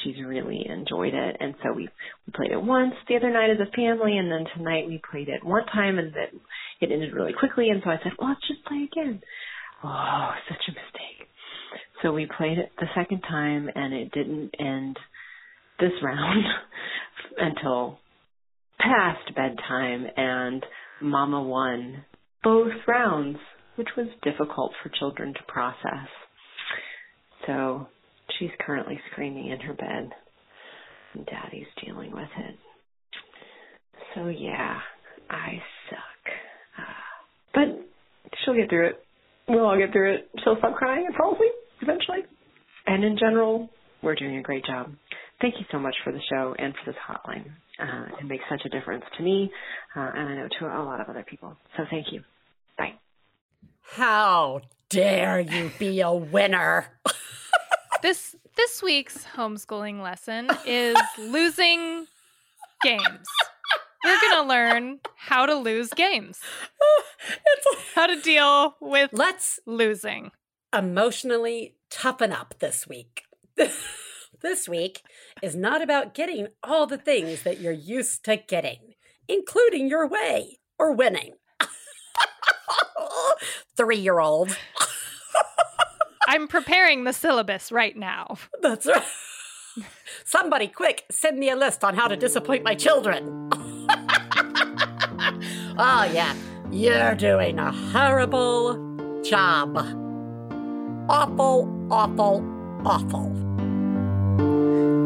She's 0.04 0.24
really 0.26 0.66
enjoyed 0.68 1.14
it, 1.14 1.38
and 1.40 1.56
so 1.64 1.72
we 1.74 1.88
we 2.28 2.34
played 2.34 2.52
it 2.52 2.62
once 2.62 2.94
the 3.08 3.16
other 3.16 3.32
night 3.32 3.50
as 3.50 3.60
a 3.60 3.72
family, 3.72 4.18
and 4.18 4.32
then 4.32 4.46
tonight 4.56 4.88
we 4.88 5.02
played 5.10 5.30
it 5.30 5.44
one 5.44 5.66
time, 5.68 5.98
and 5.98 6.14
then 6.14 6.40
it 6.82 6.92
ended 6.92 7.14
really 7.14 7.34
quickly, 7.34 7.70
and 7.70 7.82
so 7.84 7.90
I 7.90 7.98
said, 8.04 8.14
well, 8.20 8.30
let's 8.30 8.48
just 8.48 8.66
play 8.66 8.88
again. 8.92 9.22
Oh, 9.84 10.32
such 10.50 10.64
a 10.68 10.72
mistake. 10.72 11.28
So 12.02 12.12
we 12.12 12.28
played 12.38 12.58
it 12.58 12.72
the 12.80 12.88
second 12.96 13.22
time, 13.22 13.70
and 13.74 13.94
it 13.94 14.12
didn't 14.12 14.52
end 14.60 14.98
this 15.80 15.92
round 16.04 16.44
until 17.38 18.00
past 18.80 19.36
bedtime 19.36 20.06
and 20.18 20.66
mama 21.02 21.42
won 21.42 22.04
both 22.44 22.74
rounds 22.88 23.38
which 23.76 23.88
was 23.98 24.08
difficult 24.24 24.72
for 24.82 24.92
children 25.00 25.34
to 25.34 25.40
process 25.48 26.08
so 27.48 27.88
she's 28.40 28.50
currently 28.66 29.00
screaming 29.12 29.48
in 29.52 29.60
her 29.60 29.74
bed 29.74 30.12
and 31.14 31.26
daddy's 31.26 31.68
dealing 31.86 32.12
with 32.12 32.30
it 32.40 32.56
so 34.16 34.28
yeah 34.28 34.80
i 35.30 35.62
suck 35.90 36.34
uh, 36.80 37.54
but 37.54 38.36
she'll 38.44 38.56
get 38.56 38.70
through 38.70 38.88
it 38.88 39.04
we'll 39.48 39.66
all 39.66 39.78
get 39.78 39.92
through 39.92 40.16
it 40.16 40.30
she'll 40.44 40.58
stop 40.58 40.76
crying 40.76 41.06
and 41.06 41.16
fall 41.16 41.36
asleep 41.36 41.54
eventually 41.82 42.20
and 42.88 43.04
in 43.04 43.18
general 43.18 43.70
we're 44.02 44.16
doing 44.16 44.38
a 44.38 44.42
great 44.42 44.66
job 44.66 44.92
thank 45.44 45.56
you 45.60 45.66
so 45.72 45.78
much 45.78 45.96
for 46.04 46.12
the 46.12 46.22
show 46.32 46.56
and 46.58 46.74
for 46.74 46.92
this 46.92 47.00
hotline. 47.08 47.46
Uh, 47.80 48.16
it 48.20 48.26
makes 48.26 48.44
such 48.50 48.62
a 48.66 48.70
difference 48.70 49.04
to 49.18 49.24
me, 49.24 49.52
uh, 49.96 50.12
and 50.16 50.30
I 50.30 50.36
know 50.36 50.48
to 50.60 50.66
a 50.66 50.84
lot 50.84 51.02
of 51.02 51.10
other 51.10 51.26
people. 51.30 51.56
So 51.76 51.84
thank 51.90 52.08
you. 52.12 52.22
Bye. 52.78 52.94
How 53.82 54.62
dare 54.90 55.42
you 55.42 55.70
be 55.78 56.02
a 56.02 56.12
winner? 56.12 56.88
This 58.04 58.36
this 58.58 58.84
week's 58.84 59.24
homeschooling 59.24 60.04
lesson 60.04 60.50
is 60.68 60.98
losing 61.18 62.06
games. 62.84 63.28
We're 64.04 64.20
going 64.20 64.44
to 64.44 64.50
learn 64.50 65.00
how 65.16 65.46
to 65.46 65.56
lose 65.56 65.90
games. 65.94 66.38
How 67.96 68.08
to 68.08 68.20
deal 68.20 68.76
with 68.82 69.12
Let's 69.14 69.62
losing. 69.66 70.32
emotionally 70.76 71.76
toughen 71.90 72.34
up 72.34 72.56
this 72.60 72.86
week. 72.86 73.24
this 74.42 74.68
week 74.68 75.02
is 75.42 75.56
not 75.56 75.82
about 75.82 76.14
getting 76.14 76.48
all 76.62 76.86
the 76.86 76.98
things 76.98 77.44
that 77.44 77.62
you're 77.62 77.72
used 77.72 78.26
to 78.26 78.36
getting, 78.36 78.96
including 79.30 79.88
your 79.88 80.06
way 80.06 80.60
or 80.78 80.92
winning. 80.92 81.36
Three 83.78 84.00
year 84.00 84.20
old. 84.20 84.58
I'm 86.34 86.48
preparing 86.48 87.04
the 87.04 87.14
syllabus 87.14 87.72
right 87.72 87.96
now. 87.96 88.38
That's 88.60 88.88
right. 88.88 89.04
Somebody, 90.26 90.68
quick, 90.68 91.04
send 91.12 91.38
me 91.38 91.52
a 91.52 91.56
list 91.56 91.84
on 91.84 91.94
how 91.94 92.08
to 92.08 92.16
disappoint 92.16 92.64
my 92.64 92.74
children. 92.74 93.50
oh, 95.78 96.10
yeah. 96.12 96.34
You're 96.72 97.14
doing 97.14 97.60
a 97.60 97.72
horrible 97.72 99.22
job. 99.22 99.78
Awful, 101.08 101.88
awful, 101.92 102.44
awful. 102.84 103.32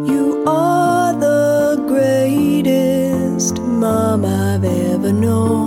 You 0.10 0.46
are 0.48 1.12
the 1.14 1.84
greatest 1.90 3.62
mom 3.62 4.24
I've 4.24 4.64
ever 4.64 5.12
known. 5.12 5.67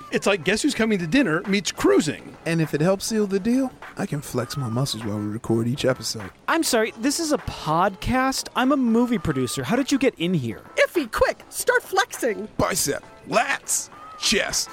It's 0.11 0.27
like 0.27 0.43
Guess 0.43 0.61
Who's 0.61 0.75
Coming 0.75 0.99
to 0.99 1.07
Dinner 1.07 1.41
meets 1.43 1.71
cruising. 1.71 2.35
And 2.45 2.61
if 2.61 2.73
it 2.73 2.81
helps 2.81 3.05
seal 3.05 3.27
the 3.27 3.39
deal, 3.39 3.71
I 3.97 4.05
can 4.05 4.21
flex 4.21 4.57
my 4.57 4.69
muscles 4.69 5.03
while 5.03 5.17
we 5.17 5.25
record 5.25 5.67
each 5.67 5.85
episode. 5.85 6.29
I'm 6.47 6.63
sorry, 6.63 6.93
this 6.99 7.19
is 7.19 7.31
a 7.31 7.37
podcast? 7.39 8.49
I'm 8.55 8.71
a 8.71 8.77
movie 8.77 9.17
producer. 9.19 9.63
How 9.63 9.75
did 9.75 9.91
you 9.91 9.97
get 9.97 10.15
in 10.17 10.33
here? 10.33 10.61
Ify, 10.75 11.11
quick, 11.11 11.43
start 11.49 11.83
flexing. 11.83 12.47
Bicep, 12.57 13.03
lats, 13.29 13.89
chest. 14.19 14.69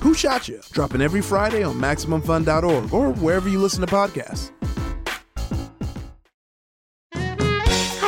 Who 0.00 0.14
Shot 0.14 0.48
You? 0.48 0.60
Dropping 0.72 1.00
every 1.02 1.22
Friday 1.22 1.62
on 1.62 1.76
MaximumFun.org 1.76 2.92
or 2.92 3.12
wherever 3.14 3.48
you 3.48 3.58
listen 3.60 3.80
to 3.80 3.86
podcasts. 3.92 4.50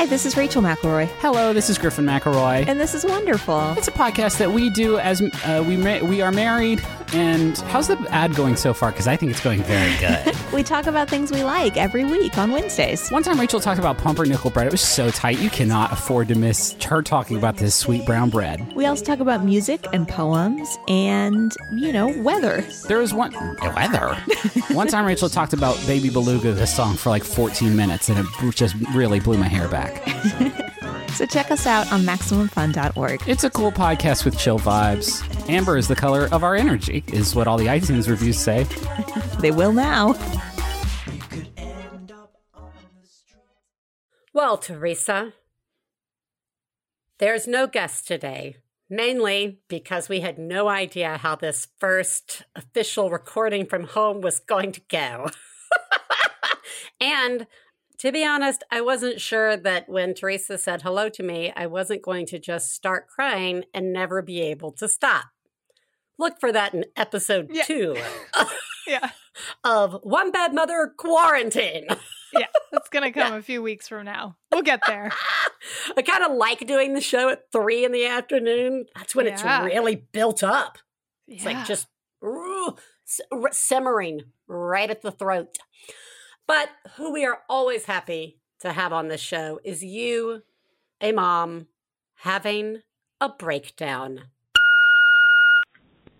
Hi, 0.04 0.10
this 0.10 0.26
is 0.26 0.36
Rachel 0.36 0.60
McElroy. 0.60 1.06
Hello, 1.20 1.54
this 1.54 1.70
is 1.70 1.78
Griffin 1.78 2.04
McElroy. 2.04 2.68
And 2.68 2.78
this 2.78 2.92
is 2.94 3.06
wonderful. 3.06 3.72
It's 3.78 3.88
a 3.88 3.90
podcast 3.90 4.36
that 4.36 4.52
we 4.52 4.68
do 4.68 4.98
as 4.98 5.22
uh, 5.22 5.64
we 5.66 5.78
ma- 5.78 6.00
we 6.00 6.20
are 6.20 6.30
married. 6.30 6.82
And 7.14 7.56
how's 7.58 7.86
the 7.86 7.96
ad 8.10 8.34
going 8.34 8.56
so 8.56 8.74
far? 8.74 8.90
Because 8.90 9.06
I 9.06 9.16
think 9.16 9.30
it's 9.30 9.40
going 9.40 9.62
very 9.62 9.96
good. 9.98 10.34
we 10.52 10.62
talk 10.62 10.86
about 10.86 11.08
things 11.08 11.30
we 11.30 11.44
like 11.44 11.76
every 11.76 12.04
week 12.04 12.36
on 12.36 12.50
Wednesdays. 12.50 13.08
One 13.10 13.22
time, 13.22 13.38
Rachel 13.38 13.60
talked 13.60 13.78
about 13.78 13.96
pumpernickel 13.98 14.50
bread. 14.50 14.66
It 14.66 14.72
was 14.72 14.80
so 14.80 15.10
tight, 15.10 15.38
you 15.38 15.48
cannot 15.48 15.92
afford 15.92 16.28
to 16.28 16.34
miss 16.34 16.74
her 16.82 17.02
talking 17.02 17.36
about 17.36 17.56
this 17.56 17.74
sweet 17.74 18.04
brown 18.04 18.30
bread. 18.30 18.74
We 18.74 18.86
also 18.86 19.04
talk 19.04 19.20
about 19.20 19.44
music 19.44 19.86
and 19.92 20.08
poems 20.08 20.76
and, 20.88 21.54
you 21.72 21.92
know, 21.92 22.08
weather. 22.20 22.62
There 22.88 22.98
was 22.98 23.14
one 23.14 23.32
weather. 23.62 24.14
one 24.72 24.88
time, 24.88 25.06
Rachel 25.06 25.28
talked 25.28 25.52
about 25.52 25.80
Baby 25.86 26.10
Beluga, 26.10 26.52
the 26.52 26.66
song, 26.66 26.96
for 26.96 27.10
like 27.10 27.22
14 27.22 27.76
minutes, 27.76 28.08
and 28.08 28.18
it 28.18 28.54
just 28.54 28.74
really 28.92 29.20
blew 29.20 29.38
my 29.38 29.48
hair 29.48 29.68
back. 29.68 29.93
So 31.14 31.26
check 31.26 31.52
us 31.52 31.64
out 31.64 31.92
on 31.92 32.00
MaximumFun.org. 32.00 33.22
It's 33.28 33.44
a 33.44 33.50
cool 33.50 33.70
podcast 33.70 34.24
with 34.24 34.36
chill 34.36 34.58
vibes. 34.58 35.22
Amber 35.48 35.76
is 35.76 35.86
the 35.86 35.94
color 35.94 36.28
of 36.32 36.42
our 36.42 36.56
energy, 36.56 37.04
is 37.06 37.36
what 37.36 37.46
all 37.46 37.56
the 37.56 37.66
iTunes 37.66 38.08
reviews 38.08 38.36
say. 38.36 38.64
they 39.38 39.52
will 39.52 39.72
now. 39.72 40.16
Well, 44.32 44.58
Theresa, 44.58 45.34
there's 47.18 47.46
no 47.46 47.68
guest 47.68 48.08
today, 48.08 48.56
mainly 48.90 49.60
because 49.68 50.08
we 50.08 50.18
had 50.18 50.36
no 50.36 50.66
idea 50.66 51.18
how 51.18 51.36
this 51.36 51.68
first 51.78 52.42
official 52.56 53.08
recording 53.08 53.66
from 53.66 53.84
home 53.84 54.20
was 54.20 54.40
going 54.40 54.72
to 54.72 54.80
go. 54.90 55.30
and 57.00 57.46
to 57.98 58.12
be 58.12 58.24
honest, 58.24 58.62
I 58.70 58.80
wasn't 58.80 59.20
sure 59.20 59.56
that 59.56 59.88
when 59.88 60.14
Theresa 60.14 60.58
said 60.58 60.82
hello 60.82 61.08
to 61.10 61.22
me, 61.22 61.52
I 61.56 61.66
wasn't 61.66 62.02
going 62.02 62.26
to 62.26 62.38
just 62.38 62.72
start 62.72 63.08
crying 63.08 63.64
and 63.72 63.92
never 63.92 64.20
be 64.22 64.40
able 64.40 64.72
to 64.72 64.88
stop. 64.88 65.26
Look 66.18 66.38
for 66.40 66.52
that 66.52 66.74
in 66.74 66.84
episode 66.96 67.50
Yeah. 67.52 67.62
two. 67.64 67.96
Yeah. 68.86 69.12
of 69.64 69.98
one 70.02 70.30
bad 70.30 70.52
mother 70.54 70.92
quarantine. 70.98 71.86
yeah, 72.34 72.46
that's 72.70 72.90
gonna 72.90 73.10
come 73.14 73.32
a 73.32 73.40
few 73.40 73.62
weeks 73.62 73.88
from 73.88 74.04
now. 74.04 74.36
We'll 74.52 74.60
get 74.60 74.80
there. 74.86 75.10
I 75.96 76.02
kind 76.02 76.22
of 76.22 76.32
like 76.36 76.66
doing 76.66 76.92
the 76.92 77.00
show 77.00 77.30
at 77.30 77.50
three 77.50 77.86
in 77.86 77.92
the 77.92 78.04
afternoon. 78.04 78.84
That's 78.94 79.14
when 79.14 79.24
Yeah. 79.24 79.32
it's 79.32 79.74
really 79.74 79.96
built 80.12 80.42
up. 80.42 80.76
It's 81.26 81.46
like 81.46 81.64
just 81.66 81.86
ooh, 82.22 82.76
simmering 83.52 84.20
right 84.46 84.90
at 84.90 85.00
the 85.00 85.12
throat. 85.12 85.56
But 86.46 86.68
who 86.96 87.12
we 87.12 87.24
are 87.24 87.38
always 87.48 87.86
happy 87.86 88.38
to 88.60 88.72
have 88.72 88.92
on 88.92 89.08
this 89.08 89.20
show 89.20 89.60
is 89.64 89.82
you, 89.82 90.42
a 91.00 91.12
mom, 91.12 91.68
having 92.16 92.82
a 93.20 93.28
breakdown. 93.30 94.24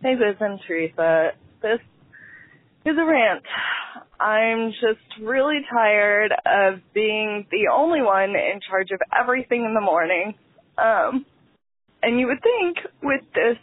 Hey, 0.02 0.14
Biz 0.14 0.36
and 0.40 0.60
Theresa. 0.66 1.30
This 1.62 1.80
is 2.86 2.96
a 2.98 3.04
rant. 3.04 3.44
I'm 4.20 4.70
just 4.72 5.22
really 5.22 5.60
tired 5.70 6.32
of 6.46 6.80
being 6.94 7.46
the 7.50 7.68
only 7.72 8.00
one 8.00 8.30
in 8.30 8.60
charge 8.68 8.90
of 8.92 9.00
everything 9.18 9.64
in 9.64 9.74
the 9.74 9.80
morning. 9.80 10.34
Um, 10.78 11.26
and 12.02 12.18
you 12.18 12.26
would 12.28 12.42
think 12.42 12.78
with 13.02 13.22
this 13.34 13.58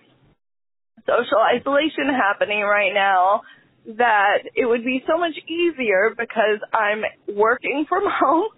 social 1.05 1.39
isolation 1.39 2.09
happening 2.09 2.62
right 2.62 2.93
now 2.93 3.41
that 3.86 4.44
it 4.56 4.66
would 4.66 4.86
be 4.86 5.04
so 5.08 5.18
much 5.18 5.34
easier 5.48 6.14
because 6.18 6.62
I'm 6.74 7.02
working 7.36 7.86
from 7.90 8.04
home 8.06 8.50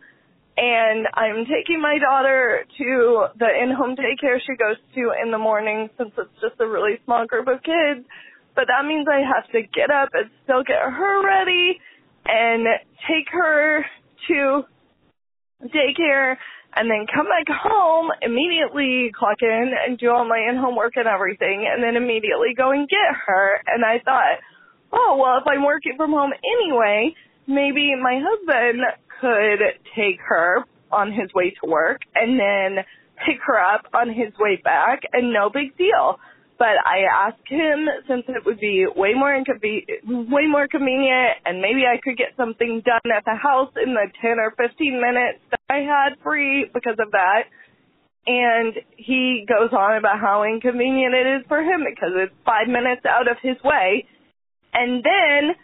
and 0.55 1.07
I'm 1.13 1.45
taking 1.45 1.81
my 1.81 1.97
daughter 1.97 2.65
to 2.77 3.25
the 3.39 3.47
in-home 3.63 3.95
daycare 3.95 4.37
she 4.45 4.55
goes 4.55 4.77
to 4.95 5.11
in 5.23 5.31
the 5.31 5.37
morning 5.37 5.89
since 5.97 6.11
it's 6.17 6.41
just 6.41 6.59
a 6.59 6.67
really 6.67 6.99
small 7.05 7.25
group 7.25 7.47
of 7.47 7.63
kids. 7.63 8.05
But 8.55 8.65
that 8.67 8.85
means 8.85 9.07
I 9.09 9.21
have 9.25 9.49
to 9.51 9.61
get 9.61 9.89
up 9.89 10.09
and 10.13 10.29
still 10.43 10.61
get 10.61 10.77
her 10.77 11.25
ready 11.25 11.79
and 12.25 12.67
take 13.07 13.27
her 13.31 13.85
to 14.27 14.63
daycare 15.63 16.35
and 16.75 16.89
then 16.89 17.05
come 17.13 17.25
back 17.25 17.47
home, 17.49 18.09
immediately 18.21 19.11
clock 19.17 19.37
in 19.41 19.71
and 19.73 19.97
do 19.97 20.09
all 20.09 20.27
my 20.27 20.37
in-home 20.49 20.75
work 20.75 20.93
and 20.95 21.07
everything 21.07 21.65
and 21.69 21.83
then 21.83 21.95
immediately 21.95 22.53
go 22.55 22.71
and 22.71 22.87
get 22.87 23.15
her. 23.25 23.61
And 23.65 23.83
I 23.83 23.99
thought, 24.03 24.37
oh, 24.93 25.17
well, 25.19 25.37
if 25.41 25.47
I'm 25.47 25.65
working 25.65 25.93
from 25.97 26.11
home 26.11 26.31
anyway, 26.43 27.13
maybe 27.47 27.93
my 28.01 28.21
husband 28.23 28.81
could 29.19 29.59
take 29.95 30.19
her 30.27 30.63
on 30.91 31.11
his 31.11 31.33
way 31.33 31.53
to 31.61 31.69
work 31.69 32.01
and 32.15 32.39
then 32.39 32.83
pick 33.25 33.37
her 33.45 33.57
up 33.57 33.85
on 33.93 34.09
his 34.09 34.33
way 34.39 34.59
back 34.63 35.01
and 35.11 35.33
no 35.33 35.49
big 35.49 35.75
deal. 35.77 36.19
But 36.59 36.77
I 36.85 37.09
asked 37.11 37.47
him 37.47 37.87
since 38.07 38.23
it 38.27 38.45
would 38.45 38.59
be 38.59 38.85
way 38.95 39.13
more 39.15 39.33
inconve- 39.33 40.29
way 40.29 40.45
more 40.47 40.67
convenient 40.67 41.41
and 41.45 41.61
maybe 41.61 41.83
I 41.89 41.99
could 42.01 42.17
get 42.17 42.37
something 42.37 42.81
done 42.85 43.11
at 43.11 43.25
the 43.25 43.35
house 43.35 43.73
in 43.83 43.93
the 43.93 44.07
10 44.21 44.37
or 44.39 44.53
15 44.55 45.01
minutes 45.01 45.39
that 45.49 45.59
I 45.69 45.81
had 45.81 46.21
free 46.23 46.65
because 46.71 46.97
of 46.99 47.11
that. 47.11 47.49
And 48.25 48.75
he 48.95 49.45
goes 49.49 49.73
on 49.73 49.97
about 49.97 50.19
how 50.19 50.43
inconvenient 50.43 51.13
it 51.13 51.41
is 51.41 51.47
for 51.47 51.59
him 51.59 51.83
because 51.83 52.13
it's 52.15 52.33
five 52.45 52.67
minutes 52.67 53.01
out 53.05 53.27
of 53.27 53.37
his 53.41 53.57
way. 53.63 54.05
And 54.73 55.03
then 55.03 55.55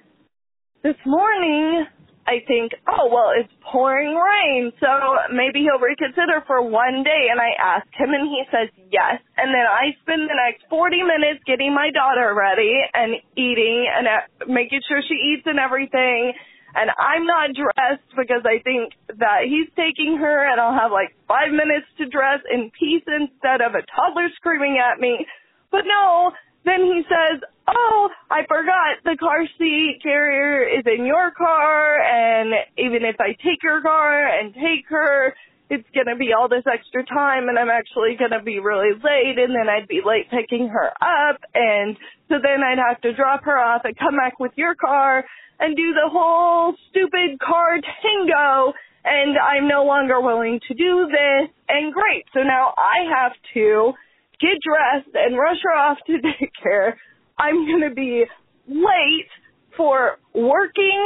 this 0.83 0.99
morning, 1.05 1.85
I 2.29 2.45
think, 2.45 2.77
oh, 2.85 3.09
well, 3.09 3.33
it's 3.33 3.49
pouring 3.65 4.13
rain, 4.13 4.69
so 4.77 4.85
maybe 5.33 5.65
he'll 5.65 5.81
reconsider 5.81 6.45
for 6.45 6.61
one 6.61 7.01
day. 7.01 7.33
And 7.33 7.41
I 7.41 7.57
asked 7.57 7.89
him, 7.97 8.13
and 8.13 8.29
he 8.29 8.45
says 8.53 8.69
yes. 8.93 9.17
And 9.33 9.49
then 9.49 9.65
I 9.65 9.97
spend 10.05 10.29
the 10.29 10.37
next 10.37 10.69
40 10.69 11.01
minutes 11.09 11.41
getting 11.49 11.73
my 11.73 11.89
daughter 11.89 12.37
ready 12.37 12.77
and 12.93 13.17
eating 13.33 13.89
and 13.89 14.05
uh, 14.05 14.45
making 14.45 14.85
sure 14.85 15.01
she 15.01 15.17
eats 15.17 15.49
and 15.49 15.57
everything. 15.57 16.37
And 16.77 16.93
I'm 17.01 17.25
not 17.25 17.57
dressed 17.57 18.05
because 18.13 18.45
I 18.45 18.61
think 18.61 18.93
that 19.17 19.49
he's 19.49 19.65
taking 19.73 20.21
her, 20.21 20.37
and 20.45 20.61
I'll 20.61 20.77
have 20.77 20.93
like 20.93 21.17
five 21.25 21.49
minutes 21.49 21.89
to 21.97 22.05
dress 22.05 22.45
in 22.45 22.69
peace 22.77 23.09
instead 23.09 23.65
of 23.65 23.73
a 23.73 23.81
toddler 23.89 24.29
screaming 24.37 24.77
at 24.77 25.01
me. 25.01 25.25
But 25.73 25.89
no, 25.89 26.29
then 26.69 26.85
he 26.85 27.01
says, 27.09 27.41
Oh, 27.67 28.09
I 28.29 28.45
forgot 28.47 29.01
the 29.03 29.17
car 29.19 29.45
seat 29.57 29.99
carrier 30.01 30.63
is 30.63 30.85
in 30.85 31.05
your 31.05 31.31
car, 31.31 32.01
and 32.01 32.53
even 32.77 33.05
if 33.05 33.15
I 33.19 33.33
take 33.43 33.61
your 33.63 33.81
car 33.81 34.27
and 34.27 34.53
take 34.53 34.85
her, 34.89 35.33
it's 35.69 35.87
gonna 35.93 36.17
be 36.17 36.33
all 36.33 36.49
this 36.49 36.65
extra 36.65 37.05
time, 37.05 37.47
and 37.47 37.59
I'm 37.59 37.69
actually 37.69 38.17
gonna 38.17 38.41
be 38.41 38.59
really 38.59 38.93
late, 38.93 39.37
and 39.37 39.53
then 39.53 39.69
I'd 39.69 39.87
be 39.87 40.01
late 40.03 40.29
picking 40.31 40.67
her 40.69 40.89
up, 41.01 41.41
and 41.53 41.95
so 42.27 42.35
then 42.41 42.63
I'd 42.65 42.79
have 42.79 43.01
to 43.01 43.13
drop 43.13 43.43
her 43.43 43.57
off 43.57 43.81
and 43.85 43.95
come 43.97 44.17
back 44.17 44.39
with 44.39 44.53
your 44.55 44.73
car 44.73 45.23
and 45.59 45.75
do 45.75 45.93
the 45.93 46.09
whole 46.09 46.73
stupid 46.89 47.37
car 47.39 47.77
tango, 48.01 48.73
and 49.05 49.37
I'm 49.37 49.67
no 49.67 49.85
longer 49.85 50.19
willing 50.19 50.59
to 50.67 50.73
do 50.73 51.05
this, 51.05 51.49
and 51.69 51.93
great, 51.93 52.25
so 52.33 52.41
now 52.41 52.73
I 52.75 53.05
have 53.13 53.33
to 53.53 53.93
get 54.39 54.57
dressed 54.63 55.13
and 55.13 55.37
rush 55.37 55.57
her 55.63 55.75
off 55.75 55.97
to 56.07 56.13
daycare. 56.17 56.93
I'm 57.37 57.65
going 57.65 57.89
to 57.89 57.95
be 57.95 58.25
late 58.67 59.29
for 59.77 60.17
working 60.33 61.05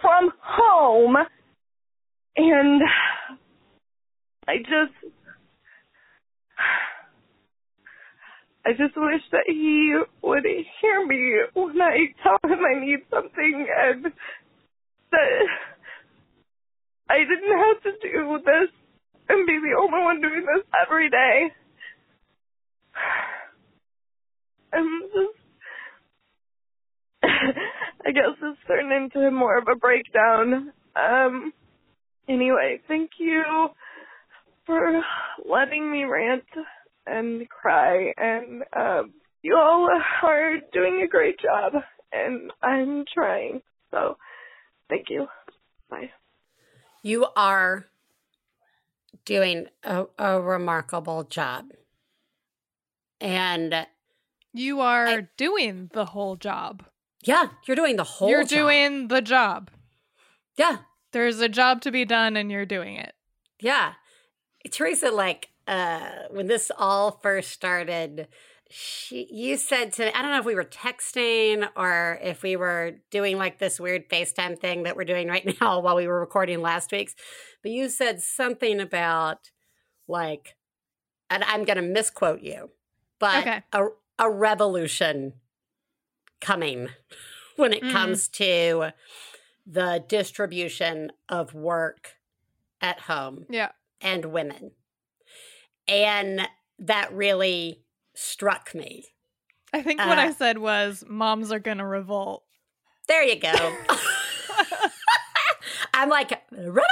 from 0.00 0.30
home. 0.40 1.16
And 2.36 2.82
I 4.46 4.58
just, 4.58 5.12
I 8.66 8.70
just 8.72 8.96
wish 8.96 9.22
that 9.32 9.44
he 9.46 9.98
would 10.22 10.44
hear 10.80 11.06
me 11.06 11.40
when 11.54 11.80
I 11.80 12.14
tell 12.22 12.38
him 12.50 12.58
I 12.64 12.84
need 12.84 13.00
something 13.10 13.66
and 13.76 14.04
that 15.10 15.40
I 17.08 17.18
didn't 17.18 17.58
have 17.58 17.82
to 17.84 17.92
do 18.02 18.38
this 18.44 18.70
and 19.28 19.46
be 19.46 19.58
the 19.58 19.76
only 19.78 20.00
one 20.02 20.20
doing 20.20 20.44
this 20.44 20.64
every 20.86 21.10
day. 21.10 21.50
I'm 24.72 25.02
just, 25.02 25.38
I 27.24 28.10
guess 28.12 28.36
it's 28.42 28.58
turned 28.66 28.92
into 28.92 29.30
more 29.30 29.58
of 29.58 29.66
a 29.70 29.76
breakdown. 29.76 30.72
Um, 30.94 31.52
anyway, 32.28 32.80
thank 32.86 33.12
you 33.18 33.68
for 34.66 35.02
letting 35.48 35.90
me 35.90 36.04
rant 36.04 36.44
and 37.06 37.48
cry, 37.48 38.12
and 38.18 38.62
um, 38.76 39.14
you 39.42 39.56
all 39.56 39.88
are 40.22 40.56
doing 40.72 41.02
a 41.02 41.08
great 41.08 41.38
job, 41.40 41.72
and 42.12 42.50
I'm 42.62 43.04
trying. 43.12 43.62
So, 43.90 44.16
thank 44.90 45.06
you. 45.08 45.26
Bye. 45.88 46.10
You 47.02 47.26
are 47.34 47.86
doing 49.24 49.66
a, 49.84 50.04
a 50.18 50.40
remarkable 50.40 51.24
job. 51.24 51.70
And 53.20 53.86
You 54.52 54.80
are 54.80 55.22
doing 55.36 55.90
the 55.92 56.06
whole 56.06 56.36
job. 56.36 56.84
yeah, 57.22 57.48
you're 57.66 57.76
doing 57.76 57.96
the 57.96 58.04
whole 58.04 58.28
You're 58.30 58.42
job. 58.44 58.48
doing 58.48 59.08
the 59.08 59.20
job. 59.22 59.70
Yeah. 60.56 60.78
There's 61.12 61.40
a 61.40 61.48
job 61.48 61.80
to 61.82 61.90
be 61.90 62.04
done 62.04 62.36
and 62.36 62.50
you're 62.50 62.66
doing 62.66 62.96
it. 62.96 63.14
Yeah. 63.60 63.94
Theresa, 64.70 65.10
like, 65.10 65.48
uh, 65.66 66.10
when 66.30 66.46
this 66.46 66.70
all 66.76 67.12
first 67.22 67.50
started, 67.50 68.28
she, 68.70 69.26
you 69.30 69.56
said 69.56 69.92
to 69.94 70.06
me, 70.06 70.12
I 70.14 70.20
don't 70.22 70.30
know 70.30 70.38
if 70.38 70.44
we 70.44 70.54
were 70.54 70.64
texting 70.64 71.68
or 71.76 72.18
if 72.22 72.42
we 72.42 72.56
were 72.56 72.96
doing 73.10 73.38
like 73.38 73.58
this 73.58 73.80
weird 73.80 74.08
FaceTime 74.10 74.58
thing 74.58 74.82
that 74.82 74.96
we're 74.96 75.04
doing 75.04 75.28
right 75.28 75.46
now 75.60 75.80
while 75.80 75.96
we 75.96 76.06
were 76.06 76.20
recording 76.20 76.60
last 76.60 76.92
week's, 76.92 77.14
but 77.62 77.72
you 77.72 77.88
said 77.88 78.20
something 78.22 78.80
about 78.80 79.50
like, 80.06 80.56
and 81.30 81.42
I'm 81.44 81.64
going 81.64 81.76
to 81.76 81.82
misquote 81.82 82.42
you, 82.42 82.70
but 83.18 83.38
Okay. 83.46 83.62
a, 83.72 83.86
a 84.18 84.30
revolution 84.30 85.34
coming 86.40 86.88
when 87.56 87.72
it 87.72 87.82
Mm. 87.82 87.92
comes 87.92 88.28
to 88.28 88.90
the 89.66 90.04
distribution 90.08 91.12
of 91.28 91.52
work 91.54 92.14
at 92.80 93.00
home 93.00 93.46
Yeah. 93.50 93.70
and 94.00 94.24
women. 94.26 94.70
And 95.86 96.48
that 96.78 97.12
really 97.12 97.82
struck 98.14 98.74
me. 98.74 99.04
I 99.72 99.82
think 99.82 100.00
what 100.00 100.18
I 100.18 100.28
Uh, 100.28 100.32
said 100.32 100.58
was 100.58 101.04
moms 101.08 101.50
are 101.52 101.58
going 101.58 101.78
to 101.78 101.84
revolt. 101.86 102.44
There 103.08 103.22
you 103.22 103.36
go. 103.36 103.52
I'm 105.94 106.08
like, 106.08 106.30
revolution. 106.52 106.84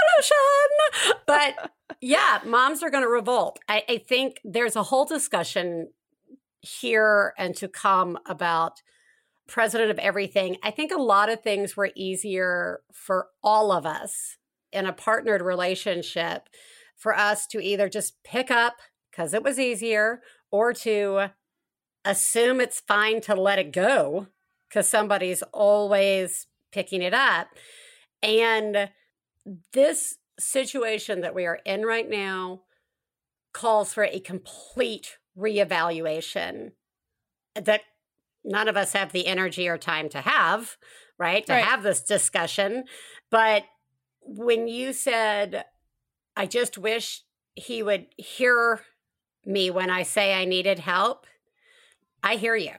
But 1.26 1.70
yeah, 2.00 2.40
moms 2.44 2.82
are 2.82 2.90
going 2.90 3.04
to 3.04 3.08
revolt. 3.08 3.58
I, 3.68 3.84
I 3.88 3.98
think 3.98 4.40
there's 4.44 4.76
a 4.76 4.82
whole 4.82 5.04
discussion 5.04 5.90
here 6.66 7.32
and 7.38 7.54
to 7.56 7.68
come 7.68 8.18
about 8.26 8.82
president 9.46 9.90
of 9.90 9.98
everything. 9.98 10.56
I 10.62 10.70
think 10.70 10.92
a 10.92 11.00
lot 11.00 11.30
of 11.30 11.40
things 11.40 11.76
were 11.76 11.90
easier 11.94 12.80
for 12.92 13.28
all 13.42 13.70
of 13.70 13.86
us 13.86 14.36
in 14.72 14.86
a 14.86 14.92
partnered 14.92 15.42
relationship 15.42 16.48
for 16.96 17.16
us 17.16 17.46
to 17.48 17.62
either 17.62 17.88
just 17.88 18.22
pick 18.24 18.50
up 18.50 18.74
because 19.10 19.32
it 19.32 19.42
was 19.42 19.58
easier 19.58 20.20
or 20.50 20.72
to 20.72 21.30
assume 22.04 22.60
it's 22.60 22.80
fine 22.80 23.20
to 23.20 23.34
let 23.34 23.58
it 23.58 23.72
go 23.72 24.26
because 24.68 24.88
somebody's 24.88 25.42
always 25.52 26.46
picking 26.72 27.02
it 27.02 27.14
up. 27.14 27.48
And 28.22 28.90
this 29.72 30.16
situation 30.38 31.20
that 31.20 31.34
we 31.34 31.46
are 31.46 31.60
in 31.64 31.82
right 31.82 32.08
now 32.08 32.62
calls 33.52 33.94
for 33.94 34.04
a 34.04 34.20
complete 34.20 35.18
reevaluation 35.36 36.72
that 37.54 37.82
none 38.44 38.68
of 38.68 38.76
us 38.76 38.92
have 38.92 39.12
the 39.12 39.26
energy 39.26 39.68
or 39.68 39.78
time 39.78 40.08
to 40.10 40.20
have, 40.20 40.76
right? 41.18 41.44
To 41.46 41.52
Right. 41.52 41.64
have 41.64 41.82
this 41.82 42.02
discussion. 42.02 42.84
But 43.30 43.64
when 44.22 44.68
you 44.68 44.92
said, 44.92 45.64
I 46.36 46.46
just 46.46 46.78
wish 46.78 47.22
he 47.54 47.82
would 47.82 48.06
hear 48.16 48.80
me 49.44 49.70
when 49.70 49.90
I 49.90 50.02
say 50.02 50.34
I 50.34 50.44
needed 50.44 50.78
help, 50.80 51.26
I 52.22 52.36
hear 52.36 52.56
you. 52.56 52.72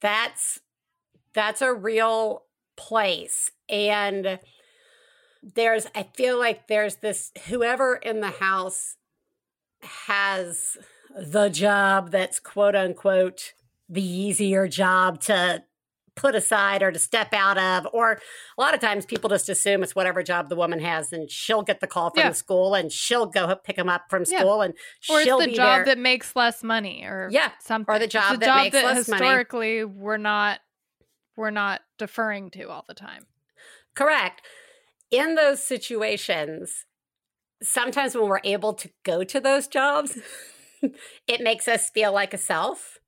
That's 0.00 0.60
that's 1.34 1.62
a 1.62 1.74
real 1.74 2.44
place. 2.76 3.50
And 3.68 4.38
there's 5.42 5.86
I 5.94 6.04
feel 6.14 6.38
like 6.38 6.68
there's 6.68 6.96
this 6.96 7.32
whoever 7.48 7.96
in 7.96 8.20
the 8.20 8.30
house 8.30 8.96
has 9.82 10.76
the 11.14 11.48
job 11.48 12.10
that's 12.10 12.40
quote 12.40 12.74
unquote 12.74 13.52
the 13.88 14.02
easier 14.04 14.66
job 14.66 15.20
to 15.20 15.62
put 16.16 16.34
aside 16.36 16.80
or 16.82 16.92
to 16.92 16.98
step 16.98 17.32
out 17.32 17.58
of 17.58 17.86
or 17.92 18.12
a 18.56 18.60
lot 18.60 18.72
of 18.72 18.80
times 18.80 19.04
people 19.04 19.28
just 19.28 19.48
assume 19.48 19.82
it's 19.82 19.96
whatever 19.96 20.22
job 20.22 20.48
the 20.48 20.54
woman 20.54 20.78
has 20.80 21.12
and 21.12 21.28
she'll 21.30 21.62
get 21.62 21.80
the 21.80 21.86
call 21.88 22.10
from 22.10 22.20
Yeah. 22.20 22.28
the 22.28 22.34
school 22.36 22.74
and 22.74 22.90
she'll 22.92 23.26
go 23.26 23.54
pick 23.56 23.74
them 23.76 23.88
up 23.88 24.04
from 24.08 24.24
Yeah. 24.26 24.38
school 24.38 24.62
and 24.62 24.74
or 25.10 25.22
she'll 25.22 25.40
it's 25.40 25.50
the 25.50 25.56
job 25.56 25.78
there. 25.78 25.84
that 25.86 25.98
makes 25.98 26.34
less 26.36 26.62
money 26.62 27.04
or 27.04 27.28
Yeah, 27.32 27.50
something 27.60 27.92
or 27.94 27.98
the 27.98 28.06
job 28.06 28.34
a 28.34 28.38
that 28.38 28.46
job 28.46 28.56
makes 28.64 28.72
that 28.74 28.84
less 28.84 29.08
money. 29.08 29.24
historically 29.24 29.84
we're 29.84 30.16
not 30.16 30.60
we're 31.36 31.50
not 31.50 31.82
deferring 31.98 32.50
to 32.50 32.68
all 32.70 32.84
the 32.86 32.94
time 32.94 33.26
Correct. 33.94 34.42
In 35.12 35.36
those 35.36 35.62
situations, 35.62 36.86
sometimes 37.62 38.16
when 38.16 38.28
we're 38.28 38.40
able 38.42 38.72
to 38.74 38.90
go 39.04 39.22
to 39.22 39.38
those 39.40 39.68
jobs, 39.68 40.18
it 41.26 41.40
makes 41.40 41.68
us 41.68 41.90
feel 41.90 42.12
like 42.12 42.34
a 42.34 42.38
self. 42.38 42.98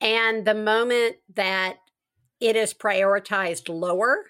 And 0.00 0.44
the 0.44 0.54
moment 0.54 1.16
that 1.34 1.76
it 2.40 2.56
is 2.56 2.74
prioritized 2.74 3.68
lower, 3.68 4.26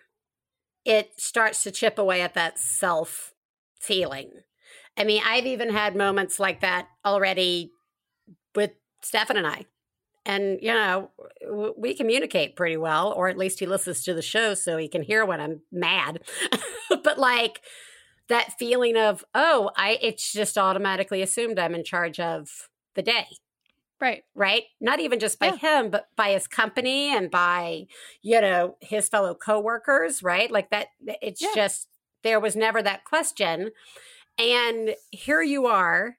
it 0.84 1.18
starts 1.18 1.62
to 1.64 1.70
chip 1.70 1.98
away 1.98 2.22
at 2.22 2.34
that 2.34 2.58
self 2.58 3.32
feeling. 3.80 4.30
I 4.96 5.04
mean, 5.04 5.22
I've 5.24 5.46
even 5.46 5.70
had 5.70 5.94
moments 5.94 6.40
like 6.40 6.60
that 6.60 6.88
already 7.04 7.72
with 8.54 8.70
Stefan 9.02 9.36
and 9.36 9.46
I. 9.46 9.66
And, 10.24 10.58
you 10.60 10.72
know, 10.72 11.10
we 11.76 11.94
communicate 11.94 12.56
pretty 12.56 12.76
well, 12.76 13.12
or 13.12 13.28
at 13.28 13.38
least 13.38 13.60
he 13.60 13.66
listens 13.66 14.02
to 14.04 14.14
the 14.14 14.22
show 14.22 14.54
so 14.54 14.76
he 14.76 14.88
can 14.88 15.02
hear 15.02 15.24
when 15.24 15.40
I'm 15.40 15.60
mad. 15.70 16.20
but 17.04 17.16
like 17.16 17.60
that 18.28 18.58
feeling 18.58 18.96
of, 18.96 19.24
oh, 19.34 19.70
I 19.76 19.98
it's 20.02 20.32
just 20.32 20.58
automatically 20.58 21.22
assumed 21.22 21.58
I'm 21.58 21.74
in 21.74 21.84
charge 21.84 22.18
of 22.20 22.68
the 22.94 23.02
day. 23.02 23.26
Right. 24.00 24.24
Right? 24.34 24.64
Not 24.80 25.00
even 25.00 25.18
just 25.18 25.38
by 25.38 25.56
him, 25.56 25.90
but 25.90 26.08
by 26.16 26.30
his 26.32 26.46
company 26.46 27.16
and 27.16 27.30
by, 27.30 27.86
you 28.20 28.40
know, 28.40 28.76
his 28.80 29.08
fellow 29.08 29.34
coworkers, 29.34 30.22
right? 30.22 30.50
Like 30.50 30.70
that 30.70 30.88
it's 31.22 31.40
Yeah. 31.40 31.48
just 31.54 31.88
there 32.22 32.40
was 32.40 32.56
never 32.56 32.82
that 32.82 33.04
question. 33.04 33.70
And 34.38 34.94
here 35.12 35.40
you 35.40 35.66
are, 35.66 36.18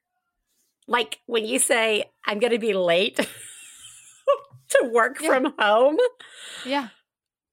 like 0.88 1.20
when 1.26 1.44
you 1.44 1.58
say, 1.60 2.10
I'm 2.24 2.40
gonna 2.40 2.58
be 2.58 2.72
late 2.72 3.16
to 4.70 4.90
work 4.92 5.18
from 5.18 5.54
home. 5.58 5.98
yeah 6.64 6.88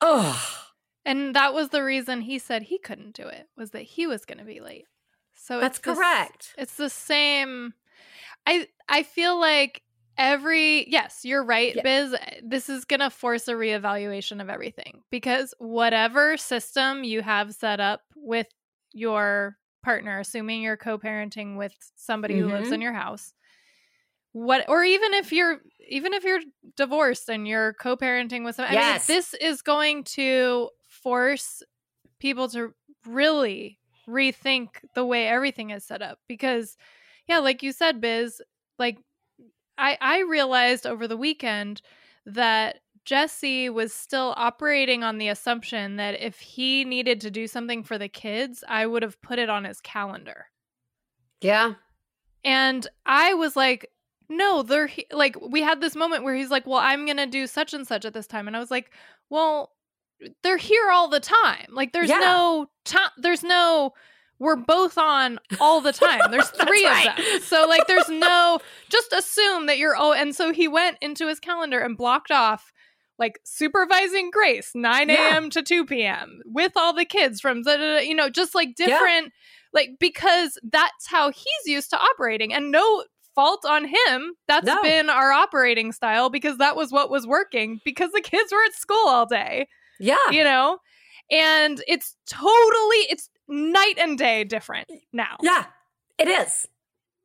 Oh, 0.01 0.64
and 1.06 1.36
that 1.36 1.53
was 1.53 1.70
the 1.70 1.84
reason 1.84 2.22
he 2.22 2.39
said 2.39 2.64
he 2.64 2.78
couldn't 2.80 3.16
do 3.16 3.28
it 3.28 3.47
was 3.58 3.72
that 3.72 3.84
he 3.84 4.08
was 4.08 4.26
going 4.26 4.38
to 4.38 4.45
be 4.45 4.60
late 4.60 4.88
so 5.34 5.60
That's 5.60 5.80
it's 5.86 5.99
correct. 5.99 6.58
it's 6.58 6.76
the 6.78 6.89
same 6.89 7.74
i 8.47 8.68
i 8.89 9.03
feel 9.03 9.39
like 9.39 9.84
every 10.18 10.89
yes 10.89 11.26
you're 11.26 11.43
right 11.43 11.82
biz 11.84 12.16
this 12.43 12.70
is 12.70 12.86
going 12.86 13.01
to 13.01 13.10
force 13.10 13.47
a 13.47 13.53
reevaluation 13.53 14.41
of 14.41 14.49
everything 14.49 15.01
because 15.12 15.53
whatever 15.60 16.38
system 16.38 17.03
you 17.03 17.22
have 17.22 17.53
set 17.53 17.80
up 17.80 18.01
with 18.16 18.47
your 18.93 19.58
partner 19.84 20.20
assuming 20.20 20.62
you're 20.62 20.78
co-parenting 20.78 21.58
with 21.58 21.74
somebody 21.95 22.38
who 22.38 22.47
lives 22.47 22.72
Mhm. 22.72 22.74
in 22.74 22.82
your 22.82 22.93
house 22.93 23.34
what 24.32 24.68
or 24.68 24.84
even 24.84 25.14
if 25.14 25.32
you're 25.32 25.62
even 25.88 26.14
if 26.14 26.24
you're 26.24 26.41
divorced 26.76 27.30
and 27.30 27.47
you're 27.47 27.74
co-parenting 27.76 28.43
with 28.43 28.56
someone 28.56 28.72
Yes. 28.72 28.78
I 28.78 29.14
mean, 29.14 29.18
this 29.20 29.34
is 29.36 29.62
going 29.62 30.03
to 30.16 30.70
force 31.06 31.62
people 32.20 32.49
to 32.49 32.74
really 33.06 33.78
rethink 34.08 34.70
the 34.95 35.06
way 35.06 35.28
everything 35.28 35.70
is 35.70 35.84
set 35.84 36.01
up 36.01 36.20
because 36.28 36.78
yeah 37.28 37.38
like 37.38 37.64
you 37.64 37.72
said 37.72 38.01
biz 38.01 38.41
like 38.78 38.97
i 39.78 39.97
i 40.01 40.20
realized 40.22 40.86
over 40.86 41.08
the 41.08 41.18
weekend 41.18 41.82
that 42.26 42.80
jesse 43.03 43.70
was 43.70 43.93
still 43.93 44.34
operating 44.38 45.03
on 45.03 45.18
the 45.18 45.28
assumption 45.28 45.95
that 45.95 46.20
if 46.20 46.39
he 46.39 46.84
needed 46.84 47.22
to 47.22 47.32
do 47.32 47.47
something 47.47 47.84
for 47.84 47.97
the 47.97 48.10
kids 48.10 48.64
i 48.68 48.86
would 48.86 49.01
have 49.01 49.22
put 49.22 49.39
it 49.39 49.49
on 49.49 49.64
his 49.64 49.82
calendar 49.82 50.47
yeah. 51.41 51.74
and 52.43 52.88
I 53.06 53.34
was 53.34 53.56
like, 53.56 53.91
no, 54.30 54.64
they're 54.64 54.88
he-. 54.88 55.08
like, 55.12 55.38
we 55.41 55.62
had 55.62 55.82
this 55.82 55.95
moment 55.95 56.24
where 56.24 56.36
he's 56.36 56.49
like, 56.49 56.66
well, 56.66 56.80
I'm 56.80 57.06
going 57.06 57.18
to 57.18 57.28
do 57.28 57.47
such 57.47 57.74
and 57.74 57.88
such 57.88 58.06
at 58.06 58.14
this 58.14 58.28
time. 58.28 58.47
And 58.47 58.56
I 58.56 58.60
was 58.60 58.72
like, 58.72 58.91
well, 59.30 59.72
they're 60.43 60.57
here 60.57 60.89
all 60.91 61.07
the 61.09 61.20
time. 61.20 61.68
Like, 61.70 61.91
there's 61.93 62.09
Yeah. 62.09 62.20
no 62.20 62.68
time, 62.86 63.09
there's 63.18 63.43
no, 63.43 63.91
we're 64.39 64.55
both 64.55 64.97
on 64.97 65.39
all 65.61 65.80
the 65.82 65.93
time. 65.93 66.20
There's 66.32 66.49
three 66.49 66.86
right. 66.86 67.07
of 67.07 67.16
them. 67.16 67.39
So, 67.41 67.66
like, 67.70 67.88
there's 67.88 68.09
no, 68.09 68.59
just 68.89 69.13
assume 69.13 69.68
that 69.68 69.78
you're, 69.78 69.95
oh, 69.97 70.11
and 70.11 70.36
so 70.36 70.51
he 70.51 70.68
went 70.68 70.97
into 71.01 71.28
his 71.30 71.39
calendar 71.39 71.80
and 71.80 71.95
blocked 71.97 72.32
off 72.32 72.74
like 73.18 73.39
supervising 73.45 74.32
Grace, 74.32 74.72
9 74.76 75.07
Yeah. 75.07 75.36
a.m. 75.36 75.49
to 75.51 75.61
2 75.61 75.86
p.m. 75.86 76.41
with 76.45 76.74
all 76.76 76.91
the 76.93 77.05
kids 77.05 77.39
from, 77.39 77.61
da, 77.61 77.99
you 77.99 78.13
know, 78.13 78.30
just 78.30 78.53
like 78.53 78.76
different, 78.76 79.32
like, 79.74 79.91
because 80.01 80.59
that's 80.70 81.07
how 81.07 81.32
he's 81.32 81.66
used 81.66 81.89
to 81.91 81.97
operating. 81.97 82.53
And 82.53 82.72
no 82.74 83.05
fault 83.36 83.63
on 83.66 83.86
him. 83.86 84.34
That's 84.49 84.66
No. 84.66 84.82
been 84.84 85.09
our 85.09 85.32
operating 85.32 85.93
style 85.93 86.30
because 86.30 86.57
that 86.57 86.76
was 86.76 86.91
what 86.91 87.09
was 87.09 87.26
working 87.26 87.80
because 87.86 88.11
the 88.11 88.20
kids 88.22 88.51
were 88.51 88.63
at 88.66 88.74
school 88.74 89.07
all 89.07 89.26
day, 89.26 89.68
Yeah. 89.99 90.29
you 90.31 90.43
know? 90.43 90.79
And 91.31 91.81
it's 91.87 92.15
totally, 92.29 92.97
it's 93.09 93.29
night 93.47 93.95
and 93.97 94.17
day 94.17 94.43
different 94.43 94.87
now. 95.11 95.37
Yeah, 95.41 95.65
it 96.19 96.27
is. 96.27 96.67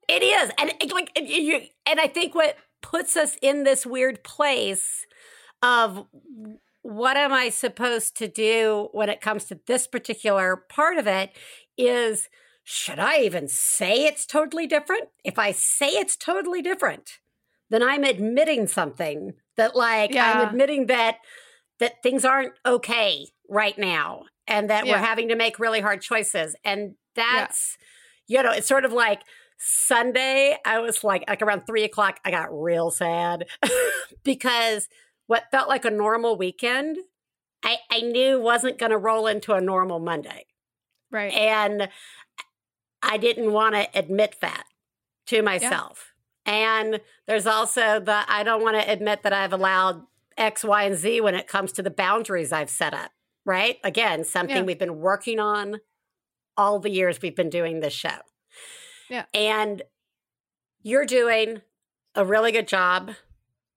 It 0.09 0.23
is, 0.23 0.51
and 0.59 0.73
it- 0.81 0.93
like 0.93 1.11
and 1.17 1.29
you, 1.29 1.61
and 1.87 2.01
I 2.01 2.07
think 2.09 2.35
what 2.35 2.57
puts 2.83 3.17
us 3.17 3.37
in 3.43 3.63
this 3.65 3.85
weird 3.87 4.25
place 4.25 5.07
of 5.63 6.07
what 6.83 7.17
am 7.17 7.33
I 7.33 7.51
supposed 7.51 8.17
to 8.17 8.27
do 8.29 8.89
when 8.93 9.09
it 9.11 9.21
comes 9.21 9.45
to 9.45 9.61
this 9.67 9.87
particular 9.87 10.57
part 10.57 10.97
of 10.97 11.07
it 11.07 11.31
is 11.77 12.29
should 12.65 12.99
I 12.99 13.19
even 13.21 13.49
say 13.49 14.07
it's 14.07 14.25
totally 14.27 14.67
different? 14.67 15.09
If 15.25 15.39
I 15.39 15.53
say 15.53 15.89
it's 15.89 16.17
totally 16.17 16.63
different, 16.63 17.19
then 17.69 17.83
I'm 17.83 18.05
admitting 18.05 18.67
something 18.67 19.35
that 19.57 19.77
like 19.77 20.15
Yeah. 20.15 20.33
I'm 20.41 20.49
admitting 20.49 20.87
that 20.87 21.19
that 21.81 22.03
things 22.03 22.25
aren't 22.25 22.53
okay 22.65 23.27
right 23.49 23.77
now 23.79 24.25
and 24.47 24.71
that 24.71 24.87
we're 24.87 24.99
having 24.99 25.29
to 25.29 25.37
make 25.37 25.59
really 25.59 25.81
hard 25.81 26.01
choices. 26.01 26.55
And 26.65 26.95
that's 27.15 27.77
you 28.31 28.43
know 28.43 28.53
it's 28.53 28.69
sort 28.69 28.85
of 28.85 28.93
like 28.93 29.23
sunday 29.59 30.57
i 30.65 30.79
was 30.79 31.05
like 31.05 31.25
like 31.29 31.43
around 31.43 31.67
three 31.67 31.85
o'clock 31.85 32.19
i 32.25 32.31
got 32.31 32.49
real 32.51 32.91
sad 32.91 33.47
because 34.25 34.89
what 35.27 35.51
felt 35.51 35.69
like 35.69 35.85
a 35.85 35.91
normal 35.91 36.37
weekend 36.37 36.97
i 37.63 37.77
i 37.91 38.01
knew 38.01 38.41
wasn't 38.41 38.79
going 38.79 38.91
to 38.91 38.97
roll 38.97 39.27
into 39.27 39.53
a 39.53 39.61
normal 39.61 39.99
monday. 39.99 40.47
Right. 41.11 41.33
and 41.33 41.89
i 43.03 43.17
didn't 43.17 43.53
want 43.53 43.75
to 43.75 43.89
admit 43.95 44.37
that 44.41 44.65
to 45.27 45.43
myself. 45.43 46.07
And 46.47 47.01
there's 47.27 47.47
also 47.47 48.01
the 48.01 48.23
i 48.29 48.43
don't 48.43 48.63
want 48.63 48.81
to 48.81 48.91
admit 48.91 49.23
that 49.25 49.33
i've 49.33 49.53
allowed 49.53 50.03
x 50.41 50.65
y 50.65 50.85
and 50.85 50.97
z 50.97 51.21
when 51.21 51.35
it 51.37 51.47
comes 51.47 51.71
to 51.73 51.83
the 51.83 51.91
boundaries 51.91 52.51
i've 52.53 52.71
set 52.71 52.93
up 52.95 53.13
right 53.45 53.79
again 53.85 54.25
something 54.25 54.57
Yeah. 54.57 54.63
we've 54.63 54.79
been 54.79 54.99
working 55.01 55.39
on 55.39 55.81
all 56.57 56.79
the 56.81 56.91
years 56.91 57.21
we've 57.23 57.37
been 57.37 57.51
doing 57.51 57.81
this 57.81 57.93
show 57.93 58.19
Yeah. 59.09 59.27
and 59.35 59.83
you're 60.83 61.07
doing 61.07 61.61
a 62.15 62.25
really 62.25 62.51
good 62.53 62.67
job 62.67 63.13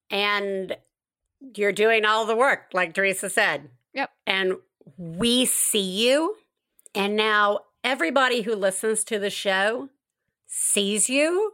and 0.09 0.76
you're 1.55 1.72
doing 1.74 2.05
all 2.05 2.26
the 2.26 2.36
work 2.36 2.70
like 2.74 2.93
theresa 2.93 3.30
said 3.30 3.70
Yep. 3.93 4.09
and 4.26 4.53
we 4.97 5.45
see 5.45 6.07
you 6.07 6.36
and 6.95 7.16
now 7.16 7.59
everybody 7.84 8.41
who 8.41 8.55
listens 8.55 9.03
to 9.05 9.20
the 9.20 9.30
show 9.30 9.89
sees 10.47 11.09
you 11.09 11.53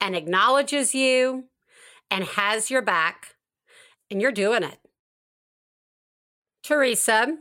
and 0.00 0.14
acknowledges 0.14 0.94
you 0.94 1.44
and 2.10 2.24
has 2.24 2.70
your 2.70 2.82
back 2.82 3.33
and 4.14 4.22
you're 4.22 4.30
doing 4.30 4.62
it 4.62 4.78
theresa 6.62 7.36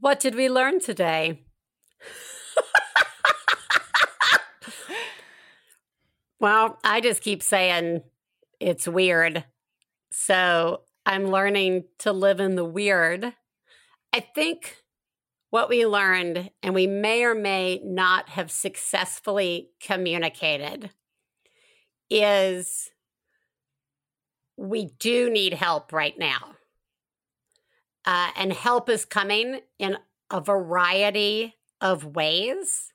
What 0.00 0.20
did 0.20 0.34
we 0.34 0.50
learn 0.50 0.80
today? 0.80 1.44
well, 6.40 6.78
I 6.84 7.00
just 7.00 7.22
keep 7.22 7.42
saying 7.42 8.02
it's 8.60 8.86
weird. 8.86 9.44
So 10.12 10.82
I'm 11.06 11.26
learning 11.26 11.84
to 12.00 12.12
live 12.12 12.38
in 12.38 12.54
the 12.54 12.64
weird. 12.64 13.32
I 14.12 14.20
think 14.20 14.76
what 15.50 15.70
we 15.70 15.86
learned, 15.86 16.50
and 16.62 16.74
we 16.74 16.86
may 16.86 17.24
or 17.24 17.34
may 17.34 17.80
not 17.82 18.28
have 18.28 18.50
successfully 18.50 19.70
communicated, 19.80 20.90
is 22.10 22.90
we 24.58 24.86
do 24.98 25.30
need 25.30 25.54
help 25.54 25.92
right 25.92 26.18
now. 26.18 26.56
Uh, 28.04 28.30
and 28.36 28.52
help 28.52 28.88
is 28.88 29.04
coming 29.04 29.60
in 29.78 29.96
a 30.30 30.40
variety 30.40 31.54
of 31.80 32.04
ways. 32.04 32.92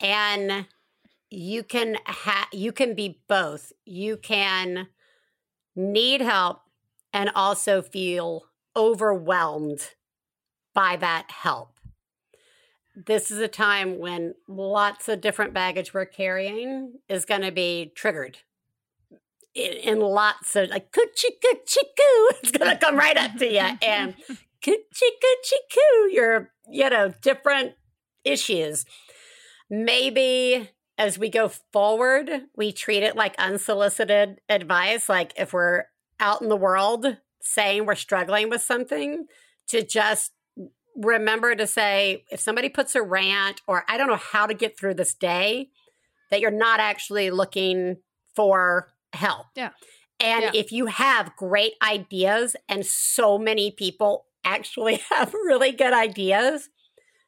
And 0.00 0.66
you 1.30 1.62
can 1.62 1.98
ha- 2.06 2.48
you 2.52 2.72
can 2.72 2.94
be 2.94 3.20
both. 3.28 3.72
You 3.84 4.16
can 4.16 4.88
need 5.76 6.20
help 6.22 6.62
and 7.12 7.30
also 7.34 7.82
feel 7.82 8.44
overwhelmed 8.74 9.94
by 10.72 10.96
that 10.96 11.30
help. 11.30 11.78
This 12.96 13.30
is 13.30 13.38
a 13.38 13.48
time 13.48 13.98
when 13.98 14.34
lots 14.48 15.08
of 15.08 15.20
different 15.20 15.52
baggage 15.52 15.92
we're 15.92 16.06
carrying 16.06 17.00
is 17.08 17.24
going 17.24 17.42
to 17.42 17.52
be 17.52 17.92
triggered 17.94 18.38
in, 19.54 20.00
lots 20.00 20.56
of 20.56 20.70
like 20.70 20.90
coochie 20.92 21.38
coochie 21.44 21.76
coo. 21.96 22.30
It's 22.42 22.50
to 22.52 22.78
come 22.80 22.96
right 22.96 23.16
up 23.16 23.36
to 23.36 23.46
you 23.46 23.58
and 23.82 24.14
coochie 24.62 24.74
coochie 25.22 25.64
coo. 25.72 26.10
Your 26.12 26.50
you 26.70 26.90
know 26.90 27.12
different 27.22 27.72
issues. 28.24 28.84
Maybe 29.70 30.70
as 30.98 31.18
we 31.18 31.28
go 31.28 31.48
forward, 31.72 32.30
we 32.56 32.72
treat 32.72 33.02
it 33.02 33.16
like 33.16 33.34
unsolicited 33.38 34.40
advice. 34.48 35.08
Like 35.08 35.32
if 35.36 35.52
we're 35.52 35.84
out 36.20 36.42
in 36.42 36.48
the 36.48 36.56
world 36.56 37.18
saying 37.40 37.84
we're 37.84 37.94
struggling 37.94 38.48
with 38.48 38.62
something, 38.62 39.26
to 39.68 39.84
just 39.84 40.32
remember 40.96 41.54
to 41.54 41.66
say 41.66 42.24
if 42.30 42.40
somebody 42.40 42.68
puts 42.68 42.94
a 42.94 43.02
rant 43.02 43.60
or 43.66 43.84
I 43.88 43.96
don't 43.96 44.08
know 44.08 44.16
how 44.16 44.46
to 44.46 44.54
get 44.54 44.78
through 44.78 44.94
this 44.94 45.14
day, 45.14 45.70
that 46.30 46.40
you're 46.40 46.50
not 46.50 46.80
actually 46.80 47.30
looking 47.30 47.96
for 48.34 48.93
help. 49.14 49.46
Yeah. 49.56 49.70
And 50.20 50.44
Yeah. 50.44 50.50
if 50.54 50.72
you 50.72 50.86
have 50.86 51.36
great 51.36 51.74
ideas, 51.82 52.56
and 52.68 52.86
so 52.86 53.38
many 53.38 53.70
people 53.70 54.26
actually 54.44 54.96
have 55.10 55.34
really 55.34 55.72
good 55.72 55.92
ideas, 55.92 56.68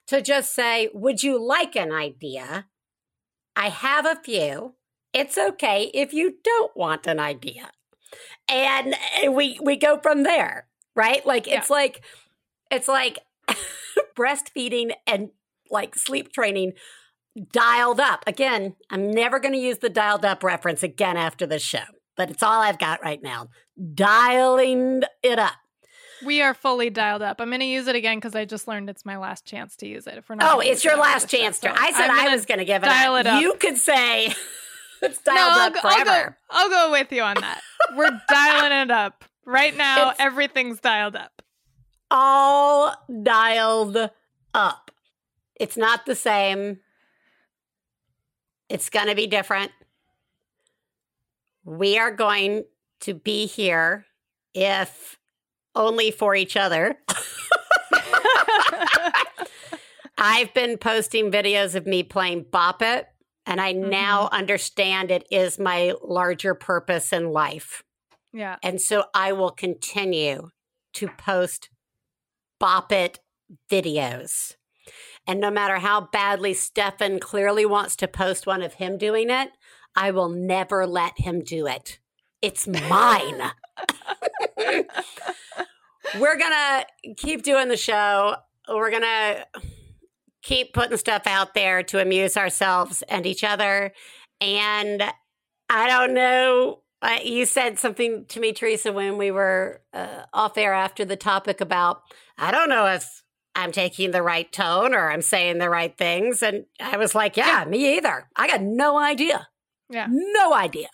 to 0.06 0.22
just 0.22 0.54
say, 0.54 0.88
Would 0.94 1.22
you 1.22 1.42
like 1.44 1.74
an 1.76 1.92
idea? 1.92 2.66
I 3.56 3.70
have 3.70 4.06
a 4.06 4.20
few. 4.22 4.74
It's 5.12 5.38
okay 5.38 5.90
if 5.94 6.12
you 6.12 6.34
don't 6.44 6.76
want 6.76 7.06
an 7.06 7.18
idea. 7.18 7.70
And 8.48 8.94
uh, 9.26 9.32
we 9.32 9.58
we 9.62 9.76
go 9.76 9.98
from 9.98 10.22
there, 10.22 10.68
right? 10.94 11.24
Like 11.26 11.48
it's 11.48 11.70
like 11.70 12.04
it's 12.70 12.86
like 12.86 13.18
breastfeeding 14.16 14.92
and 15.06 15.30
like 15.70 15.94
sleep 15.96 16.32
training 16.32 16.72
dialed 17.52 18.00
up. 18.00 18.24
Again, 18.26 18.74
I'm 18.90 19.10
never 19.10 19.38
going 19.38 19.52
to 19.54 19.58
use 19.60 19.78
the 19.78 19.88
dialed 19.90 20.24
up 20.24 20.42
reference 20.42 20.82
again 20.82 21.16
after 21.16 21.46
the 21.46 21.58
show, 21.58 21.84
but 22.16 22.30
it's 22.30 22.42
all 22.42 22.60
I've 22.62 22.78
got 22.78 23.02
right 23.02 23.22
now. 23.22 23.48
Dialing 23.80 25.02
it 25.22 25.38
up. 25.38 25.52
We 26.24 26.40
are 26.40 26.54
fully 26.54 26.88
dialed 26.88 27.20
up. 27.22 27.40
I'm 27.40 27.48
going 27.48 27.60
to 27.60 27.66
use 27.66 27.86
it 27.88 27.94
again 27.96 28.16
because 28.16 28.34
I 28.34 28.46
just 28.46 28.66
learned 28.66 28.88
it's 28.88 29.04
my 29.04 29.18
last 29.18 29.44
chance 29.44 29.76
to 29.76 29.86
use 29.86 30.06
it. 30.06 30.14
If 30.16 30.28
we're 30.28 30.36
not 30.36 30.54
Oh, 30.54 30.60
it's 30.60 30.82
your 30.82 30.94
it 30.94 30.98
last 30.98 31.28
the 31.28 31.36
show. 31.36 31.42
chance 31.42 31.60
to. 31.60 31.68
So 31.68 31.74
I 31.76 31.92
said 31.92 32.08
I 32.10 32.32
was 32.34 32.46
going 32.46 32.58
to 32.58 32.64
give 32.64 32.82
it 32.82 32.86
dial 32.86 33.14
up. 33.14 33.20
it 33.20 33.26
up. 33.26 33.42
You 33.42 33.54
could 33.60 33.76
say 33.76 34.26
it's 35.02 35.20
dialed 35.20 35.36
no, 35.36 35.48
I'll 35.50 35.66
up 35.68 35.74
go, 35.74 35.80
I'll 35.84 36.04
forever. 36.04 36.30
go. 36.30 36.56
I'll 36.58 36.70
go 36.70 36.90
with 36.92 37.12
you 37.12 37.22
on 37.22 37.34
that. 37.40 37.60
We're 37.96 38.18
dialing 38.30 38.72
it 38.72 38.90
up 38.90 39.24
right 39.44 39.76
now. 39.76 40.10
It's- 40.10 40.16
everything's 40.18 40.80
dialed 40.80 41.16
up. 41.16 41.42
all 42.10 42.94
dialed 43.22 44.10
up. 44.54 44.90
It's 45.60 45.76
not 45.76 46.06
the 46.06 46.14
same. 46.14 46.78
It's 48.68 48.90
going 48.90 49.06
to 49.06 49.14
be 49.14 49.26
different. 49.26 49.72
We 51.64 51.98
are 51.98 52.10
going 52.10 52.64
to 53.00 53.14
be 53.14 53.46
here 53.46 54.06
if 54.54 55.18
only 55.74 56.10
for 56.10 56.34
each 56.34 56.56
other. 56.56 56.98
I've 60.18 60.54
been 60.54 60.78
posting 60.78 61.30
videos 61.30 61.74
of 61.74 61.86
me 61.86 62.02
playing 62.02 62.46
Bop 62.50 62.80
It, 62.80 63.06
and 63.44 63.60
I 63.60 63.72
now 63.72 64.24
mm-hmm. 64.24 64.34
understand 64.34 65.10
it 65.10 65.26
is 65.30 65.58
my 65.58 65.92
larger 66.02 66.54
purpose 66.54 67.12
in 67.12 67.30
life. 67.32 67.82
Yeah. 68.32 68.56
And 68.62 68.80
so 68.80 69.04
I 69.14 69.32
will 69.32 69.50
continue 69.50 70.50
to 70.94 71.08
post 71.08 71.68
Bop 72.58 72.92
It 72.92 73.20
videos. 73.70 74.54
And 75.26 75.40
no 75.40 75.50
matter 75.50 75.78
how 75.78 76.02
badly 76.12 76.54
Stefan 76.54 77.18
clearly 77.18 77.66
wants 77.66 77.96
to 77.96 78.08
post 78.08 78.46
one 78.46 78.62
of 78.62 78.74
him 78.74 78.96
doing 78.96 79.30
it, 79.30 79.50
I 79.94 80.10
will 80.10 80.28
never 80.28 80.86
let 80.86 81.18
him 81.18 81.42
do 81.42 81.66
it. 81.66 81.98
It's 82.42 82.68
mine. 82.68 83.42
We're 86.18 86.38
going 86.38 86.52
to 86.52 86.86
keep 87.16 87.42
doing 87.42 87.68
the 87.68 87.76
show. 87.76 88.36
We're 88.68 88.90
going 88.90 89.02
to 89.02 89.46
keep 90.42 90.72
putting 90.72 90.96
stuff 90.96 91.26
out 91.26 91.54
there 91.54 91.82
to 91.82 92.00
amuse 92.00 92.36
ourselves 92.36 93.02
and 93.08 93.26
each 93.26 93.42
other. 93.42 93.92
And 94.40 95.02
I 95.68 95.88
don't 95.88 96.14
know. 96.14 96.82
Uh, 97.02 97.18
you 97.24 97.46
said 97.46 97.78
something 97.78 98.24
to 98.26 98.40
me, 98.40 98.52
Theresa, 98.52 98.92
when 98.92 99.18
we 99.18 99.30
were 99.30 99.82
uh, 99.92 100.22
off 100.32 100.56
air 100.56 100.72
after 100.72 101.04
the 101.04 101.16
topic 101.16 101.60
about, 101.60 102.02
I 102.38 102.50
don't 102.50 102.68
know 102.68 102.86
if 102.86 103.22
I'm 103.56 103.72
taking 103.72 104.10
the 104.10 104.22
right 104.22 104.50
tone 104.52 104.94
or 104.94 105.10
I'm 105.10 105.22
saying 105.22 105.58
the 105.58 105.70
right 105.70 105.96
things. 105.96 106.42
And 106.42 106.66
I 106.78 106.96
was 106.98 107.14
like, 107.14 107.36
yeah, 107.36 107.64
me 107.66 107.96
either. 107.96 108.28
I 108.36 108.46
got 108.46 108.60
no 108.62 108.98
idea. 108.98 109.48
Yeah. 109.88 110.06
No 110.10 110.52
idea. 110.54 110.88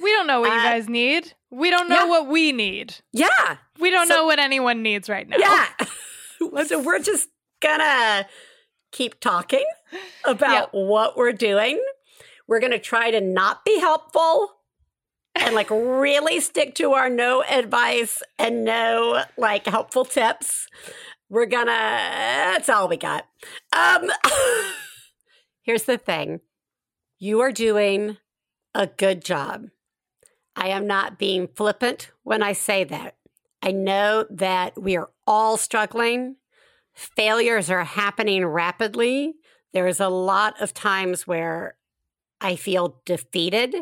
We 0.00 0.10
don't 0.10 0.26
know 0.26 0.40
what 0.40 0.50
you 0.52 0.58
Uh, 0.58 0.62
guys 0.64 0.88
need. 0.88 1.32
We 1.50 1.70
don't 1.70 1.88
know 1.88 2.04
yeah. 2.04 2.08
what 2.08 2.26
we 2.28 2.50
need. 2.52 2.96
Yeah. 3.12 3.56
We 3.78 3.90
don't 3.90 4.08
So- 4.08 4.16
know 4.16 4.24
what 4.26 4.38
anyone 4.38 4.82
needs 4.82 5.08
right 5.08 5.28
now. 5.28 5.36
Yeah. 5.38 5.66
so 6.66 6.80
we're 6.80 6.98
just 6.98 7.28
gonna 7.60 8.26
keep 8.90 9.20
talking 9.20 9.64
about 10.24 10.70
what 10.72 11.16
we're 11.16 11.32
doing. 11.32 11.80
We're 12.48 12.60
gonna 12.60 12.78
try 12.80 13.10
to 13.12 13.20
not 13.20 13.64
be 13.64 13.78
helpful 13.78 14.50
and 15.34 15.54
like 15.54 15.70
really 15.70 16.40
stick 16.40 16.74
to 16.74 16.92
our 16.92 17.08
no 17.08 17.42
advice 17.42 18.22
and 18.38 18.64
no 18.64 19.22
like 19.38 19.66
helpful 19.66 20.04
tips. 20.04 20.66
We're 21.32 21.46
gonna 21.46 21.72
that's 21.72 22.68
all 22.68 22.88
we 22.88 22.98
got. 22.98 23.24
Um 23.72 24.10
here's 25.62 25.84
the 25.84 25.96
thing. 25.96 26.40
You 27.18 27.40
are 27.40 27.50
doing 27.50 28.18
a 28.74 28.86
good 28.86 29.24
job. 29.24 29.68
I 30.54 30.68
am 30.68 30.86
not 30.86 31.18
being 31.18 31.48
flippant 31.48 32.10
when 32.22 32.42
I 32.42 32.52
say 32.52 32.84
that. 32.84 33.16
I 33.62 33.70
know 33.72 34.26
that 34.28 34.78
we 34.78 34.94
are 34.94 35.08
all 35.26 35.56
struggling. 35.56 36.36
Failures 36.92 37.70
are 37.70 37.84
happening 37.84 38.44
rapidly. 38.44 39.32
There's 39.72 40.00
a 40.00 40.10
lot 40.10 40.60
of 40.60 40.74
times 40.74 41.26
where 41.26 41.76
I 42.42 42.56
feel 42.56 43.00
defeated. 43.06 43.74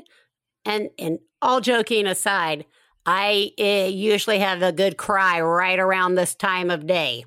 And, 0.64 0.90
and 1.00 1.18
all 1.42 1.60
joking 1.60 2.06
aside, 2.06 2.64
I 3.10 3.50
uh, 3.58 3.88
usually 3.88 4.38
have 4.38 4.62
a 4.62 4.72
good 4.72 4.96
cry 4.96 5.40
right 5.40 5.78
around 5.78 6.14
this 6.14 6.34
time 6.34 6.70
of 6.70 6.86
day, 6.86 7.24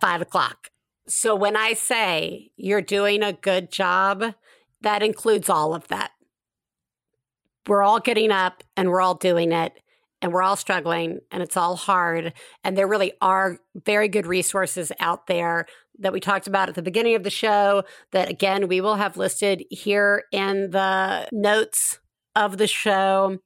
five 0.00 0.22
o'clock. 0.22 0.70
So 1.06 1.34
when 1.34 1.54
I 1.54 1.74
say 1.74 2.50
you're 2.56 2.80
doing 2.80 3.22
a 3.22 3.34
good 3.34 3.70
job, 3.70 4.34
that 4.80 5.02
includes 5.02 5.50
all 5.50 5.74
of 5.74 5.86
that. 5.88 6.12
We're 7.66 7.82
all 7.82 8.00
getting 8.00 8.30
up 8.30 8.64
and 8.76 8.88
we're 8.88 9.02
all 9.02 9.14
doing 9.14 9.52
it 9.52 9.74
and 10.22 10.32
we're 10.32 10.42
all 10.42 10.56
struggling 10.56 11.20
and 11.30 11.42
it's 11.42 11.56
all 11.56 11.76
hard. 11.76 12.32
And 12.64 12.76
there 12.76 12.88
really 12.88 13.12
are 13.20 13.58
very 13.74 14.08
good 14.08 14.26
resources 14.26 14.92
out 14.98 15.26
there 15.26 15.66
that 15.98 16.14
we 16.14 16.20
talked 16.20 16.46
about 16.46 16.70
at 16.70 16.74
the 16.74 16.82
beginning 16.82 17.16
of 17.16 17.22
the 17.22 17.30
show 17.30 17.84
that, 18.12 18.30
again, 18.30 18.66
we 18.66 18.80
will 18.80 18.96
have 18.96 19.18
listed 19.18 19.62
here 19.68 20.24
in 20.32 20.70
the 20.70 21.28
notes 21.32 21.98
of 22.34 22.56
the 22.56 22.66
show. 22.66 23.38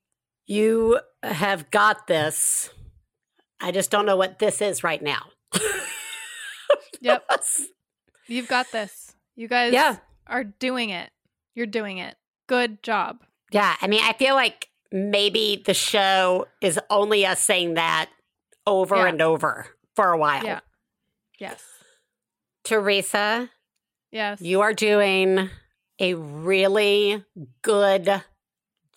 You 0.47 1.01
have 1.22 1.70
got 1.70 2.07
this. 2.07 2.70
I 3.61 3.72
just 3.72 3.90
don't 3.90 4.07
know 4.07 4.16
what 4.16 4.38
this 4.38 4.61
is 4.62 4.84
right 4.84 5.03
now. 5.03 5.22
Yep. 7.01 7.28
You've 8.26 8.49
got 8.49 8.70
this. 8.72 9.14
You 9.34 9.49
guys 9.49 9.72
Yeah. 9.72 9.97
are 10.26 10.44
doing 10.44 10.90
it. 10.90 11.11
You're 11.55 11.66
doing 11.66 11.99
it. 11.99 12.16
Good 12.49 12.82
job. 12.82 13.18
Yeah. 13.51 13.76
I 13.80 13.86
mean, 13.86 14.03
I 14.05 14.12
feel 14.14 14.34
like 14.34 14.68
maybe 14.92 15.62
the 15.64 15.74
show 15.74 16.47
is 16.61 16.78
only 16.90 17.24
us 17.26 17.40
saying 17.40 17.74
that 17.74 18.11
over 18.66 18.97
Yeah. 18.97 19.07
and 19.09 19.22
over 19.22 19.66
for 19.94 20.11
a 20.12 20.18
while. 20.18 20.44
Yeah. 20.44 20.61
Yes. 21.38 21.62
Theresa, 22.64 23.51
Yes. 24.11 24.40
you 24.40 24.61
are 24.61 24.72
doing 24.74 25.51
a 26.01 26.14
really 26.14 27.24
good 27.62 28.22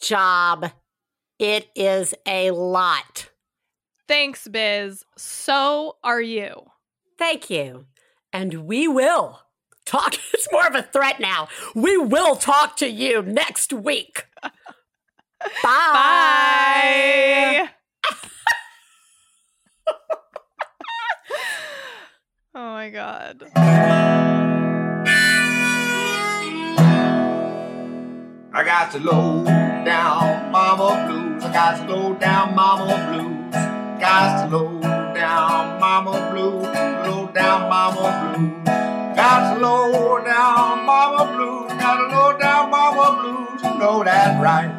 job. 0.02 0.72
It 1.40 1.70
is 1.74 2.14
a 2.26 2.52
lot. 2.52 3.30
Thanks, 4.10 4.46
Biz. 4.48 5.06
So 5.18 5.96
are 6.04 6.22
you. 6.22 6.66
Thank 7.18 7.50
you. 7.50 7.86
And 8.34 8.68
we 8.68 8.88
will 8.90 9.40
talk. 9.86 10.16
It's 10.34 10.52
more 10.52 10.68
of 10.68 10.76
a 10.76 10.84
threat 10.84 11.20
now. 11.20 11.48
We 11.76 11.98
will 11.98 12.36
talk 12.36 12.76
to 12.78 12.90
you 12.90 13.22
next 13.22 13.72
week. 13.74 14.26
Bye. 14.44 14.52
Bye. 15.64 17.70
oh 22.56 22.72
my 22.72 22.90
god. 22.90 23.44
I 28.52 28.64
got 28.66 28.92
to 28.94 29.00
low 29.00 29.44
down 29.86 30.52
mama 30.52 31.06
blues. 31.08 31.44
I 31.44 31.54
got 31.54 31.78
to 31.78 31.94
low 31.94 32.14
down 32.16 32.56
mama 32.56 32.96
blues. 33.12 33.54
Got 34.00 34.50
to 34.50 34.58
low 34.58 34.82
down 35.14 35.80
mama 35.80 36.32
blues. 36.32 36.66
Low 37.08 37.28
down 37.34 37.70
mama 37.70 38.36
blues. 38.36 38.66
Got 39.16 39.56
to 39.56 39.62
low 39.62 40.24
down 40.24 40.86
mama 40.86 41.26
blues. 41.36 41.72
Got 41.80 41.98
to 41.98 42.16
low 42.16 42.38
down 42.38 42.72
mama 42.72 43.22
blues. 43.22 43.64
You 43.64 43.80
know 43.80 44.04
that 44.04 44.42
right. 44.42 44.79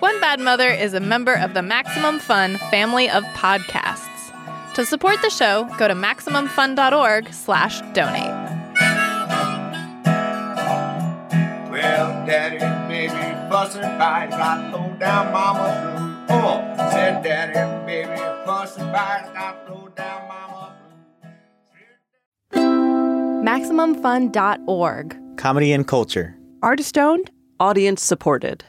One 0.00 0.18
Bad 0.18 0.40
Mother 0.40 0.70
is 0.70 0.94
a 0.94 1.00
member 1.00 1.34
of 1.34 1.52
the 1.52 1.60
Maximum 1.60 2.18
Fun 2.20 2.56
family 2.70 3.10
of 3.10 3.22
podcasts. 3.34 4.32
To 4.74 4.86
support 4.86 5.20
the 5.20 5.28
show, 5.28 5.68
go 5.78 5.88
to 5.88 5.94
MaximumFun.org 5.94 7.30
slash 7.34 7.82
donate. 7.92 8.24
Well, 11.70 12.26
daddy, 12.26 12.58
baby, 12.88 13.12
fussing 13.50 13.82
fight, 13.82 14.30
got 14.30 14.72
low 14.72 14.96
down 14.98 15.32
mama 15.32 16.26
blues. 16.26 16.42
Oh, 16.42 16.90
said 16.90 17.22
daddy, 17.22 17.86
baby, 17.86 18.16
fussing 18.46 18.84
fight, 18.84 19.30
got 19.34 19.70
low 19.70 19.88
down 19.88 20.28
mama 20.28 20.76
MaximumFun.org. 23.44 25.36
Comedy 25.36 25.72
and 25.72 25.86
culture. 25.86 26.38
Artist 26.62 26.96
owned. 26.96 27.30
Audience 27.58 28.02
supported. 28.02 28.64